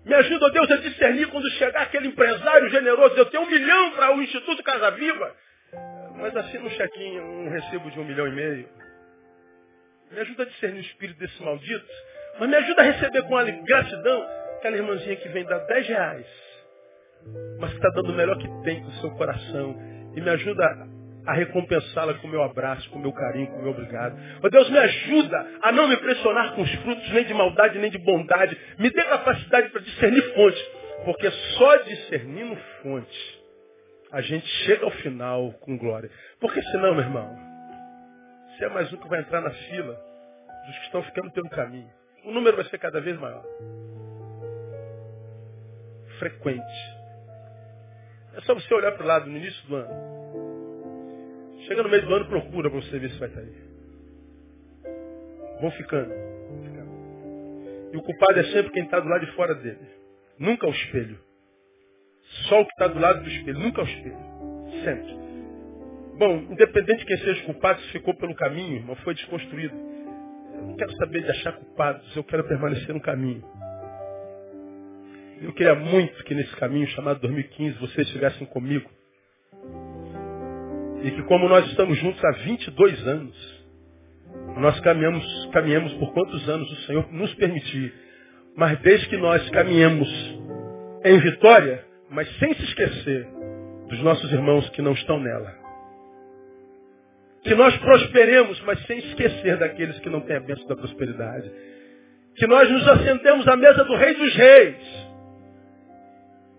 Me 0.06 0.16
ajuda, 0.16 0.50
Deus, 0.50 0.72
a 0.72 0.78
discernir 0.78 1.28
quando 1.28 1.48
chegar 1.52 1.84
aquele 1.84 2.08
empresário 2.08 2.70
generoso. 2.70 3.16
Eu 3.16 3.26
tenho 3.28 3.44
um 3.44 3.50
milhão 3.50 3.92
para 3.92 4.16
o 4.16 4.22
Instituto 4.24 4.64
Casa 4.64 4.90
Viva. 4.92 5.36
Mas 6.16 6.36
assina 6.36 6.64
um 6.64 6.70
chequinho, 6.72 7.24
um 7.24 7.50
recibo 7.50 7.92
de 7.92 8.00
um 8.00 8.06
milhão 8.06 8.28
e 8.28 8.32
meio. 8.32 8.70
Me 10.10 10.20
ajuda 10.22 10.42
a 10.42 10.46
discernir 10.48 10.80
o 10.80 10.86
espírito 10.86 11.20
desse 11.20 11.44
maldito. 11.44 11.86
Mas 12.40 12.50
me 12.50 12.56
ajuda 12.56 12.82
a 12.82 12.86
receber 12.86 13.22
com 13.24 13.64
gratidão 13.66 14.43
aquela 14.64 14.78
irmãzinha 14.78 15.18
que 15.18 15.28
vem 15.28 15.44
dar 15.44 15.60
10 15.60 15.88
reais. 15.88 16.26
Mas 17.60 17.70
que 17.72 17.76
está 17.76 17.90
dando 17.90 18.12
o 18.12 18.16
melhor 18.16 18.38
que 18.38 18.48
tem 18.64 18.82
com 18.82 18.88
o 18.88 18.94
seu 18.94 19.12
coração. 19.12 19.76
E 20.16 20.22
me 20.22 20.30
ajuda 20.30 20.88
a 21.26 21.34
recompensá-la 21.34 22.14
com 22.16 22.28
o 22.28 22.30
meu 22.30 22.42
abraço, 22.42 22.90
com 22.90 22.98
o 23.00 23.02
meu 23.02 23.12
carinho, 23.12 23.48
com 23.48 23.60
o 23.60 23.62
meu 23.62 23.72
obrigado. 23.72 24.18
Ó 24.42 24.50
Deus, 24.50 24.70
me 24.70 24.78
ajuda 24.78 25.48
a 25.62 25.72
não 25.74 25.88
me 25.88 25.98
pressionar 25.98 26.56
com 26.56 26.62
os 26.62 26.74
frutos, 26.76 27.12
nem 27.12 27.26
de 27.26 27.34
maldade, 27.34 27.78
nem 27.78 27.92
de 27.92 27.98
bondade. 27.98 28.58
Me 28.80 28.90
dê 28.90 29.04
capacidade 29.04 29.70
para 29.70 29.82
discernir 29.82 30.22
fontes. 30.34 30.62
Porque 31.04 31.30
só 31.30 31.76
discernindo 31.78 32.56
fontes 32.82 33.44
a 34.14 34.22
gente 34.22 34.48
chega 34.66 34.86
ao 34.86 34.92
final 34.92 35.52
com 35.60 35.78
glória. 35.78 36.10
Porque 36.40 36.62
senão, 36.64 36.94
meu 36.94 37.04
irmão, 37.04 37.36
você 38.48 38.66
é 38.66 38.70
mais 38.70 38.94
um 38.94 38.98
que 38.98 39.10
vai 39.10 39.20
entrar 39.20 39.42
na 39.42 39.52
fila 39.52 39.94
dos 40.66 40.78
que 40.78 40.86
estão 40.86 41.04
ficando 41.04 41.32
pelo 41.32 41.50
caminho. 41.50 41.90
O 42.24 42.32
número 42.32 42.56
vai 42.56 42.66
ser 42.66 42.78
cada 42.78 43.02
vez 43.02 43.20
maior. 43.20 43.44
Frequente. 46.20 46.94
É 48.36 48.42
só 48.42 48.54
você 48.54 48.74
olhar 48.74 48.92
para 48.94 49.04
o 49.04 49.08
lado 49.08 49.30
no 49.30 49.38
início 49.38 49.68
do 49.68 49.76
ano. 49.76 50.14
Chega 51.68 51.84
no 51.84 51.90
meio 51.90 52.06
do 52.06 52.14
ano, 52.14 52.26
procura 52.28 52.70
para 52.70 52.82
você 52.82 53.00
ver 53.00 53.12
se 53.12 53.20
vai 53.20 53.30
estar 53.30 53.42
aí. 53.42 53.64
Vão 55.62 55.72
ficando. 55.72 56.14
E 57.94 57.98
o 57.98 58.02
culpado 58.02 58.40
é 58.40 58.44
sempre 58.46 58.72
quem 58.72 58.84
está 58.84 59.00
do 59.00 59.08
lado 59.08 59.26
de 59.26 59.32
fora 59.34 59.54
dele. 59.56 59.88
Nunca 60.40 60.68
o 60.68 60.72
espelho. 60.72 61.20
Só 62.50 62.62
o 62.62 62.66
que 62.66 62.72
está 62.72 62.88
do 62.88 63.00
lado 63.00 63.22
do 63.24 63.30
espelho, 63.30 63.60
nunca 63.60 63.82
o 63.82 63.86
espelho. 63.86 64.18
Sempre. 64.84 65.24
Bom, 66.18 66.38
independente 66.52 67.00
de 67.00 67.06
quem 67.06 67.18
seja 67.18 67.44
culpado, 67.46 67.82
se 67.82 67.92
ficou 67.92 68.16
pelo 68.16 68.36
caminho, 68.36 68.78
irmão, 68.78 68.96
foi 68.98 69.14
desconstruído. 69.14 69.76
Eu 69.76 70.62
não 70.68 70.76
quero 70.76 70.92
saber 70.94 71.24
de 71.24 71.30
achar 71.30 71.54
culpados, 71.54 72.16
eu 72.16 72.24
quero 72.24 72.44
permanecer 72.46 72.94
no 72.94 73.02
caminho. 73.02 73.44
Eu 75.44 75.52
queria 75.52 75.76
muito 75.76 76.24
que 76.24 76.34
nesse 76.34 76.56
caminho 76.56 76.88
chamado 76.88 77.20
2015 77.20 77.78
vocês 77.78 78.08
estivessem 78.08 78.48
comigo. 78.48 78.90
E 81.04 81.12
que 81.12 81.22
como 81.24 81.50
nós 81.50 81.68
estamos 81.68 81.98
juntos 81.98 82.24
há 82.24 82.32
22 82.32 83.08
anos, 83.08 83.66
nós 84.56 84.80
caminhamos, 84.80 85.50
caminhamos 85.52 85.94
por 85.96 86.14
quantos 86.14 86.48
anos 86.48 86.72
o 86.72 86.76
Senhor 86.86 87.12
nos 87.12 87.34
permitir. 87.36 87.94
Mas 88.56 88.80
desde 88.80 89.10
que 89.10 89.18
nós 89.18 89.50
caminhamos 89.50 90.08
em 91.04 91.20
vitória, 91.20 91.84
mas 92.10 92.26
sem 92.38 92.54
se 92.54 92.64
esquecer 92.64 93.28
dos 93.90 94.00
nossos 94.00 94.32
irmãos 94.32 94.70
que 94.70 94.82
não 94.82 94.94
estão 94.94 95.20
nela. 95.20 95.54
Que 97.44 97.54
nós 97.54 97.76
prosperemos, 97.80 98.62
mas 98.62 98.82
sem 98.86 98.98
esquecer 98.98 99.58
daqueles 99.58 100.00
que 100.00 100.10
não 100.10 100.22
têm 100.22 100.38
a 100.38 100.40
bênção 100.40 100.66
da 100.68 100.76
prosperidade. 100.78 101.52
Que 102.36 102.48
nós 102.48 102.72
nos 102.72 102.88
assentemos 102.88 103.46
à 103.46 103.58
mesa 103.58 103.84
do 103.84 103.96
Rei 103.98 104.14
dos 104.14 104.36
Reis. 104.36 105.03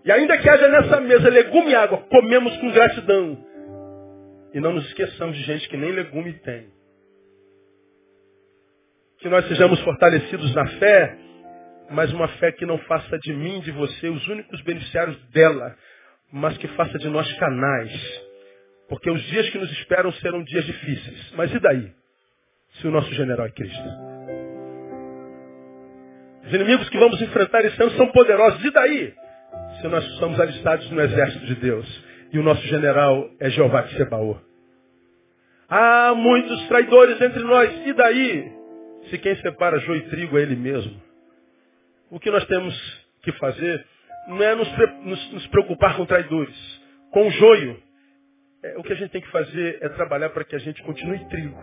E 0.05 0.11
ainda 0.11 0.37
que 0.37 0.47
haja 0.47 0.67
nessa 0.67 1.01
mesa 1.01 1.29
legume 1.29 1.71
e 1.71 1.75
água, 1.75 1.97
comemos 2.09 2.55
com 2.57 2.71
gratidão. 2.71 3.43
E 4.53 4.59
não 4.59 4.71
nos 4.71 4.85
esqueçamos 4.85 5.35
de 5.35 5.43
gente 5.43 5.67
que 5.67 5.75
nem 5.75 5.91
legume 5.91 6.31
tem. 6.33 6.67
Que 9.17 9.27
nós 9.27 9.47
sejamos 9.47 9.79
fortalecidos 9.81 10.53
na 10.53 10.67
fé, 10.77 11.17
mas 11.89 12.13
uma 12.13 12.27
fé 12.37 12.51
que 12.51 12.67
não 12.67 12.77
faça 12.79 13.17
de 13.17 13.33
mim, 13.33 13.59
de 13.61 13.71
você, 13.71 14.07
os 14.07 14.27
únicos 14.27 14.61
beneficiários 14.61 15.17
dela, 15.31 15.75
mas 16.31 16.55
que 16.59 16.67
faça 16.69 16.99
de 16.99 17.09
nós 17.09 17.31
canais. 17.39 18.23
Porque 18.87 19.09
os 19.09 19.23
dias 19.23 19.49
que 19.49 19.57
nos 19.57 19.71
esperam 19.71 20.11
serão 20.13 20.43
dias 20.43 20.65
difíceis. 20.65 21.33
Mas 21.35 21.51
e 21.51 21.59
daí? 21.59 21.91
Se 22.73 22.87
o 22.87 22.91
nosso 22.91 23.11
general 23.15 23.47
é 23.47 23.51
Cristo. 23.51 23.89
Os 26.45 26.53
inimigos 26.53 26.87
que 26.89 26.99
vamos 26.99 27.19
enfrentar 27.19 27.65
esse 27.65 27.81
ano 27.81 27.91
são 27.93 28.07
poderosos. 28.11 28.63
E 28.63 28.69
daí? 28.69 29.24
Nós 29.89 30.03
somos 30.15 30.39
alistados 30.39 30.89
no 30.91 31.01
exército 31.01 31.45
de 31.45 31.55
Deus. 31.55 32.03
E 32.31 32.39
o 32.39 32.43
nosso 32.43 32.61
general 32.67 33.29
é 33.39 33.49
Jeová 33.49 33.81
de 33.81 33.95
Sebaô. 33.97 34.37
Há 35.69 36.13
muitos 36.15 36.67
traidores 36.67 37.19
entre 37.21 37.43
nós. 37.43 37.87
E 37.87 37.93
daí? 37.93 38.51
Se 39.09 39.17
quem 39.17 39.35
separa 39.37 39.79
joio 39.79 39.99
e 39.99 40.09
trigo 40.09 40.37
é 40.37 40.41
ele 40.41 40.55
mesmo. 40.55 41.01
O 42.09 42.19
que 42.19 42.31
nós 42.31 42.45
temos 42.45 42.73
que 43.21 43.31
fazer 43.33 43.85
não 44.27 44.41
é 44.41 44.55
nos, 44.55 44.67
nos, 45.03 45.33
nos 45.33 45.47
preocupar 45.47 45.95
com 45.95 46.05
traidores, 46.05 46.55
com 47.11 47.29
joio. 47.29 47.81
É, 48.63 48.77
o 48.77 48.83
que 48.83 48.93
a 48.93 48.95
gente 48.95 49.11
tem 49.11 49.21
que 49.21 49.31
fazer 49.31 49.77
é 49.81 49.89
trabalhar 49.89 50.29
para 50.29 50.43
que 50.43 50.55
a 50.55 50.59
gente 50.59 50.81
continue 50.83 51.23
trigo. 51.29 51.57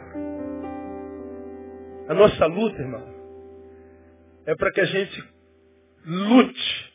A 2.09 2.15
nossa 2.15 2.47
luta, 2.47 2.81
irmão, 2.81 3.05
é 4.47 4.55
para 4.55 4.73
que 4.73 4.81
a 4.81 4.85
gente 4.85 5.25
lute, 6.05 6.92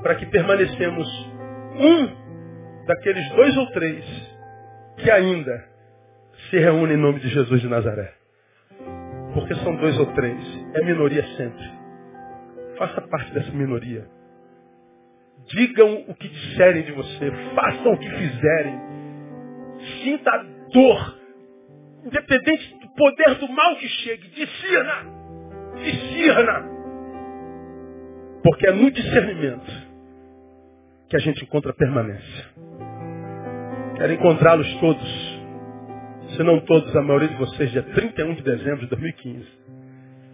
para 0.00 0.14
que 0.14 0.26
permanecemos 0.26 1.08
um 1.76 2.86
daqueles 2.86 3.28
dois 3.30 3.56
ou 3.56 3.66
três 3.72 4.04
que 4.98 5.10
ainda 5.10 5.68
se 6.50 6.58
reúnem 6.58 6.96
em 6.96 7.00
nome 7.00 7.20
de 7.20 7.28
Jesus 7.28 7.60
de 7.60 7.68
Nazaré. 7.68 8.14
Porque 9.34 9.54
são 9.56 9.74
dois 9.76 9.98
ou 9.98 10.06
três, 10.06 10.38
é 10.74 10.84
minoria 10.84 11.24
sempre. 11.36 11.82
Faça 12.76 13.00
parte 13.02 13.32
dessa 13.32 13.50
minoria. 13.52 14.06
Digam 15.46 16.04
o 16.08 16.14
que 16.14 16.28
disserem 16.28 16.82
de 16.82 16.92
você. 16.92 17.30
Façam 17.54 17.92
o 17.92 17.98
que 17.98 18.08
fizerem. 18.08 18.80
Sinta 20.02 20.30
a 20.30 20.42
dor. 20.72 21.18
Independente 22.04 22.78
do 22.80 22.88
poder 22.94 23.34
do 23.36 23.48
mal 23.48 23.76
que 23.76 23.88
chegue. 23.88 24.28
Discerna. 24.28 25.04
Discerna. 25.76 26.81
Porque 28.42 28.66
é 28.66 28.72
no 28.72 28.90
discernimento 28.90 29.70
que 31.08 31.16
a 31.16 31.20
gente 31.20 31.44
encontra 31.44 31.72
permanência. 31.74 32.44
Quero 33.96 34.12
encontrá-los 34.12 34.74
todos. 34.76 35.42
Se 36.36 36.42
não 36.42 36.60
todos, 36.60 36.96
a 36.96 37.02
maioria 37.02 37.28
de 37.28 37.36
vocês, 37.36 37.70
dia 37.70 37.82
31 37.82 38.34
de 38.34 38.42
dezembro 38.42 38.80
de 38.80 38.86
2015 38.86 39.62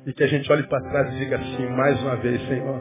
e 0.06 0.12
que 0.12 0.24
a 0.24 0.26
gente 0.26 0.50
olhe 0.50 0.62
para 0.62 0.80
trás 0.88 1.14
e 1.14 1.18
diga 1.18 1.36
assim, 1.36 1.66
mais 1.68 2.00
uma 2.02 2.16
vez, 2.16 2.40
Senhor, 2.46 2.80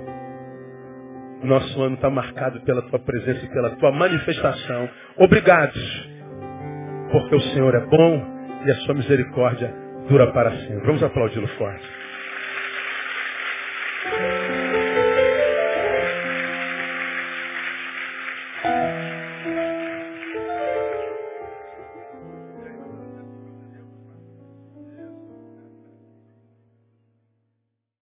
nosso 1.43 1.81
ano 1.81 1.95
está 1.95 2.09
marcado 2.09 2.61
pela 2.61 2.81
tua 2.83 2.99
presença 2.99 3.45
e 3.45 3.49
pela 3.49 3.71
tua 3.71 3.91
manifestação. 3.91 4.89
Obrigado, 5.17 5.77
porque 7.11 7.35
o 7.35 7.41
Senhor 7.41 7.75
é 7.75 7.85
bom 7.85 8.37
e 8.65 8.71
a 8.71 8.75
sua 8.77 8.95
misericórdia 8.95 9.73
dura 10.07 10.31
para 10.31 10.51
sempre. 10.51 10.85
Vamos 10.85 11.03
aplaudi-lo 11.03 11.47
forte. 11.49 11.97